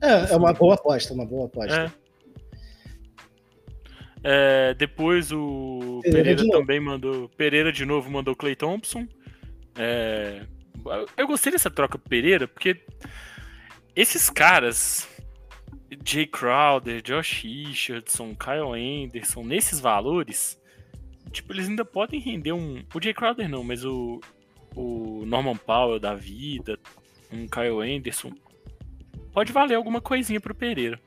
É, 0.00 0.32
é 0.32 0.36
uma 0.36 0.54
boa 0.54 0.74
aposta, 0.74 1.12
uma 1.12 1.26
boa 1.26 1.46
aposta. 1.46 1.92
É. 1.96 2.00
É, 4.22 4.74
depois 4.74 5.32
o 5.32 6.00
Pereira, 6.02 6.36
Pereira 6.36 6.58
também 6.58 6.80
mandou. 6.80 7.28
Pereira 7.30 7.72
de 7.72 7.84
novo 7.84 8.10
mandou 8.10 8.34
Clay 8.34 8.54
Thompson. 8.54 9.06
É, 9.76 10.42
eu 11.16 11.26
gostei 11.26 11.52
dessa 11.52 11.70
troca 11.70 11.98
pro 11.98 12.08
Pereira, 12.08 12.48
porque 12.48 12.82
esses 13.94 14.30
caras, 14.30 15.08
Jay 16.04 16.26
Crowder, 16.26 17.02
Josh 17.02 17.42
Richardson, 17.42 18.34
Kyle 18.34 18.74
Anderson, 18.74 19.42
nesses 19.42 19.80
valores, 19.80 20.58
tipo, 21.32 21.52
eles 21.52 21.68
ainda 21.68 21.84
podem 21.84 22.20
render 22.20 22.52
um. 22.52 22.82
O 22.94 23.02
Jay 23.02 23.14
Crowder 23.14 23.48
não, 23.48 23.64
mas 23.64 23.84
o, 23.84 24.20
o 24.74 25.24
Norman 25.26 25.56
Powell 25.56 25.98
da 25.98 26.14
vida, 26.14 26.78
um 27.32 27.46
Kyle 27.46 27.80
Anderson, 27.80 28.32
pode 29.32 29.52
valer 29.52 29.74
alguma 29.74 30.00
coisinha 30.00 30.40
pro 30.40 30.54
Pereira. 30.54 31.00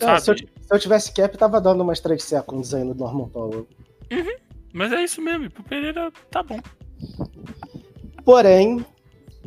É, 0.00 0.18
se, 0.18 0.30
eu, 0.30 0.38
se, 0.38 0.46
eu, 0.70 0.78
tivesse 0.78 1.12
cap, 1.12 1.36
tava 1.36 1.60
dando 1.60 1.82
umas 1.82 1.98
3 1.98 2.22
seconds 2.22 2.72
aí 2.72 2.84
no 2.84 2.94
Norman 2.94 3.28
Powell. 3.28 3.68
Uhum, 4.12 4.36
mas 4.72 4.92
é 4.92 5.02
isso 5.02 5.20
mesmo, 5.20 5.50
pro 5.50 5.62
Pereira 5.64 6.12
tá 6.30 6.42
bom. 6.42 6.60
Porém, 8.24 8.84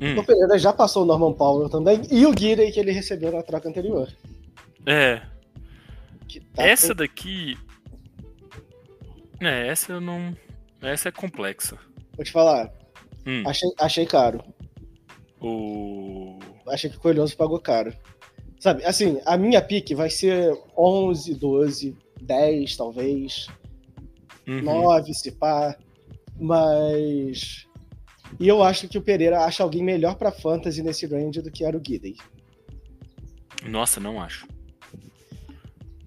hum. 0.02 0.20
o 0.20 0.26
Pereira 0.26 0.58
já 0.58 0.74
passou 0.74 1.04
o 1.04 1.06
Norman 1.06 1.34
Powell 1.34 1.70
também 1.70 2.02
e 2.10 2.26
o 2.26 2.32
Guirey 2.32 2.72
que 2.72 2.80
ele 2.80 2.92
recebeu 2.92 3.32
na 3.32 3.44
troca 3.44 3.70
anterior. 3.70 4.12
É. 4.86 5.22
Tá 6.54 6.64
essa 6.64 6.90
com... 6.90 6.96
daqui. 6.96 7.58
É, 9.40 9.68
essa 9.68 9.94
eu 9.94 10.02
não. 10.02 10.36
Essa 10.82 11.10
é 11.10 11.12
complexa. 11.12 11.78
Vou 12.16 12.26
te 12.26 12.32
falar. 12.32 12.72
Hum. 13.26 13.44
Achei, 13.46 13.70
achei 13.80 14.06
caro. 14.06 14.44
O. 15.40 16.40
Achei 16.68 16.90
que 16.90 16.98
o 16.98 17.00
Coelhoso 17.00 17.36
pagou 17.36 17.60
caro. 17.60 17.94
Sabe, 18.60 18.86
assim, 18.86 19.20
a 19.26 19.38
minha 19.38 19.60
pique 19.62 19.96
vai 19.96 20.10
ser 20.10 20.56
11, 20.78 21.34
12, 21.34 21.98
10, 22.22 22.78
talvez. 22.78 23.48
Uhum. 24.48 24.62
9, 24.62 25.14
se 25.14 25.32
pá. 25.32 25.76
Mas. 26.40 27.68
E 28.40 28.48
eu 28.48 28.64
acho 28.64 28.88
que 28.88 28.98
o 28.98 29.02
Pereira 29.02 29.44
acha 29.44 29.64
alguém 29.64 29.84
melhor 29.84 30.16
para 30.16 30.32
fantasy 30.32 30.82
nesse 30.82 31.06
range 31.06 31.42
do 31.42 31.52
que 31.52 31.64
era 31.64 31.78
o 31.78 31.80
Guidey. 31.80 32.16
Nossa, 33.66 34.00
não 34.00 34.22
acho. 34.22 34.48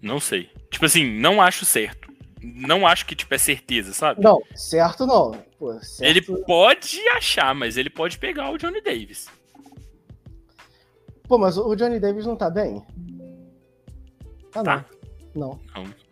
Não 0.02 0.18
sei. 0.20 0.50
Tipo 0.70 0.86
assim, 0.86 1.04
não 1.18 1.40
acho 1.40 1.64
certo. 1.64 2.12
Não 2.42 2.86
acho 2.86 3.06
que, 3.06 3.14
tipo, 3.14 3.32
é 3.34 3.38
certeza, 3.38 3.94
sabe? 3.94 4.22
Não, 4.22 4.42
certo 4.54 5.06
não. 5.06 5.32
Pô, 5.58 5.72
certo... 5.80 6.02
Ele 6.02 6.20
pode 6.44 7.00
achar, 7.08 7.54
mas 7.54 7.76
ele 7.76 7.88
pode 7.88 8.18
pegar 8.18 8.50
o 8.50 8.58
Johnny 8.58 8.82
Davis. 8.82 9.28
Pô, 11.26 11.38
mas 11.38 11.56
o 11.56 11.74
Johnny 11.74 11.98
Davis 11.98 12.26
não 12.26 12.36
tá 12.36 12.50
bem? 12.50 12.84
Ah, 14.54 14.62
tá. 14.62 14.84
Não. 15.34 15.58
não. 15.74 15.84
Não. 15.84 16.04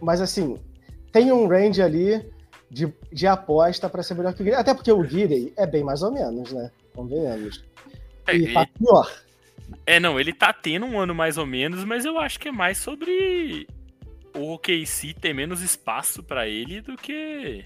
Mas 0.00 0.20
assim, 0.20 0.58
tem 1.12 1.32
um 1.32 1.46
range 1.46 1.80
ali 1.80 2.30
de, 2.70 2.92
de 3.16 3.26
aposta 3.26 3.88
para 3.88 4.02
ser 4.02 4.12
melhor 4.12 4.34
que 4.34 4.42
o. 4.42 4.54
Até 4.54 4.74
porque 4.74 4.92
o 4.92 5.00
Guirey 5.00 5.50
é 5.56 5.66
bem 5.66 5.82
mais 5.82 6.02
ou 6.02 6.12
menos, 6.12 6.52
né? 6.52 6.70
Convenhamos. 6.94 7.64
É, 8.26 8.36
e 8.36 8.52
tá 8.52 8.66
pior. 8.66 9.10
É, 9.86 9.98
não, 9.98 10.20
ele 10.20 10.34
tá 10.34 10.52
tendo 10.52 10.84
um 10.84 11.00
ano 11.00 11.14
mais 11.14 11.38
ou 11.38 11.46
menos, 11.46 11.82
mas 11.82 12.04
eu 12.04 12.18
acho 12.18 12.38
que 12.38 12.48
é 12.48 12.52
mais 12.52 12.76
sobre 12.76 13.66
o 14.36 14.52
OKC 14.52 15.14
ter 15.18 15.32
menos 15.32 15.62
espaço 15.62 16.22
para 16.22 16.46
ele 16.46 16.82
do 16.82 16.94
que. 16.94 17.64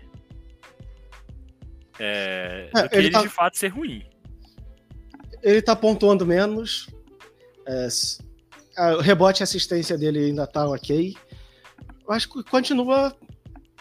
É, 1.99 2.71
é, 2.73 2.83
do 2.85 2.89
que 2.89 2.95
ele, 2.95 3.07
ele 3.07 3.11
tá... 3.11 3.23
de 3.23 3.29
fato 3.29 3.59
ser 3.59 3.69
ruim. 3.69 4.07
Ele 5.43 5.61
tá 5.61 5.75
pontuando 5.75 6.25
menos. 6.25 6.89
É, 7.67 7.89
o 8.95 9.01
rebote 9.01 9.43
e 9.43 9.45
assistência 9.45 9.99
dele 9.99 10.27
ainda 10.27 10.47
tá 10.47 10.65
ok. 10.65 11.17
Eu 12.07 12.15
acho 12.15 12.29
que 12.29 12.45
continua 12.45 13.13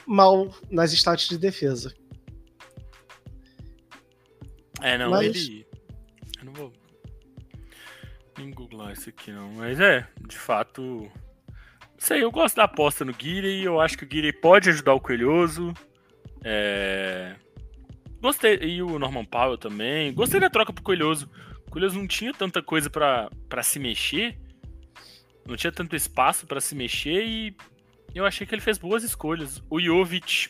mal 0.10 0.51
nas 0.72 0.91
stats 0.91 1.28
de 1.28 1.38
defesa. 1.38 1.93
É, 4.82 4.97
não, 4.97 5.12
mas... 5.12 5.36
ele. 5.36 5.68
Eu 6.39 6.45
não 6.45 6.53
vou 6.53 6.74
nem 8.36 8.49
googlar 8.49 8.91
isso 8.93 9.10
aqui, 9.10 9.32
não. 9.32 9.51
Mas 9.53 9.80
é, 9.80 10.07
de 10.28 10.36
fato. 10.36 11.12
Sei, 11.99 12.24
eu 12.24 12.32
gosto 12.32 12.55
da 12.55 12.64
aposta 12.64 13.05
no 13.05 13.14
Guiri. 13.14 13.64
Eu 13.64 13.80
acho 13.80 13.97
que 13.97 14.03
o 14.03 14.07
Guiri 14.07 14.34
pode 14.34 14.70
ajudar 14.70 14.93
o 14.93 15.01
Coelhoso. 15.01 15.74
É... 16.43 17.36
Gostei. 18.20 18.55
E 18.55 18.82
o 18.82 18.97
Norman 18.97 19.26
Powell 19.26 19.57
também. 19.57 20.12
Gostei 20.14 20.39
da 20.39 20.49
troca 20.49 20.74
pro 20.74 20.84
Coelhoso. 20.84 21.30
O 21.68 21.72
Coelhoso 21.72 21.99
não 21.99 22.07
tinha 22.07 22.34
tanta 22.34 22.64
coisa 22.64 22.89
para 22.89 23.30
se 23.62 23.78
mexer. 23.78 24.39
Não 25.45 25.55
tinha 25.55 25.72
tanto 25.72 25.95
espaço 25.95 26.47
para 26.47 26.62
se 26.62 26.74
mexer 26.74 27.24
e 27.28 27.55
eu 28.14 28.26
achei 28.26 28.45
que 28.45 28.53
ele 28.53 28.62
fez 28.62 28.78
boas 28.78 29.03
escolhas. 29.03 29.62
O 29.70 29.80
Jovic 29.80 30.49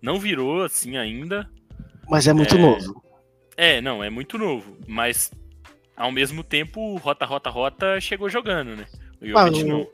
não 0.00 0.18
virou 0.18 0.62
assim 0.62 0.96
ainda. 0.96 1.48
Mas 2.08 2.26
é 2.26 2.32
muito 2.32 2.56
é... 2.56 2.58
novo. 2.58 3.04
É, 3.56 3.80
não, 3.80 4.02
é 4.02 4.10
muito 4.10 4.36
novo. 4.38 4.76
Mas 4.86 5.30
ao 5.96 6.12
mesmo 6.12 6.42
tempo, 6.42 6.96
Rota, 6.96 7.24
Rota, 7.24 7.50
Rota 7.50 8.00
chegou 8.00 8.28
jogando, 8.28 8.76
né? 8.76 8.86
O 9.20 9.26
Jovic 9.26 9.62
ah, 9.62 9.64
não. 9.64 9.86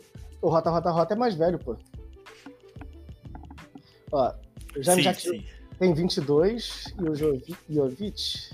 O 0.42 0.48
Rota, 0.48 0.70
Rota, 0.70 0.90
Rota 0.90 1.14
é 1.14 1.16
mais 1.16 1.34
velho, 1.34 1.58
pô. 1.58 1.76
Ó, 4.12 4.32
o 4.76 4.82
Jaime 4.82 5.02
Jackson 5.02 5.42
tem 5.78 5.94
22 5.94 6.94
e 6.98 7.08
o 7.08 7.14
Jovic. 7.14 7.56
Jovic. 7.68 8.50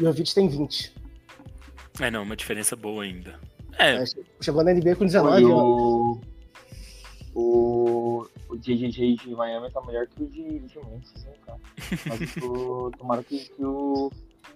Jovic 0.00 0.34
tem 0.34 0.48
20. 0.48 0.94
É, 2.00 2.10
não, 2.10 2.22
uma 2.22 2.36
diferença 2.36 2.74
boa 2.74 3.04
ainda. 3.04 3.38
É. 3.78 4.02
é 4.02 4.04
chegou 4.40 4.64
na 4.64 4.72
NBA 4.72 4.96
com 4.96 5.04
19 5.04 5.44
anos 5.44 5.52
o, 5.52 6.20
o 7.34 8.56
JJJ 8.56 9.16
de 9.16 9.34
Miami 9.34 9.70
tá 9.70 9.80
melhor 9.82 10.06
que 10.06 10.22
o 10.22 10.26
de, 10.26 10.58
de 10.60 10.78
Memphis, 10.78 11.24
né, 11.24 11.34
cara? 11.46 11.60
Mas 12.08 12.34
tomara 12.98 13.22
que, 13.24 13.48
que, 13.48 13.64
o, 13.64 14.10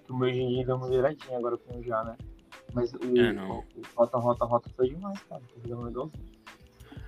que 0.05 0.11
o 0.11 0.17
meu 0.17 0.29
JJJ 0.29 0.65
dê 0.65 0.71
uma 0.73 0.87
viradinha 0.87 1.37
agora 1.37 1.57
com 1.57 1.79
o 1.79 1.83
já, 1.83 2.03
né? 2.03 2.15
Mas 2.73 2.93
o, 2.93 3.17
é, 3.17 3.31
o, 3.33 3.59
o 3.59 3.65
Rota 3.95 4.17
Rota 4.17 4.45
Rota 4.45 4.69
foi 4.75 4.89
demais, 4.89 5.19
cara. 5.23 5.41
Tá 5.41 5.75
legalzinho. 5.75 6.11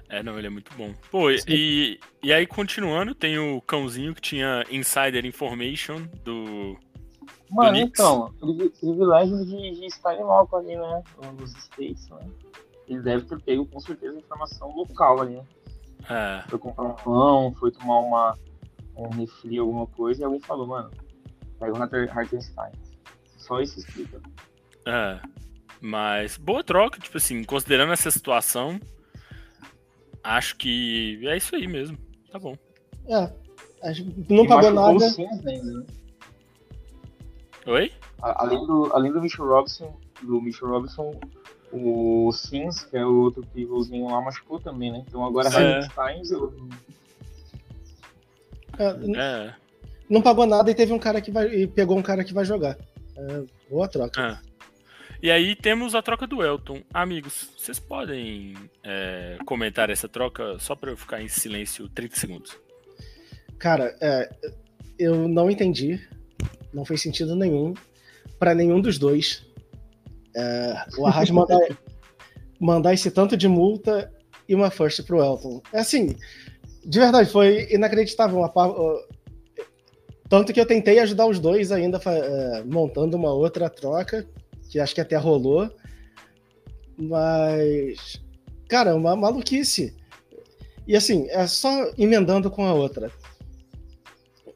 É, 0.10 0.24
não, 0.24 0.38
ele 0.38 0.48
é 0.48 0.50
muito 0.50 0.74
bom. 0.76 0.92
Pô, 1.12 1.30
e, 1.30 2.00
e 2.24 2.34
aí, 2.34 2.48
continuando, 2.48 3.14
tem 3.14 3.38
o 3.38 3.62
cãozinho 3.62 4.16
que 4.16 4.22
tinha 4.22 4.66
Insider 4.72 5.24
Information 5.24 6.02
do. 6.24 6.76
Mano, 7.52 7.74
do 7.74 7.78
então, 7.78 8.34
privilégio 8.80 9.46
de, 9.46 9.72
de 9.72 9.86
estar 9.86 10.16
em 10.16 10.24
loco 10.24 10.56
ali, 10.56 10.76
né? 10.76 11.04
Nos 11.40 11.52
States, 11.52 12.10
né? 12.10 12.28
Ele 12.88 13.02
deve 13.02 13.26
ter 13.26 13.40
pego 13.42 13.68
com 13.68 13.80
certeza 13.80 14.18
informação 14.18 14.76
local 14.76 15.22
ali, 15.22 15.36
né? 15.36 15.44
É. 16.08 16.44
Foi 16.50 16.60
comprar 16.60 16.86
um 16.86 16.94
pão, 16.94 17.54
foi 17.56 17.72
tomar 17.72 18.00
uma, 18.00 18.38
um 18.96 19.10
refri, 19.10 19.58
alguma 19.58 19.88
coisa, 19.88 20.22
e 20.22 20.24
alguém 20.24 20.40
falou, 20.40 20.68
mano, 20.68 20.92
pega 21.60 21.74
o 21.74 21.82
Hartenstein. 22.12 22.72
Só 23.38 23.60
isso 23.60 23.80
explica. 23.80 24.22
É. 24.86 25.20
Mas 25.82 26.38
boa 26.38 26.64
troca, 26.64 27.00
tipo 27.00 27.18
assim, 27.18 27.44
considerando 27.44 27.94
essa 27.94 28.12
situação, 28.12 28.80
acho 30.24 30.56
que 30.58 31.20
é 31.28 31.38
isso 31.38 31.56
aí 31.56 31.68
mesmo. 31.68 31.98
Tá 32.32 32.38
bom. 32.38 32.56
É. 33.08 33.32
Não 34.30 34.46
pagou 34.46 34.72
nada. 34.72 35.06
Ainda, 35.48 35.64
né? 35.64 35.86
Oi? 37.66 37.92
Além 38.22 38.66
do, 38.66 38.94
além 38.94 39.12
do 39.12 39.22
Mitchell 39.22 39.48
Robinson, 39.48 39.98
do 40.22 40.42
Mitchell 40.42 40.68
Robinson, 40.68 41.18
o 41.72 42.32
Sims, 42.32 42.84
que 42.84 42.98
é 42.98 43.06
o 43.06 43.22
outro 43.22 43.46
pivôzinho 43.54 44.08
lá, 44.08 44.22
machucou 44.22 44.60
também, 44.60 44.92
né? 44.92 45.04
Então 45.08 45.24
agora 45.26 45.50
é. 45.50 45.82
Steins 45.84 46.32
eu... 46.32 46.54
é. 49.16 49.54
Não 50.10 50.22
pagou 50.22 50.46
nada 50.46 50.72
e 50.72 50.76
teve 50.76 50.92
um 50.92 51.00
cara 51.00 51.22
que 51.22 51.32
vai. 51.32 51.48
E 51.48 51.68
pegou 51.68 51.98
um 51.98 52.02
cara 52.02 52.24
que 52.24 52.34
vai 52.34 52.44
jogar. 52.44 52.78
É, 53.16 53.44
boa 53.70 53.88
troca. 53.88 54.22
É. 54.44 54.50
E 55.22 55.30
aí 55.30 55.54
temos 55.54 55.94
a 55.94 56.02
troca 56.02 56.26
do 56.26 56.42
Elton. 56.42 56.82
Amigos, 56.94 57.50
vocês 57.58 57.78
podem 57.78 58.56
é, 58.84 59.38
comentar 59.46 59.90
essa 59.90 60.08
troca 60.08 60.58
só 60.60 60.76
para 60.76 60.92
eu 60.92 60.98
ficar 60.98 61.22
em 61.22 61.28
silêncio 61.28 61.90
30 61.90 62.16
segundos? 62.16 62.58
Cara, 63.60 63.96
é, 64.00 64.34
eu 64.98 65.28
não 65.28 65.52
entendi. 65.52 66.00
Não 66.74 66.86
fez 66.86 67.02
sentido 67.02 67.36
nenhum 67.36 67.74
para 68.40 68.56
nenhum 68.56 68.80
dos 68.80 68.98
dois. 68.98 69.46
É, 70.36 70.86
o 70.98 71.06
Arras 71.06 71.30
mandar, 71.30 71.60
mandar 72.60 72.94
esse 72.94 73.10
tanto 73.10 73.36
de 73.36 73.48
multa 73.48 74.12
e 74.48 74.56
uma 74.56 74.70
first 74.70 75.04
pro 75.04 75.24
Elton. 75.24 75.62
É 75.74 75.80
assim, 75.80 76.16
de 76.86 77.00
verdade, 77.00 77.30
foi 77.30 77.68
inacreditável. 77.72 78.38
Uma, 78.38 78.52
tanto 80.28 80.54
que 80.54 80.60
eu 80.60 80.66
tentei 80.66 81.00
ajudar 81.00 81.28
os 81.28 81.40
dois 81.40 81.72
ainda 81.72 82.00
é, 82.06 82.64
montando 82.64 83.18
uma 83.18 83.32
outra 83.32 83.70
troca, 83.70 84.28
que 84.70 84.80
acho 84.80 84.94
que 84.94 85.02
até 85.02 85.18
rolou. 85.18 85.70
Mas, 86.98 88.22
cara, 88.68 88.96
uma 88.96 89.16
maluquice. 89.16 89.96
E 90.88 90.96
assim, 90.96 91.28
é 91.30 91.46
só 91.48 91.92
emendando 91.98 92.50
com 92.50 92.66
a 92.66 92.74
outra. 92.74 93.12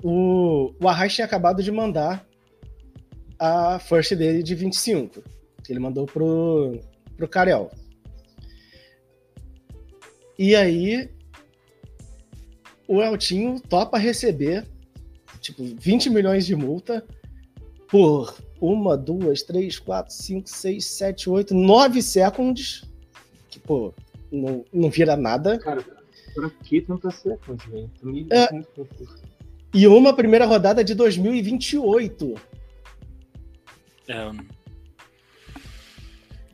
O, 0.04 0.74
o 0.82 0.88
Arras 0.88 1.14
tinha 1.14 1.26
acabado 1.26 1.64
de 1.64 1.72
mandar 1.72 2.26
a 3.40 3.80
first 3.80 4.14
dele 4.16 4.44
de 4.44 4.54
25 4.56 5.24
que 5.64 5.72
ele 5.72 5.80
mandou 5.80 6.06
pro, 6.06 6.80
pro 7.16 7.28
Carel. 7.28 7.72
E 10.38 10.56
aí 10.56 11.10
o 12.88 13.02
Eltinho 13.02 13.60
topa 13.62 13.98
receber, 13.98 14.68
tipo, 15.40 15.64
20 15.64 16.10
milhões 16.10 16.46
de 16.46 16.56
multa 16.56 17.06
por 17.88 18.36
uma, 18.60 18.98
duas, 18.98 19.44
três, 19.44 19.78
quatro, 19.80 20.14
cinco, 20.14 20.50
seis, 20.50 20.86
sete, 20.86 21.30
oito, 21.30 21.54
nove 21.54 22.02
seconds. 22.02 22.84
Que, 23.50 23.60
pô, 23.60 23.94
não, 24.32 24.66
não 24.74 24.90
vira 24.90 25.16
nada. 25.16 25.60
Cara, 25.60 25.84
por 26.34 26.52
que 26.52 26.82
tanta 26.82 27.12
seconds, 27.12 27.66
velho? 27.66 27.90
É. 28.32 28.50
E 29.74 29.88
uma 29.88 30.14
primeira 30.16 30.46
rodada 30.46 30.84
de 30.84 30.94
2028. 30.96 32.36
É, 34.08 34.32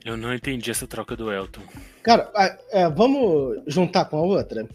eu 0.05 0.17
não... 0.17 0.33
entendi 0.33 0.71
essa 0.71 0.87
troca 0.87 1.15
do 1.15 1.31
Elton. 1.31 1.61
Cara, 2.03 2.31
é, 2.71 2.89
vamos 2.89 3.61
juntar 3.67 4.05
com 4.05 4.17
a 4.17 4.21
outra, 4.21 4.67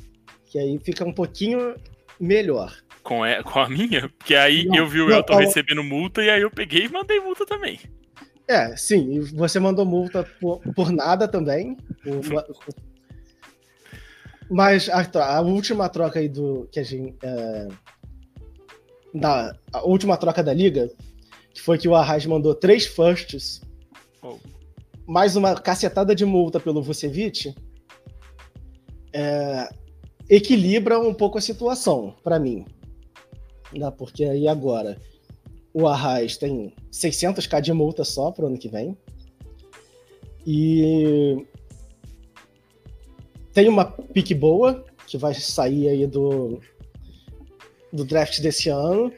que 0.47 0.59
aí 0.59 0.79
fica 0.79 1.05
um 1.05 1.13
pouquinho 1.13 1.75
melhor. 2.19 2.75
Com 3.03 3.23
a, 3.23 3.43
com 3.43 3.59
a 3.59 3.69
minha? 3.69 4.09
Porque 4.09 4.35
aí 4.35 4.65
não, 4.65 4.77
eu 4.77 4.89
vi 4.89 5.01
o 5.01 5.09
não, 5.09 5.17
Elton 5.17 5.37
recebendo 5.37 5.83
multa 5.83 6.23
e 6.23 6.31
aí 6.31 6.43
eu 6.43 6.51
peguei 6.51 6.85
e 6.85 6.89
mandei 6.89 7.21
multa 7.21 7.45
também. 7.45 7.81
É, 8.47 8.77
sim, 8.77 9.21
você 9.21 9.59
mandou 9.59 9.87
multa 9.87 10.29
por, 10.41 10.61
por 10.75 10.91
nada 10.91 11.27
também. 11.27 11.77
Por, 12.03 12.45
mas 14.51 14.89
a, 14.89 15.37
a, 15.37 15.41
última 15.41 15.89
troca 15.89 16.19
aí 16.19 16.29
do. 16.29 16.69
que 16.71 16.79
a 16.79 16.83
gente. 16.83 17.17
É, 17.23 17.69
da, 19.15 19.57
a 19.73 19.83
última 19.83 20.17
troca 20.17 20.43
da 20.43 20.53
liga, 20.53 20.91
que 21.53 21.61
foi 21.61 21.79
que 21.79 21.89
o 21.89 21.95
Arras 21.95 22.27
mandou 22.27 22.55
três 22.55 22.85
firsts, 22.87 23.63
oh. 24.21 24.39
Mais 25.07 25.37
uma 25.37 25.55
cacetada 25.55 26.15
de 26.15 26.25
multa 26.25 26.59
pelo 26.59 26.83
Vucevic, 26.83 27.55
é, 29.13 29.69
equilibra 30.29 30.99
um 30.99 31.15
pouco 31.15 31.39
a 31.39 31.41
situação, 31.41 32.15
para 32.23 32.39
mim. 32.39 32.65
Né? 33.73 33.91
Porque 33.91 34.25
aí 34.25 34.49
agora 34.49 35.01
o 35.73 35.87
Arras 35.87 36.37
tem 36.37 36.73
600k 36.93 37.61
de 37.61 37.73
multa 37.73 38.05
só 38.05 38.31
pro 38.31 38.47
ano 38.47 38.59
que 38.59 38.69
vem. 38.69 38.97
E 40.47 41.45
tem 43.53 43.69
uma 43.69 43.85
pique 43.85 44.35
boa, 44.35 44.85
que 45.07 45.17
vai 45.17 45.35
sair 45.35 45.89
aí 45.89 46.07
do, 46.07 46.61
do 47.93 48.05
draft 48.05 48.41
desse 48.41 48.69
ano. 48.69 49.13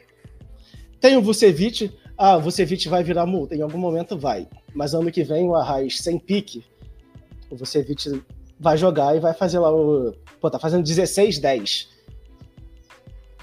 Tem 0.99 1.17
o 1.17 1.21
Vucevic. 1.21 1.91
Ah, 2.17 2.37
o 2.37 2.41
Vucevic 2.41 2.87
vai 2.87 3.03
virar 3.03 3.25
multa. 3.25 3.55
Em 3.55 3.61
algum 3.61 3.77
momento 3.77 4.17
vai. 4.17 4.47
Mas 4.77 4.93
ano 4.93 5.11
que 5.11 5.23
vem 5.23 5.49
o 5.49 5.55
Arraes 5.55 5.97
sem 5.97 6.19
pique, 6.19 6.63
o 7.49 7.55
Vucevic 7.55 8.23
vai 8.59 8.77
jogar 8.77 9.17
e 9.17 9.19
vai 9.19 9.33
fazer 9.33 9.57
lá 9.57 9.73
o. 9.73 10.13
Pô, 10.39 10.51
tá 10.51 10.59
fazendo 10.59 10.85
16-10. 10.85 11.87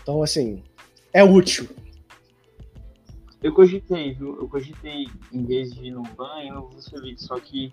Então, 0.00 0.22
assim, 0.22 0.62
é 1.12 1.24
útil. 1.24 1.68
Eu 3.42 3.52
cogitei, 3.52 4.14
viu? 4.14 4.38
Eu 4.40 4.48
cogitei, 4.48 5.08
em 5.32 5.44
vez 5.44 5.72
de 5.74 5.88
ir 5.88 5.90
no 5.90 6.04
Ban, 6.04 6.40
ir 6.44 6.52
no 6.52 6.68
Vucevic. 6.68 7.20
Só 7.20 7.40
que 7.40 7.72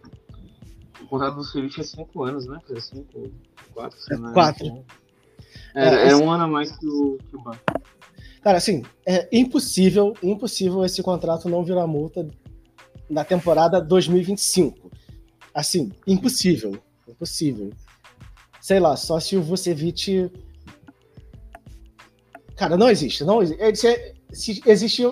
o 0.99 1.05
contrato 1.05 1.35
do 1.35 1.43
Vucevic 1.43 1.79
é 1.79 1.83
5 1.83 2.23
anos, 2.23 2.47
né? 2.47 2.57
5, 2.67 3.31
4, 3.75 3.97
4. 4.33 4.85
É, 5.75 5.85
é, 5.85 6.09
é, 6.09 6.15
um 6.15 6.31
ano 6.31 6.45
a 6.45 6.47
mais 6.47 6.71
que 6.75 6.87
o, 6.87 7.19
que 7.29 7.35
o 7.35 7.41
banco. 7.43 7.59
Cara, 8.41 8.57
assim, 8.57 8.81
é 9.05 9.29
impossível, 9.31 10.15
impossível 10.23 10.83
esse 10.83 11.03
contrato 11.03 11.47
não 11.47 11.63
virar 11.63 11.85
multa 11.85 12.27
na 13.11 13.23
temporada 13.25 13.81
2025. 13.81 14.91
Assim, 15.53 15.91
impossível. 16.07 16.81
Impossível. 17.07 17.71
Sei 18.59 18.79
lá, 18.79 18.95
só 18.95 19.19
se 19.19 19.35
o 19.35 19.43
Vucevic. 19.43 20.31
Cara, 22.55 22.77
não 22.77 22.89
existe. 22.89 23.23
Não 23.23 23.41
existe. 23.41 24.15
Se, 24.31 24.61
existe 24.65 25.03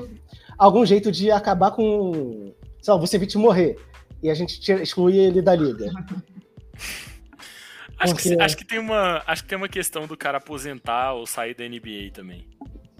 algum 0.57 0.85
jeito 0.85 1.11
de 1.11 1.29
acabar 1.29 1.71
com. 1.71 2.53
Sei 2.81 2.91
lá, 2.91 2.97
o 2.97 3.01
Vucevic 3.01 3.37
morrer 3.37 3.77
e 4.23 4.29
a 4.29 4.33
gente 4.33 4.71
excluir 4.71 5.17
ele 5.17 5.41
da 5.41 5.55
liga. 5.55 5.91
Acho, 7.99 8.13
Porque... 8.13 8.33
que, 8.33 8.41
acho, 8.41 8.55
que 8.55 8.65
tem 8.65 8.79
uma, 8.79 9.21
acho 9.27 9.43
que 9.43 9.49
tem 9.49 9.57
uma 9.57 9.67
questão 9.67 10.07
do 10.07 10.15
cara 10.15 10.37
aposentar 10.37 11.15
ou 11.15 11.27
sair 11.27 11.53
da 11.53 11.67
NBA 11.67 12.11
também. 12.13 12.47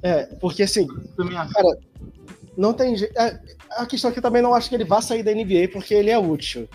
É, 0.03 0.25
porque 0.35 0.63
assim, 0.63 0.85
cara, 1.15 1.77
não 2.59 2.73
tem 2.73 2.93
é, 3.15 3.39
A 3.71 3.85
questão 3.85 4.11
aqui 4.11 4.19
também 4.19 4.41
não 4.41 4.53
acho 4.53 4.67
que 4.67 4.75
ele 4.75 4.83
vá 4.83 5.01
sair 5.01 5.23
da 5.23 5.33
NBA 5.33 5.69
porque 5.71 5.93
ele 5.93 6.09
é 6.09 6.19
útil. 6.19 6.67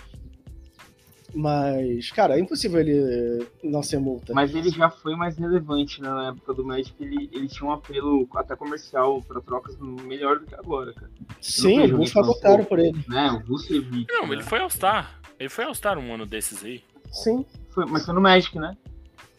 Mas, 1.35 2.11
cara, 2.12 2.39
é 2.39 2.41
impossível 2.41 2.80
ele 2.80 3.47
não 3.62 3.82
ser 3.82 3.99
multa. 3.99 4.32
Mas 4.32 4.55
ele 4.55 4.70
já 4.70 4.89
foi 4.89 5.16
mais 5.16 5.37
relevante 5.37 6.01
né, 6.01 6.09
na 6.09 6.28
época 6.28 6.55
do 6.55 6.64
Magic. 6.64 6.95
Ele, 7.01 7.28
ele 7.32 7.49
tinha 7.49 7.68
um 7.68 7.72
apelo 7.72 8.26
até 8.37 8.55
comercial 8.55 9.20
para 9.20 9.41
trocas 9.43 9.76
melhor 9.78 10.39
do 10.39 10.47
que 10.47 10.55
agora, 10.55 10.95
cara. 10.95 11.11
Sim, 11.41 11.80
o 11.80 11.97
Bulls 11.97 12.12
pagou 12.12 12.39
caro 12.41 12.64
por 12.64 12.78
ele. 12.78 13.05
Né, 13.09 13.30
o 13.32 13.47
Vucevic. 13.47 14.07
Não, 14.09 14.28
né? 14.28 14.35
ele 14.35 14.43
foi 14.45 14.61
All-Star. 14.61 15.20
Ele 15.39 15.49
foi 15.49 15.64
All-Star 15.64 15.99
um 15.99 16.14
ano 16.14 16.24
desses 16.24 16.64
aí. 16.64 16.82
Sim. 17.11 17.45
Foi, 17.70 17.85
mas 17.85 18.07
foi 18.07 18.14
no 18.14 18.20
Magic, 18.20 18.57
né? 18.59 18.76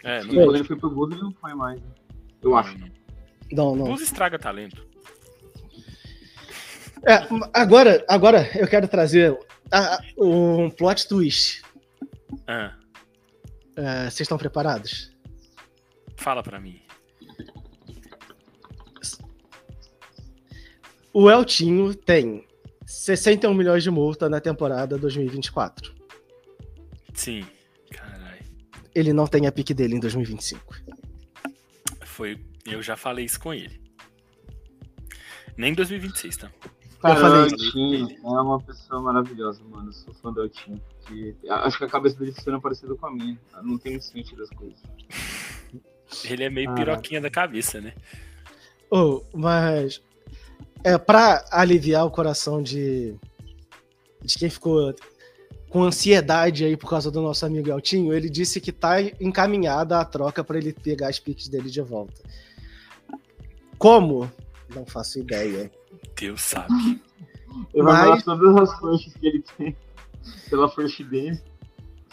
É, 0.03 0.21
no 0.21 0.33
Quando 0.33 0.55
ele 0.55 0.63
foi 0.65 0.75
pro 0.75 0.89
Bulls, 0.89 1.13
ele 1.13 1.23
não 1.23 1.31
foi 1.31 1.55
mais. 1.55 1.79
Né? 1.79 1.87
Eu 2.43 2.55
acho. 2.57 2.77
Não, 3.51 3.73
não. 3.73 3.85
Bulls 3.85 4.01
estraga 4.01 4.37
talento. 4.37 4.85
É, 7.07 7.27
agora, 7.53 8.03
agora 8.07 8.49
eu 8.57 8.67
quero 8.67 8.87
trazer 8.87 9.37
um 10.17 10.69
plot 10.69 11.07
twist. 11.07 11.61
Ah. 12.47 12.75
É, 13.75 14.03
vocês 14.05 14.21
estão 14.21 14.37
preparados? 14.37 15.11
Fala 16.17 16.41
pra 16.41 16.59
mim. 16.59 16.81
O 21.13 21.29
Eltinho 21.29 21.93
tem 21.93 22.45
61 22.85 23.53
milhões 23.53 23.83
de 23.83 23.91
multa 23.91 24.27
na 24.27 24.41
temporada 24.41 24.97
2024. 24.97 25.93
Sim, 27.13 27.45
caralho. 27.91 28.43
Ele 28.93 29.13
não 29.13 29.27
tem 29.27 29.47
a 29.47 29.51
pique 29.51 29.73
dele 29.73 29.95
em 29.95 29.99
2025. 29.99 30.75
Foi. 32.03 32.37
Eu 32.65 32.81
já 32.81 32.97
falei 32.97 33.25
isso 33.25 33.39
com 33.39 33.53
ele. 33.53 33.79
Nem 35.55 35.71
em 35.71 35.75
2026, 35.75 36.37
tá? 36.37 36.51
Cara, 37.05 37.19
eu 37.19 37.49
falei. 37.49 38.17
O 38.23 38.37
é 38.37 38.41
uma 38.41 38.59
pessoa 38.59 39.01
maravilhosa, 39.01 39.61
mano. 39.69 39.89
Eu 39.89 39.93
sou 39.93 40.13
fã 40.15 40.33
do 40.33 40.41
Altinho. 40.41 40.81
Acho 41.49 41.77
que 41.77 41.83
a 41.83 41.89
cabeça 41.89 42.17
dele 42.17 42.31
funciona 42.31 42.59
parecida 42.59 42.95
com 42.95 43.05
a 43.05 43.11
minha. 43.11 43.39
Não 43.61 43.77
tem 43.77 43.93
muito 43.93 44.05
sentido 44.05 44.41
as 44.41 44.49
coisas. 44.49 44.79
Ele 46.25 46.43
é 46.43 46.49
meio 46.49 46.71
ah. 46.71 46.73
piroquinha 46.73 47.21
da 47.21 47.29
cabeça, 47.29 47.79
né? 47.81 47.93
Oh, 48.89 49.21
mas 49.33 50.01
é 50.83 50.97
para 50.97 51.45
aliviar 51.51 52.05
o 52.05 52.11
coração 52.11 52.61
de 52.61 53.15
de 54.23 54.35
quem 54.37 54.49
ficou 54.49 54.95
com 55.69 55.83
ansiedade 55.83 56.63
aí 56.63 56.77
por 56.77 56.89
causa 56.89 57.11
do 57.11 57.21
nosso 57.21 57.45
amigo 57.45 57.69
Eltinho, 57.69 58.13
ele 58.13 58.29
disse 58.29 58.61
que 58.61 58.71
tá 58.71 59.01
encaminhada 59.19 59.99
a 59.99 60.05
troca 60.05 60.43
para 60.43 60.57
ele 60.57 60.73
pegar 60.73 61.09
as 61.09 61.19
piques 61.19 61.47
dele 61.47 61.69
de 61.69 61.81
volta. 61.81 62.21
Como? 63.77 64.31
Não 64.73 64.85
faço 64.85 65.19
ideia. 65.19 65.69
Deus 66.15 66.41
sabe. 66.41 67.01
Eu 67.73 67.83
Mas... 67.83 68.23
vou 68.23 68.37
todas 68.37 68.69
as 68.69 68.79
firsts 68.79 69.13
que 69.13 69.27
ele 69.27 69.43
tem 69.57 69.77
pela 70.49 70.69
first 70.69 71.03
dele. 71.03 71.39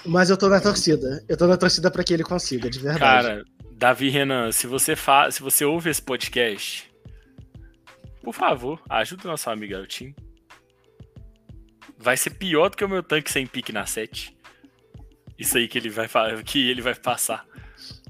Mas 0.05 0.31
eu 0.31 0.37
tô 0.37 0.49
na 0.49 0.61
torcida. 0.61 1.25
Eu 1.29 1.37
tô 1.37 1.47
na 1.47 1.57
torcida 1.57 1.91
para 1.91 2.03
que 2.03 2.13
ele 2.13 2.25
consiga, 2.25 2.69
de 2.69 2.79
verdade. 2.79 3.01
Cara, 3.01 3.45
Davi 3.73 4.09
Renan, 4.09 4.51
se 4.53 4.67
você 4.67 4.97
fa... 4.97 5.31
se 5.31 5.43
você 5.43 5.65
ouve 5.65 5.91
esse 5.91 6.03
podcast, 6.03 6.93
por 8.23 8.35
favor, 8.35 8.81
ajuda 8.89 9.25
o 9.25 9.31
nosso 9.31 9.49
amigo 9.49 9.75
Eltinho 9.75 10.15
vai 12.03 12.17
ser 12.17 12.31
pior 12.31 12.69
do 12.69 12.77
que 12.77 12.85
o 12.85 12.89
meu 12.89 13.03
tanque 13.03 13.31
sem 13.31 13.47
pique 13.47 13.73
na 13.73 13.87
7. 13.87 14.37
Isso 15.39 15.57
aí 15.57 15.69
que 15.69 15.79
ele 15.79 15.89
vai, 15.89 16.09
que 16.45 16.69
ele 16.69 16.83
vai 16.83 16.95
passar. 16.95 17.47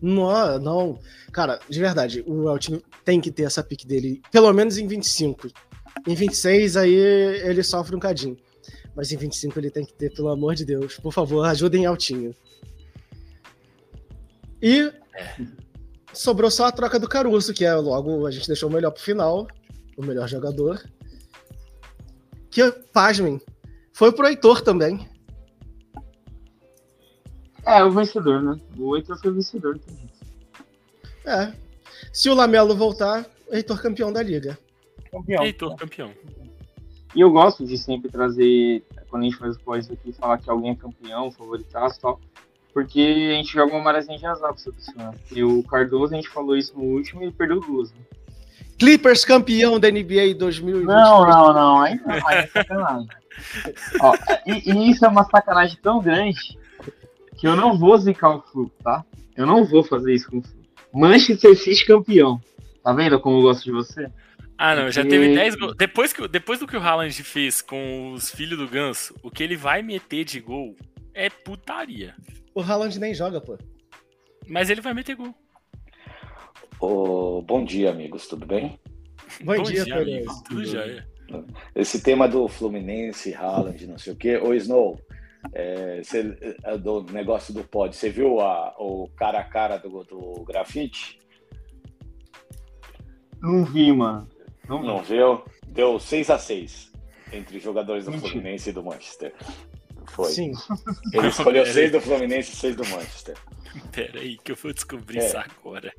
Não, 0.01 0.59
não. 0.59 0.99
Cara, 1.31 1.61
de 1.69 1.79
verdade, 1.79 2.25
o 2.27 2.51
Eltinho 2.51 2.83
tem 3.05 3.21
que 3.21 3.31
ter 3.31 3.45
essa 3.45 3.63
pique 3.63 3.87
dele, 3.87 4.23
pelo 4.31 4.53
menos 4.53 4.79
em 4.79 4.87
25. 4.87 5.49
Em 6.07 6.15
26, 6.15 6.77
aí 6.77 6.95
ele 6.95 7.63
sofre 7.63 7.95
um 7.95 8.01
cadinho. 8.01 8.37
Mas 8.95 9.11
em 9.13 9.17
25 9.17 9.59
ele 9.59 9.71
tem 9.71 9.85
que 9.85 9.95
ter, 9.95 10.13
pelo 10.13 10.29
amor 10.29 10.55
de 10.55 10.65
Deus. 10.65 10.99
Por 10.99 11.13
favor, 11.13 11.45
ajudem 11.47 11.87
Altinho. 11.87 12.35
E 14.61 14.93
sobrou 16.13 16.51
só 16.51 16.67
a 16.67 16.73
troca 16.73 16.99
do 16.99 17.09
Caruso, 17.09 17.55
que 17.55 17.65
é 17.65 17.75
logo 17.75 18.27
a 18.27 18.31
gente 18.31 18.47
deixou 18.47 18.69
o 18.69 18.73
melhor 18.73 18.91
pro 18.91 19.03
final. 19.03 19.47
O 19.97 20.05
melhor 20.05 20.29
jogador. 20.29 20.83
Que, 22.51 22.71
pasmem, 22.93 23.41
foi 23.93 24.13
pro 24.13 24.27
Heitor 24.27 24.61
também. 24.61 25.09
É, 27.65 27.83
o 27.85 27.91
vencedor, 27.91 28.43
né? 28.43 28.59
O 28.77 28.97
Heitor 28.97 29.19
foi 29.21 29.31
o 29.31 29.35
vencedor. 29.35 29.81
É. 31.25 31.53
Se 32.13 32.29
o 32.29 32.35
Lamelo 32.35 32.75
voltar, 32.75 33.25
Heitor 33.51 33.81
campeão 33.81 34.13
da 34.13 34.23
liga. 34.23 34.59
Campeão. 35.13 35.45
Heitor 35.45 35.77
campeão. 35.77 36.11
E 37.15 37.21
eu 37.21 37.31
gosto 37.31 37.67
de 37.67 37.77
sempre 37.77 38.11
trazer, 38.11 38.83
quando 39.11 39.23
a 39.23 39.25
gente 39.27 39.37
faz 39.37 39.57
o 39.57 39.61
pós 39.61 39.91
aqui, 39.91 40.11
falar 40.13 40.39
que 40.39 40.49
alguém 40.49 40.71
é 40.71 40.75
campeão, 40.75 41.31
favoritaço 41.31 41.99
e 41.99 42.01
tal. 42.01 42.21
Porque 42.73 43.31
a 43.31 43.35
gente 43.35 43.53
joga 43.53 43.75
uma 43.75 43.85
marazinha 43.85 44.17
de 44.17 44.25
azar 44.25 44.49
pra 44.55 44.59
essa 44.59 44.73
pessoa. 44.73 45.15
E 45.31 45.45
o 45.45 45.63
Cardoso, 45.65 46.15
a 46.15 46.17
gente 46.17 46.31
falou 46.31 46.57
isso 46.57 46.75
no 46.75 46.85
último 46.85 47.21
e 47.21 47.25
ele 47.27 47.33
perdeu 47.33 47.61
duas. 47.61 47.93
Né? 47.93 47.99
Clippers 48.79 49.27
campeão 49.27 49.79
da 49.79 49.91
NBA 49.91 50.35
2020. 50.39 50.87
Não, 50.87 51.29
não, 51.29 51.53
não. 51.53 51.81
Aí 51.83 52.01
não, 52.01 52.29
aí 52.29 52.39
é 52.39 52.47
sacanagem. 52.47 53.09
Ó, 54.01 54.15
e, 54.47 54.73
e, 54.73 54.91
isso 54.91 55.05
é 55.05 55.09
uma 55.09 55.25
sacanagem 55.25 55.79
tão 55.83 56.01
grande 56.01 56.59
que 57.37 57.47
eu 57.47 57.55
não 57.55 57.79
vou 57.79 57.99
zicar 57.99 58.35
o 58.35 58.41
Flu, 58.41 58.71
tá? 58.83 59.05
Eu 59.37 59.47
não 59.47 59.65
vou 59.65 59.85
fazer 59.85 60.15
isso 60.15 60.31
com 60.31 60.39
o 60.39 60.43
Flu. 60.43 60.63
Manchester 60.95 61.55
City 61.57 61.85
campeão. 61.85 62.41
Tá 62.83 62.93
vendo 62.95 63.21
como 63.21 63.39
eu 63.39 63.43
gosto 63.43 63.65
de 63.65 63.73
você? 63.73 64.11
Ah, 64.65 64.77
não, 64.77 64.93
já 64.93 65.05
teve 65.05 65.35
10 65.35 65.57
gols. 65.57 65.75
Depois, 65.77 66.13
que, 66.13 66.29
depois 66.29 66.61
do 66.61 66.69
que 66.69 66.77
o 66.77 66.81
Haaland 66.81 67.21
fez 67.25 67.61
com 67.61 68.13
os 68.13 68.31
filhos 68.31 68.57
do 68.57 68.69
Ganso, 68.69 69.13
o 69.21 69.29
que 69.29 69.43
ele 69.43 69.57
vai 69.57 69.83
meter 69.83 70.25
de 70.25 70.39
gol 70.39 70.77
é 71.13 71.29
putaria. 71.29 72.15
O 72.55 72.61
Haaland 72.61 72.97
nem 73.01 73.13
joga, 73.13 73.41
pô. 73.41 73.59
Mas 74.47 74.71
ele 74.71 74.81
vai 74.81 74.95
meter 74.95 75.17
gol. 75.17 75.35
Oh, 76.79 77.43
bom 77.43 77.65
dia, 77.65 77.91
amigos, 77.91 78.29
tudo 78.29 78.47
bem? 78.47 78.79
Bom, 79.43 79.57
bom 79.57 79.63
dia, 79.65 79.85
dia 79.85 79.97
amigos. 79.97 80.43
Tudo 80.43 80.65
já 80.65 80.87
é. 80.87 81.05
Esse 81.75 82.01
tema 82.01 82.29
do 82.29 82.47
Fluminense, 82.47 83.35
Haaland, 83.35 83.85
não 83.89 83.99
sei 83.99 84.13
o 84.13 84.17
quê. 84.17 84.37
Ô, 84.37 84.55
Snow, 84.55 84.97
é, 85.53 86.03
cê, 86.05 86.37
é, 86.63 86.79
do 86.79 87.03
negócio 87.11 87.53
do 87.53 87.65
pod, 87.65 87.97
você 87.97 88.11
viu 88.11 88.39
a, 88.39 88.73
o 88.79 89.09
cara 89.17 89.41
a 89.41 89.45
cara 89.45 89.77
do, 89.77 90.05
do 90.05 90.45
grafite? 90.45 91.19
Não 93.41 93.65
vi, 93.65 93.91
mano. 93.93 94.29
Não, 94.69 94.83
não 94.83 95.03
viu? 95.03 95.43
Deu 95.67 95.99
6 95.99 96.31
a 96.31 96.39
6 96.39 96.93
entre 97.33 97.59
jogadores 97.59 98.05
do 98.05 98.13
Fluminense 98.13 98.71
e 98.71 98.73
do 98.73 98.83
Manchester. 98.83 99.33
Foi. 100.09 100.31
Sim. 100.31 100.53
Ele 101.13 101.29
escolheu 101.29 101.65
6 101.65 101.93
do 101.93 102.01
Fluminense 102.01 102.53
e 102.53 102.57
6 102.57 102.77
do 102.77 102.87
Manchester. 102.89 103.37
Pera 103.91 104.21
aí 104.21 104.37
que 104.37 104.53
eu 104.53 104.57
vou 104.57 104.73
descobrir 104.73 105.19
é. 105.19 105.27
isso 105.27 105.37
agora. 105.39 105.93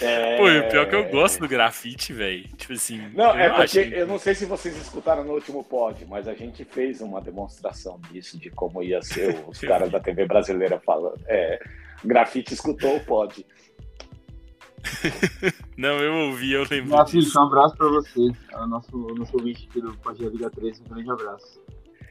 É... 0.00 0.36
Pô, 0.36 0.44
o 0.44 0.70
pior 0.70 0.82
é 0.82 0.86
que 0.86 0.94
eu 0.94 1.08
gosto 1.08 1.40
do 1.40 1.48
grafite, 1.48 2.12
velho. 2.12 2.46
Tipo 2.56 2.74
assim. 2.74 3.08
Não, 3.14 3.30
é 3.30 3.48
porque 3.48 3.80
acho... 3.80 3.94
eu 3.94 4.06
não 4.06 4.18
sei 4.18 4.34
se 4.34 4.44
vocês 4.44 4.76
escutaram 4.76 5.24
no 5.24 5.32
último 5.32 5.64
pod, 5.64 6.04
mas 6.06 6.28
a 6.28 6.34
gente 6.34 6.64
fez 6.64 7.00
uma 7.00 7.20
demonstração 7.20 7.98
disso, 8.10 8.38
de 8.38 8.50
como 8.50 8.82
ia 8.82 9.00
ser 9.00 9.42
os 9.48 9.58
caras 9.62 9.90
da 9.90 9.98
TV 9.98 10.26
brasileira 10.26 10.78
falando. 10.80 11.18
É, 11.26 11.58
grafite 12.04 12.54
escutou 12.54 12.96
o 12.96 13.00
pod. 13.00 13.44
Não, 15.76 15.98
eu 15.98 16.28
ouvi, 16.28 16.52
eu 16.52 16.64
lembro. 16.70 16.90
Grafite, 16.90 17.38
um 17.38 17.42
abraço 17.42 17.76
pra 17.76 17.88
você. 17.88 18.30
É 18.52 18.56
o 18.58 18.66
nosso, 18.66 18.96
nosso 19.14 19.36
ouvinte 19.36 19.68
aqui 19.68 19.80
do 19.80 19.96
Pod 19.98 20.22
Liga 20.28 20.50
3, 20.50 20.80
um 20.80 20.94
grande 20.94 21.10
abraço. 21.10 21.60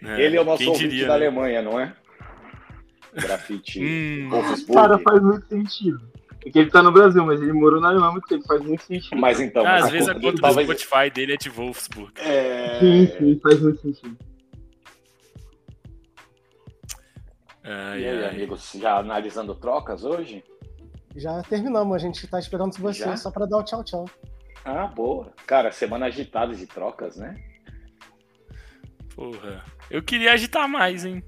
É, 0.03 0.21
Ele 0.21 0.37
é 0.37 0.41
o 0.41 0.45
nosso 0.45 0.63
ouvinte 0.69 0.87
diria, 0.87 1.07
da 1.07 1.17
né? 1.17 1.25
Alemanha, 1.25 1.61
não 1.61 1.79
é? 1.79 1.93
Grafite. 3.13 3.83
hum. 3.83 4.29
Cara, 4.73 4.99
faz 4.99 5.21
muito 5.21 5.47
sentido. 5.47 5.99
Porque 6.41 6.59
ele 6.59 6.69
tá 6.69 6.81
no 6.81 6.91
Brasil, 6.91 7.25
mas 7.25 7.41
ele 7.41 7.51
morou 7.51 7.81
na 7.81 7.89
Alemanha 7.89 8.11
muito 8.11 8.27
tempo, 8.27 8.45
faz 8.45 8.61
muito 8.61 8.83
sentido. 8.83 9.19
Mas 9.19 9.39
então. 9.39 9.65
Ah, 9.65 9.75
às 9.77 9.89
vezes 9.89 10.07
a 10.07 10.13
conta 10.15 10.33
do 10.33 10.41
talvez... 10.41 10.67
Spotify 10.69 11.09
dele 11.09 11.33
é 11.33 11.37
de 11.37 11.49
Wolfsburg. 11.49 12.13
É... 12.17 12.79
Sim, 12.79 13.07
sim, 13.17 13.39
faz 13.41 13.59
muito 13.59 13.81
sentido. 13.81 14.17
Ai, 17.63 18.01
e 18.01 18.07
aí, 18.07 18.23
ai. 18.23 18.29
amigos, 18.29 18.71
já 18.79 18.97
analisando 18.97 19.53
trocas 19.55 20.05
hoje? 20.05 20.41
Já 21.17 21.41
terminamos, 21.41 21.95
a 21.95 21.97
gente 21.97 22.27
tá 22.27 22.39
esperando 22.39 22.77
você 22.77 22.99
já? 22.99 23.17
só 23.17 23.31
pra 23.31 23.47
dar 23.47 23.57
o 23.57 23.63
tchau, 23.63 23.83
tchau. 23.83 24.05
Ah, 24.63 24.85
boa. 24.85 25.33
Cara, 25.47 25.71
semana 25.71 26.05
agitada 26.05 26.53
de 26.53 26.67
trocas, 26.67 27.17
né? 27.17 27.35
Porra. 29.15 29.65
Eu 29.89 30.03
queria 30.03 30.33
agitar 30.33 30.69
mais, 30.69 31.05
hein? 31.05 31.23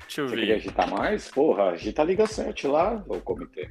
Deixa 0.00 0.22
eu 0.22 0.28
Você 0.28 0.34
ver. 0.34 0.40
queria 0.40 0.56
agitar 0.56 0.90
mais? 0.90 1.30
Porra, 1.30 1.70
agita 1.70 2.02
a 2.02 2.04
Liga 2.04 2.26
7 2.26 2.66
lá, 2.66 3.04
o 3.06 3.20
comitê. 3.20 3.70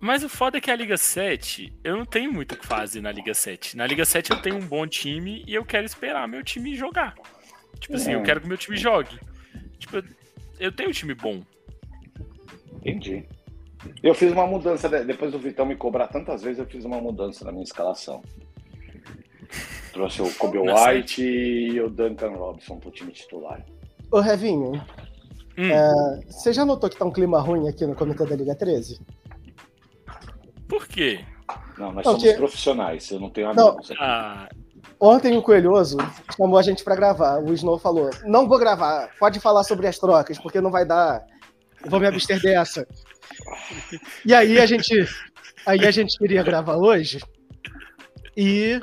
Mas 0.00 0.22
o 0.22 0.28
foda 0.28 0.58
é 0.58 0.60
que 0.60 0.70
a 0.70 0.76
Liga 0.76 0.96
7, 0.96 1.80
eu 1.82 1.96
não 1.96 2.04
tenho 2.04 2.32
muito 2.32 2.54
o 2.54 2.56
que 2.56 2.66
fazer 2.66 3.00
na 3.00 3.10
Liga 3.10 3.34
7. 3.34 3.76
Na 3.76 3.84
Liga 3.84 4.04
7 4.04 4.30
eu 4.30 4.42
tenho 4.42 4.56
um 4.56 4.66
bom 4.66 4.86
time 4.86 5.44
e 5.46 5.54
eu 5.54 5.64
quero 5.64 5.84
esperar 5.84 6.28
meu 6.28 6.42
time 6.44 6.76
jogar. 6.76 7.14
Tipo 7.80 7.96
assim, 7.96 8.12
é. 8.12 8.14
eu 8.14 8.22
quero 8.22 8.40
que 8.40 8.46
meu 8.46 8.56
time 8.56 8.76
jogue. 8.76 9.18
Tipo, 9.78 10.04
eu 10.60 10.70
tenho 10.70 10.90
um 10.90 10.92
time 10.92 11.14
bom. 11.14 11.42
Entendi. 12.76 13.26
Eu 14.02 14.14
fiz 14.14 14.32
uma 14.32 14.46
mudança, 14.46 14.88
depois 14.88 15.32
do 15.32 15.38
Vitão 15.38 15.66
me 15.66 15.76
cobrar 15.76 16.08
tantas 16.08 16.42
vezes, 16.42 16.58
eu 16.58 16.66
fiz 16.66 16.84
uma 16.84 17.00
mudança 17.00 17.44
na 17.44 17.52
minha 17.52 17.64
escalação. 17.64 18.22
Trouxe 19.92 20.22
o 20.22 20.32
Kobe 20.34 20.58
White 20.58 21.22
e 21.22 21.80
o 21.80 21.90
Duncan 21.90 22.30
Robinson 22.30 22.78
pro 22.78 22.90
time 22.90 23.12
titular. 23.12 23.64
Ô, 24.10 24.20
Revinho, 24.20 24.72
hum. 25.58 25.70
é, 25.70 26.20
você 26.26 26.52
já 26.52 26.64
notou 26.64 26.88
que 26.88 26.96
tá 26.96 27.04
um 27.04 27.10
clima 27.10 27.40
ruim 27.40 27.68
aqui 27.68 27.86
no 27.86 27.94
Comitê 27.94 28.24
da 28.24 28.36
Liga 28.36 28.54
13? 28.54 29.00
Por 30.68 30.86
quê? 30.88 31.24
Não, 31.76 31.92
nós 31.92 32.04
somos 32.04 32.32
profissionais, 32.32 33.10
eu 33.10 33.20
não 33.20 33.28
tenho 33.28 33.50
amigos 33.50 33.90
não. 33.90 33.96
Ah. 34.00 34.48
Ontem 34.98 35.36
o 35.36 35.42
Coelhoso 35.42 35.98
chamou 36.36 36.56
a 36.56 36.62
gente 36.62 36.84
para 36.84 36.94
gravar. 36.94 37.42
O 37.42 37.52
Snow 37.52 37.76
falou: 37.78 38.08
Não 38.24 38.48
vou 38.48 38.58
gravar, 38.58 39.10
pode 39.18 39.40
falar 39.40 39.64
sobre 39.64 39.88
as 39.88 39.98
trocas, 39.98 40.38
porque 40.38 40.60
não 40.60 40.70
vai 40.70 40.86
dar. 40.86 41.26
vou 41.86 41.98
me 41.98 42.06
abster 42.06 42.40
dessa. 42.40 42.86
E 44.24 44.34
aí 44.34 44.58
a 44.58 44.66
gente. 44.66 45.08
Aí 45.66 45.86
a 45.86 45.90
gente 45.90 46.18
queria 46.18 46.42
gravar 46.42 46.76
hoje. 46.76 47.20
E 48.36 48.80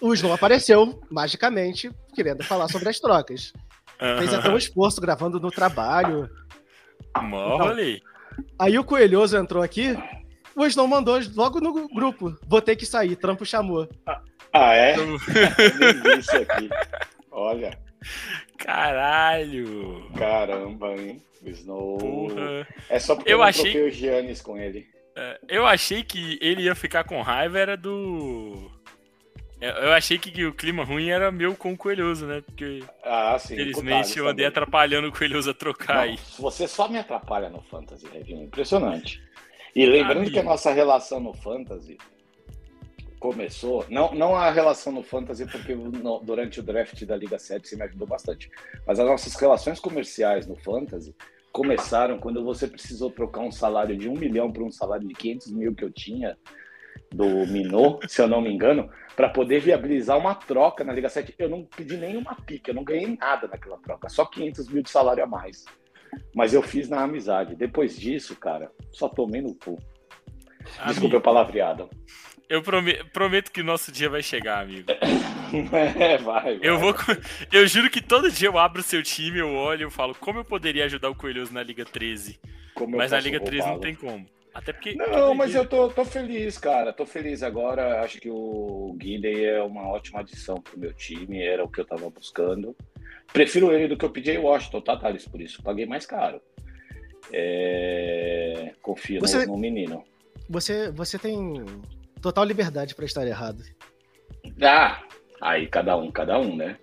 o 0.00 0.14
Snow 0.14 0.32
apareceu, 0.32 1.02
magicamente, 1.10 1.90
querendo 2.14 2.42
falar 2.42 2.68
sobre 2.68 2.88
as 2.88 2.98
trocas. 2.98 3.52
Uhum. 4.00 4.18
Fez 4.18 4.34
até 4.34 4.50
um 4.50 4.56
esforço 4.56 5.00
gravando 5.00 5.38
no 5.38 5.50
trabalho. 5.50 6.28
Mole. 7.22 7.96
Então, 7.96 8.44
aí 8.58 8.78
o 8.78 8.84
Coelhoso 8.84 9.36
entrou 9.36 9.62
aqui 9.62 9.96
o 10.56 10.64
Snow 10.66 10.86
mandou 10.86 11.20
logo 11.34 11.60
no 11.60 11.88
grupo. 11.88 12.36
Vou 12.46 12.62
ter 12.62 12.76
que 12.76 12.86
sair, 12.86 13.16
trampo 13.16 13.44
chamou. 13.44 13.88
Ah, 14.52 14.74
é? 14.74 14.94
isso 16.18 16.36
aqui. 16.36 16.70
Olha. 17.30 17.76
Caralho. 18.58 20.08
Caramba, 20.16 20.94
hein? 20.94 21.22
Snow. 21.50 21.98
Porra. 21.98 22.66
É 22.88 22.98
só 22.98 23.14
porque 23.14 23.32
eu, 23.32 23.38
eu 23.38 23.42
achei... 23.42 23.82
o 23.82 23.90
Giannis 23.90 24.40
com 24.40 24.56
ele. 24.56 24.86
É, 25.16 25.38
eu 25.48 25.66
achei 25.66 26.02
que 26.02 26.38
ele 26.40 26.62
ia 26.62 26.74
ficar 26.74 27.04
com 27.04 27.22
raiva, 27.22 27.58
era 27.58 27.76
do. 27.76 28.70
Eu 29.60 29.92
achei 29.92 30.18
que 30.18 30.44
o 30.44 30.52
clima 30.52 30.84
ruim 30.84 31.08
era 31.08 31.32
meu 31.32 31.54
com 31.54 31.72
o 31.72 31.76
Coelhoso, 31.76 32.26
né? 32.26 32.42
Porque, 32.42 32.82
ah, 33.02 33.38
sim, 33.38 33.54
infelizmente, 33.54 34.18
eu 34.18 34.28
andei 34.28 34.44
atrapalhando 34.44 35.08
o 35.08 35.12
Coelhoso 35.12 35.50
a 35.50 35.54
trocar 35.54 35.94
Não, 35.94 36.02
aí. 36.02 36.18
Você 36.38 36.68
só 36.68 36.86
me 36.86 36.98
atrapalha 36.98 37.48
no 37.48 37.62
Fantasy, 37.62 38.06
Review. 38.12 38.42
Impressionante. 38.42 39.22
E 39.74 39.86
lembrando 39.86 40.30
que 40.30 40.38
a 40.38 40.42
nossa 40.42 40.70
relação 40.70 41.18
no 41.18 41.32
Fantasy 41.32 41.96
começou, 43.18 43.86
não, 43.88 44.14
não 44.14 44.36
a 44.36 44.50
relação 44.50 44.92
no 44.92 45.02
Fantasy, 45.02 45.46
porque 45.46 45.74
no, 45.74 46.18
durante 46.18 46.60
o 46.60 46.62
draft 46.62 47.02
da 47.04 47.16
Liga 47.16 47.38
7 47.38 47.66
você 47.66 47.74
me 47.74 47.82
ajudou 47.84 48.06
bastante, 48.06 48.50
mas 48.86 49.00
as 49.00 49.06
nossas 49.06 49.34
relações 49.34 49.80
comerciais 49.80 50.46
no 50.46 50.56
Fantasy 50.56 51.14
começaram 51.54 52.18
quando 52.18 52.42
você 52.42 52.66
precisou 52.66 53.12
trocar 53.12 53.42
um 53.42 53.52
salário 53.52 53.96
de 53.96 54.08
um 54.08 54.14
milhão 54.14 54.52
para 54.52 54.64
um 54.64 54.72
salário 54.72 55.06
de 55.06 55.14
500 55.14 55.52
mil 55.52 55.72
que 55.72 55.84
eu 55.84 55.90
tinha 55.92 56.36
do 57.12 57.46
Minot, 57.46 58.10
se 58.10 58.20
eu 58.20 58.26
não 58.26 58.40
me 58.40 58.52
engano, 58.52 58.90
para 59.14 59.28
poder 59.28 59.60
viabilizar 59.60 60.18
uma 60.18 60.34
troca 60.34 60.82
na 60.82 60.92
Liga 60.92 61.08
7. 61.08 61.32
Eu 61.38 61.48
não 61.48 61.64
pedi 61.64 61.96
nenhuma 61.96 62.34
pica, 62.44 62.72
eu 62.72 62.74
não 62.74 62.82
ganhei 62.82 63.16
nada 63.16 63.46
naquela 63.46 63.78
troca, 63.78 64.08
só 64.08 64.26
500 64.26 64.68
mil 64.68 64.82
de 64.82 64.90
salário 64.90 65.22
a 65.22 65.28
mais. 65.28 65.64
Mas 66.34 66.52
eu 66.52 66.60
fiz 66.60 66.88
na 66.88 67.02
amizade. 67.02 67.54
Depois 67.54 67.96
disso, 67.96 68.34
cara, 68.34 68.72
só 68.90 69.08
tomei 69.08 69.40
no 69.40 69.54
cu. 69.54 69.78
Desculpa 70.88 71.18
o 71.18 71.22
palavreado. 71.22 71.88
Eu 72.54 72.62
prometo, 72.62 73.04
prometo 73.06 73.50
que 73.50 73.60
o 73.60 73.64
nosso 73.64 73.90
dia 73.90 74.08
vai 74.08 74.22
chegar, 74.22 74.62
amigo. 74.62 74.86
É, 75.54 76.18
vai, 76.18 76.18
vai. 76.18 76.58
Eu, 76.60 76.80
vou, 76.80 76.92
eu 77.52 77.64
juro 77.64 77.88
que 77.88 78.00
todo 78.00 78.28
dia 78.28 78.48
eu 78.48 78.58
abro 78.58 78.80
o 78.80 78.84
seu 78.84 79.04
time, 79.04 79.38
eu 79.38 79.54
olho 79.54 79.86
e 79.86 79.90
falo 79.90 80.12
como 80.12 80.40
eu 80.40 80.44
poderia 80.44 80.84
ajudar 80.86 81.08
o 81.08 81.14
Coelhoso 81.14 81.54
na 81.54 81.62
Liga 81.62 81.84
13. 81.84 82.40
Como 82.74 82.96
mas 82.96 83.12
na 83.12 83.20
Liga 83.20 83.38
13 83.38 83.68
não 83.68 83.78
tem 83.78 83.94
como. 83.94 84.26
Até 84.52 84.72
porque. 84.72 84.96
Não, 84.96 85.32
mas 85.32 85.54
eu 85.54 85.64
tô, 85.64 85.88
tô 85.90 86.04
feliz, 86.04 86.58
cara. 86.58 86.92
Tô 86.92 87.06
feliz 87.06 87.44
agora. 87.44 88.02
Acho 88.02 88.20
que 88.20 88.28
o 88.28 88.96
Guinea 88.98 89.50
é 89.50 89.62
uma 89.62 89.86
ótima 89.86 90.20
adição 90.20 90.56
pro 90.56 90.76
meu 90.76 90.92
time. 90.92 91.40
Era 91.40 91.62
o 91.62 91.68
que 91.68 91.80
eu 91.80 91.84
tava 91.84 92.10
buscando. 92.10 92.74
Prefiro 93.32 93.72
ele 93.72 93.86
do 93.86 93.96
que 93.96 94.04
eu 94.04 94.10
pedi 94.10 94.36
Washington, 94.36 94.80
tá, 94.80 94.96
Thales? 94.96 95.28
Por 95.28 95.40
isso, 95.40 95.62
paguei 95.62 95.86
mais 95.86 96.04
caro. 96.04 96.40
É... 97.32 98.72
Confio 98.82 99.20
você, 99.20 99.46
no, 99.46 99.52
no, 99.52 99.58
menino. 99.58 100.04
Você, 100.48 100.90
você 100.90 101.16
tem 101.16 101.64
total 102.24 102.44
liberdade 102.44 102.94
para 102.94 103.04
estar 103.04 103.26
errado. 103.26 103.62
Ah, 104.62 105.02
aí 105.42 105.66
cada 105.66 105.94
um, 105.94 106.10
cada 106.10 106.38
um, 106.38 106.56
né? 106.56 106.78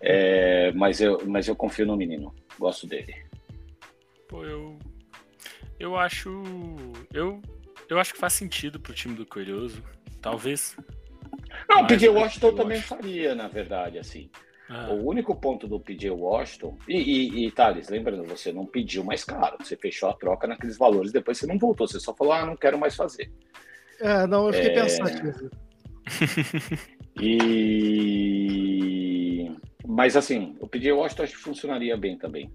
É, 0.00 0.70
mas, 0.72 1.00
eu, 1.00 1.18
mas 1.26 1.48
eu 1.48 1.56
confio 1.56 1.84
no 1.84 1.96
menino, 1.96 2.32
gosto 2.56 2.86
dele. 2.86 3.16
Pô, 4.28 4.44
eu. 4.44 4.78
Eu 5.80 5.96
acho. 5.96 6.30
Eu, 7.12 7.42
eu 7.88 7.98
acho 7.98 8.14
que 8.14 8.20
faz 8.20 8.34
sentido 8.34 8.78
pro 8.78 8.94
time 8.94 9.16
do 9.16 9.26
Curioso. 9.26 9.82
Talvez. 10.22 10.76
Não, 11.68 11.84
pedir 11.86 12.08
Washington 12.08 12.54
também 12.54 12.80
faria, 12.80 13.34
na 13.34 13.48
verdade, 13.48 13.98
assim. 13.98 14.30
Ah. 14.68 14.90
O 14.90 15.08
único 15.08 15.34
ponto 15.34 15.66
do 15.66 15.80
PJ 15.80 16.10
Washington. 16.10 16.78
E, 16.86 16.96
e, 16.96 17.46
e 17.46 17.50
Thales, 17.50 17.88
lembrando, 17.88 18.24
você 18.24 18.52
não 18.52 18.66
pediu 18.66 19.02
mais 19.02 19.24
caro. 19.24 19.56
Você 19.60 19.76
fechou 19.76 20.08
a 20.10 20.14
troca 20.14 20.46
naqueles 20.46 20.76
valores, 20.76 21.10
depois 21.10 21.38
você 21.38 21.46
não 21.46 21.58
voltou. 21.58 21.88
Você 21.88 21.98
só 21.98 22.14
falou, 22.14 22.32
ah, 22.34 22.46
não 22.46 22.56
quero 22.56 22.78
mais 22.78 22.94
fazer. 22.94 23.32
É, 24.00 24.26
não, 24.26 24.46
eu 24.46 24.52
fiquei 24.52 24.70
é... 24.70 24.74
pensando. 24.82 25.50
e. 27.20 28.38
Mas 29.86 30.16
assim, 30.16 30.56
o 30.60 30.68
PJ 30.68 30.92
Washington 30.92 31.22
acho 31.22 31.36
que 31.36 31.42
funcionaria 31.42 31.96
bem 31.96 32.18
também. 32.18 32.52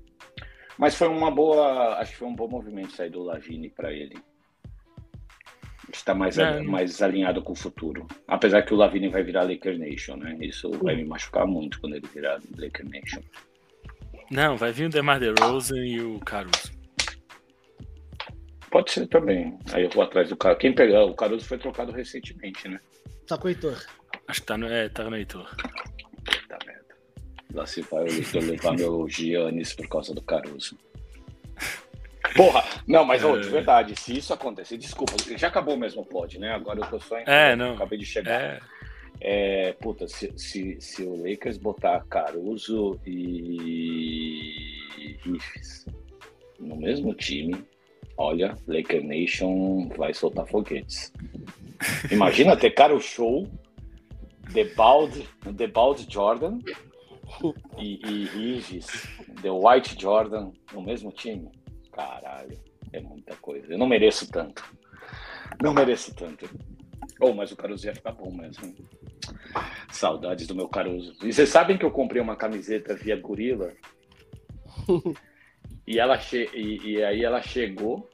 Mas 0.77 0.95
foi 0.95 1.07
uma 1.07 1.31
boa. 1.31 1.95
Acho 1.99 2.11
que 2.11 2.17
foi 2.17 2.27
um 2.27 2.35
bom 2.35 2.47
movimento 2.47 2.93
sair 2.93 3.09
do 3.09 3.23
Lavine 3.23 3.69
para 3.69 3.91
ele 3.91 4.15
está 5.97 6.13
mais, 6.13 6.37
é. 6.37 6.61
mais 6.61 7.01
alinhado 7.01 7.41
com 7.41 7.53
o 7.53 7.55
futuro. 7.55 8.07
Apesar 8.27 8.63
que 8.63 8.73
o 8.73 8.77
Lavine 8.77 9.09
vai 9.09 9.23
virar 9.23 9.43
Laker 9.43 9.77
Nation, 9.77 10.15
né? 10.15 10.37
Isso 10.41 10.71
vai 10.81 10.95
me 10.95 11.05
machucar 11.05 11.45
muito 11.45 11.79
quando 11.79 11.95
ele 11.95 12.07
virar 12.13 12.39
Laker 12.57 12.87
Nation. 12.89 13.21
Não, 14.31 14.57
vai 14.57 14.71
vir 14.71 14.85
o 14.85 14.89
DeMar 14.89 15.19
DeRozan 15.19 15.85
e 15.85 16.01
o 16.01 16.19
Caruso. 16.19 16.71
Pode 18.73 18.91
ser 18.91 19.05
também. 19.05 19.55
Aí 19.71 19.83
eu 19.83 19.89
vou 19.91 20.03
atrás 20.03 20.29
do 20.29 20.35
cara. 20.35 20.55
Quem 20.55 20.73
pegar, 20.73 21.05
o 21.05 21.13
Caruso 21.13 21.45
foi 21.45 21.59
trocado 21.59 21.91
recentemente, 21.91 22.67
né? 22.67 22.79
Tá 23.27 23.37
com 23.37 23.45
o 23.45 23.49
Heitor. 23.51 23.79
Acho 24.27 24.41
que 24.41 24.47
tá 24.47 24.57
no, 24.57 24.65
é, 24.65 24.89
tá 24.89 25.07
no 25.07 25.15
Heitor. 25.15 25.47
Puta 26.25 26.57
merda. 26.65 26.95
Lá 27.53 27.67
se 27.67 27.83
vai 27.83 28.03
o 28.05 28.07
Heitor 28.11 28.41
levar 28.41 28.73
meu 28.73 29.07
Giannis 29.07 29.75
por 29.75 29.87
causa 29.87 30.11
do 30.15 30.23
Caruso. 30.23 30.75
Porra, 32.35 32.63
não, 32.87 33.05
mas 33.05 33.23
oh, 33.23 33.39
de 33.39 33.47
verdade, 33.47 33.95
se 33.95 34.17
isso 34.17 34.33
acontecer, 34.33 34.75
desculpa, 34.75 35.13
já 35.37 35.49
acabou 35.49 35.77
mesmo 35.77 36.01
o 36.01 36.05
pod, 36.05 36.39
né? 36.39 36.51
Agora 36.51 36.79
eu 36.79 36.87
tô 36.87 36.99
só 36.99 37.19
em. 37.19 37.25
É, 37.27 37.55
não. 37.55 37.75
Acabei 37.75 37.99
de 37.99 38.07
chegar. 38.07 38.41
É. 38.41 38.59
É, 39.21 39.73
puta, 39.73 40.07
se, 40.07 40.33
se, 40.35 40.81
se, 40.81 41.03
o 41.03 41.15
Lakers 41.15 41.59
botar 41.59 42.03
Caruso 42.09 42.99
e 43.05 44.79
Riffs 45.23 45.85
no 46.59 46.75
mesmo 46.75 47.13
time, 47.13 47.63
olha, 48.17 48.57
Laker 48.67 49.03
Nation 49.03 49.89
vai 49.89 50.13
soltar 50.13 50.47
foguetes. 50.47 51.11
Imagina 52.11 52.55
ter 52.55 52.71
cara 52.71 52.95
o 52.95 53.01
show, 53.01 53.47
The 54.53 54.65
Bald, 54.75 55.27
The 55.57 55.67
Bald 55.67 56.05
Jordan 56.09 56.59
e, 57.77 57.99
e 58.05 58.25
Rives, 58.25 58.87
The 59.41 59.49
White 59.49 59.99
Jordan 59.99 60.51
no 60.71 60.81
mesmo 60.81 61.11
time. 61.11 61.49
Caralho, 61.91 62.57
é 62.91 63.01
muita 63.01 63.35
coisa. 63.37 63.73
Eu 63.73 63.77
não 63.77 63.87
mereço 63.87 64.29
tanto. 64.31 64.63
Não 65.61 65.73
mereço 65.73 66.13
tanto. 66.15 66.49
Oh, 67.19 67.33
mas 67.33 67.51
o 67.51 67.55
Caruso 67.55 67.85
ia 67.85 67.95
ficar 67.95 68.11
bom 68.11 68.31
mesmo. 68.31 68.73
Saudades 69.91 70.47
do 70.47 70.55
meu 70.55 70.67
Caruso. 70.67 71.15
E 71.23 71.31
vocês 71.31 71.49
sabem 71.49 71.77
que 71.77 71.85
eu 71.85 71.91
comprei 71.91 72.21
uma 72.21 72.35
camiseta 72.35 72.95
via 72.95 73.15
Gorila? 73.15 73.71
e, 75.87 75.99
ela 75.99 76.17
che... 76.17 76.49
e, 76.53 76.91
e 76.91 77.03
aí 77.03 77.23
ela 77.23 77.41
chegou 77.41 78.09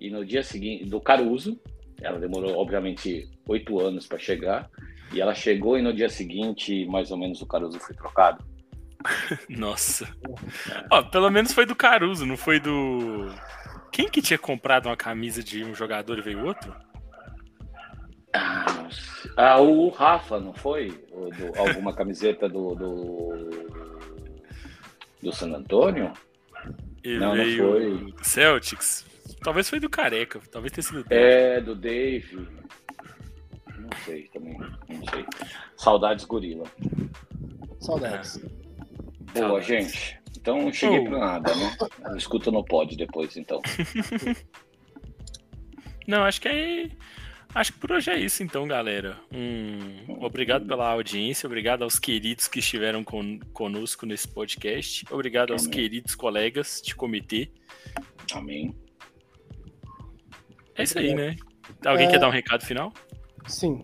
e 0.00 0.10
no 0.10 0.24
dia 0.24 0.42
seguinte, 0.42 0.84
do 0.84 1.00
Caruso, 1.00 1.60
ela 2.00 2.18
demorou, 2.18 2.56
obviamente, 2.56 3.28
oito 3.46 3.80
anos 3.80 4.06
para 4.06 4.18
chegar. 4.18 4.70
E 5.12 5.20
ela 5.20 5.34
chegou 5.34 5.78
e 5.78 5.82
no 5.82 5.92
dia 5.92 6.08
seguinte, 6.08 6.86
mais 6.86 7.10
ou 7.10 7.16
menos, 7.16 7.40
o 7.42 7.46
Caruso 7.46 7.78
foi 7.80 7.96
trocado. 7.96 8.44
Nossa. 9.48 10.08
Ó, 10.90 11.02
pelo 11.02 11.30
menos 11.30 11.52
foi 11.52 11.66
do 11.66 11.74
Caruso, 11.74 12.26
não 12.26 12.36
foi 12.36 12.60
do. 12.60 13.28
Quem 13.90 14.08
que 14.08 14.22
tinha 14.22 14.38
comprado 14.38 14.86
uma 14.86 14.96
camisa 14.96 15.42
de 15.42 15.64
um 15.64 15.74
jogador 15.74 16.18
e 16.18 16.22
veio 16.22 16.44
outro? 16.44 16.74
Ah, 18.34 18.88
ah 19.36 19.60
o 19.60 19.88
Rafa, 19.88 20.38
não 20.38 20.52
foi? 20.52 20.88
Do, 20.90 21.58
alguma 21.58 21.94
camiseta 21.94 22.48
do, 22.48 22.74
do, 22.74 23.50
do 25.22 25.32
San 25.32 25.52
Antônio? 25.54 26.12
E 27.08 27.18
não, 27.18 27.34
não 27.34 27.44
foi. 27.56 28.14
Celtics. 28.22 29.06
Talvez 29.42 29.70
foi 29.70 29.80
do 29.80 29.88
Careca, 29.88 30.38
talvez 30.52 30.72
tenha 30.72 30.82
sido. 30.82 31.06
É, 31.08 31.58
do 31.58 31.74
Dave. 31.74 32.46
Não 33.78 33.88
sei 34.04 34.24
também, 34.24 34.58
não 34.58 35.06
sei. 35.10 35.24
Saudades 35.74 36.26
Gorila. 36.26 36.66
Saudades. 37.80 38.38
Boa, 39.32 39.58
gente. 39.62 40.20
Então 40.36 40.60
não 40.60 40.72
cheguei 40.72 40.98
oh. 40.98 41.04
pra 41.04 41.18
nada, 41.18 41.54
né? 41.54 41.76
Escuta 42.14 42.50
no 42.50 42.62
pod 42.62 42.94
depois, 42.94 43.38
então. 43.38 43.62
não, 46.06 46.24
acho 46.24 46.42
que 46.42 46.48
é. 46.48 46.90
Acho 47.54 47.72
que 47.72 47.78
por 47.78 47.92
hoje 47.92 48.10
é 48.10 48.18
isso, 48.18 48.42
então, 48.42 48.66
galera. 48.68 49.18
Um... 49.32 50.22
Obrigado 50.22 50.66
pela 50.66 50.90
audiência, 50.90 51.46
obrigado 51.46 51.82
aos 51.82 51.98
queridos 51.98 52.46
que 52.46 52.58
estiveram 52.58 53.02
con... 53.02 53.38
conosco 53.52 54.04
nesse 54.04 54.28
podcast, 54.28 55.04
obrigado 55.10 55.52
aos 55.52 55.62
Amém. 55.62 55.72
queridos 55.72 56.14
colegas 56.14 56.82
de 56.84 56.94
comitê. 56.94 57.50
Amém. 58.32 58.76
É 60.74 60.82
isso 60.82 60.98
aí, 60.98 61.14
né? 61.14 61.36
Alguém 61.84 62.06
é... 62.06 62.10
quer 62.10 62.18
dar 62.18 62.28
um 62.28 62.32
recado 62.32 62.64
final? 62.64 62.92
Sim. 63.46 63.82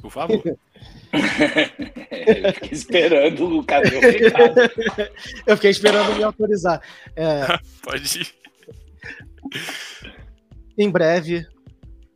Por 0.00 0.10
favor. 0.10 0.42
eu 1.12 2.52
fiquei 2.54 2.70
esperando 2.72 3.58
o 3.58 3.64
cara 3.64 3.88
recado. 3.88 4.60
eu 5.46 5.56
fiquei 5.56 5.70
esperando 5.70 6.14
me 6.14 6.22
autorizar. 6.22 6.80
É... 7.16 7.58
Pode 7.82 8.20
ir. 8.20 8.34
Em 10.80 10.88
breve, 10.90 11.46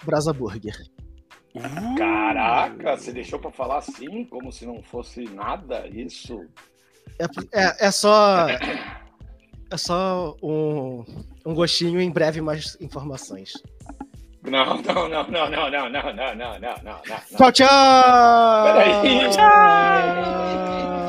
Brasa 0.06 0.32
Burger. 0.32 0.74
Uh! 1.54 1.94
Caraca, 1.98 2.96
você 2.96 3.12
deixou 3.12 3.38
para 3.38 3.50
falar 3.50 3.76
assim, 3.76 4.24
como 4.24 4.50
se 4.50 4.64
não 4.64 4.82
fosse 4.82 5.24
nada 5.24 5.86
isso? 5.86 6.46
É, 7.20 7.26
é, 7.60 7.86
é 7.88 7.90
só. 7.90 8.48
É 9.70 9.76
só 9.76 10.34
um, 10.42 11.04
um 11.44 11.52
gostinho, 11.52 12.00
em 12.00 12.10
breve 12.10 12.40
mais 12.40 12.74
informações. 12.80 13.52
Não, 14.42 14.80
não, 14.80 15.08
não, 15.10 15.28
não, 15.28 15.50
não, 15.50 15.70
não, 15.70 15.90
não, 15.90 15.90
não, 15.90 16.34
não, 16.34 16.58
não, 16.58 16.82
não. 16.82 17.00
Tchau, 17.36 17.52
tchau! 17.52 18.64
Peraí! 18.64 19.30
Tchau! 19.30 21.03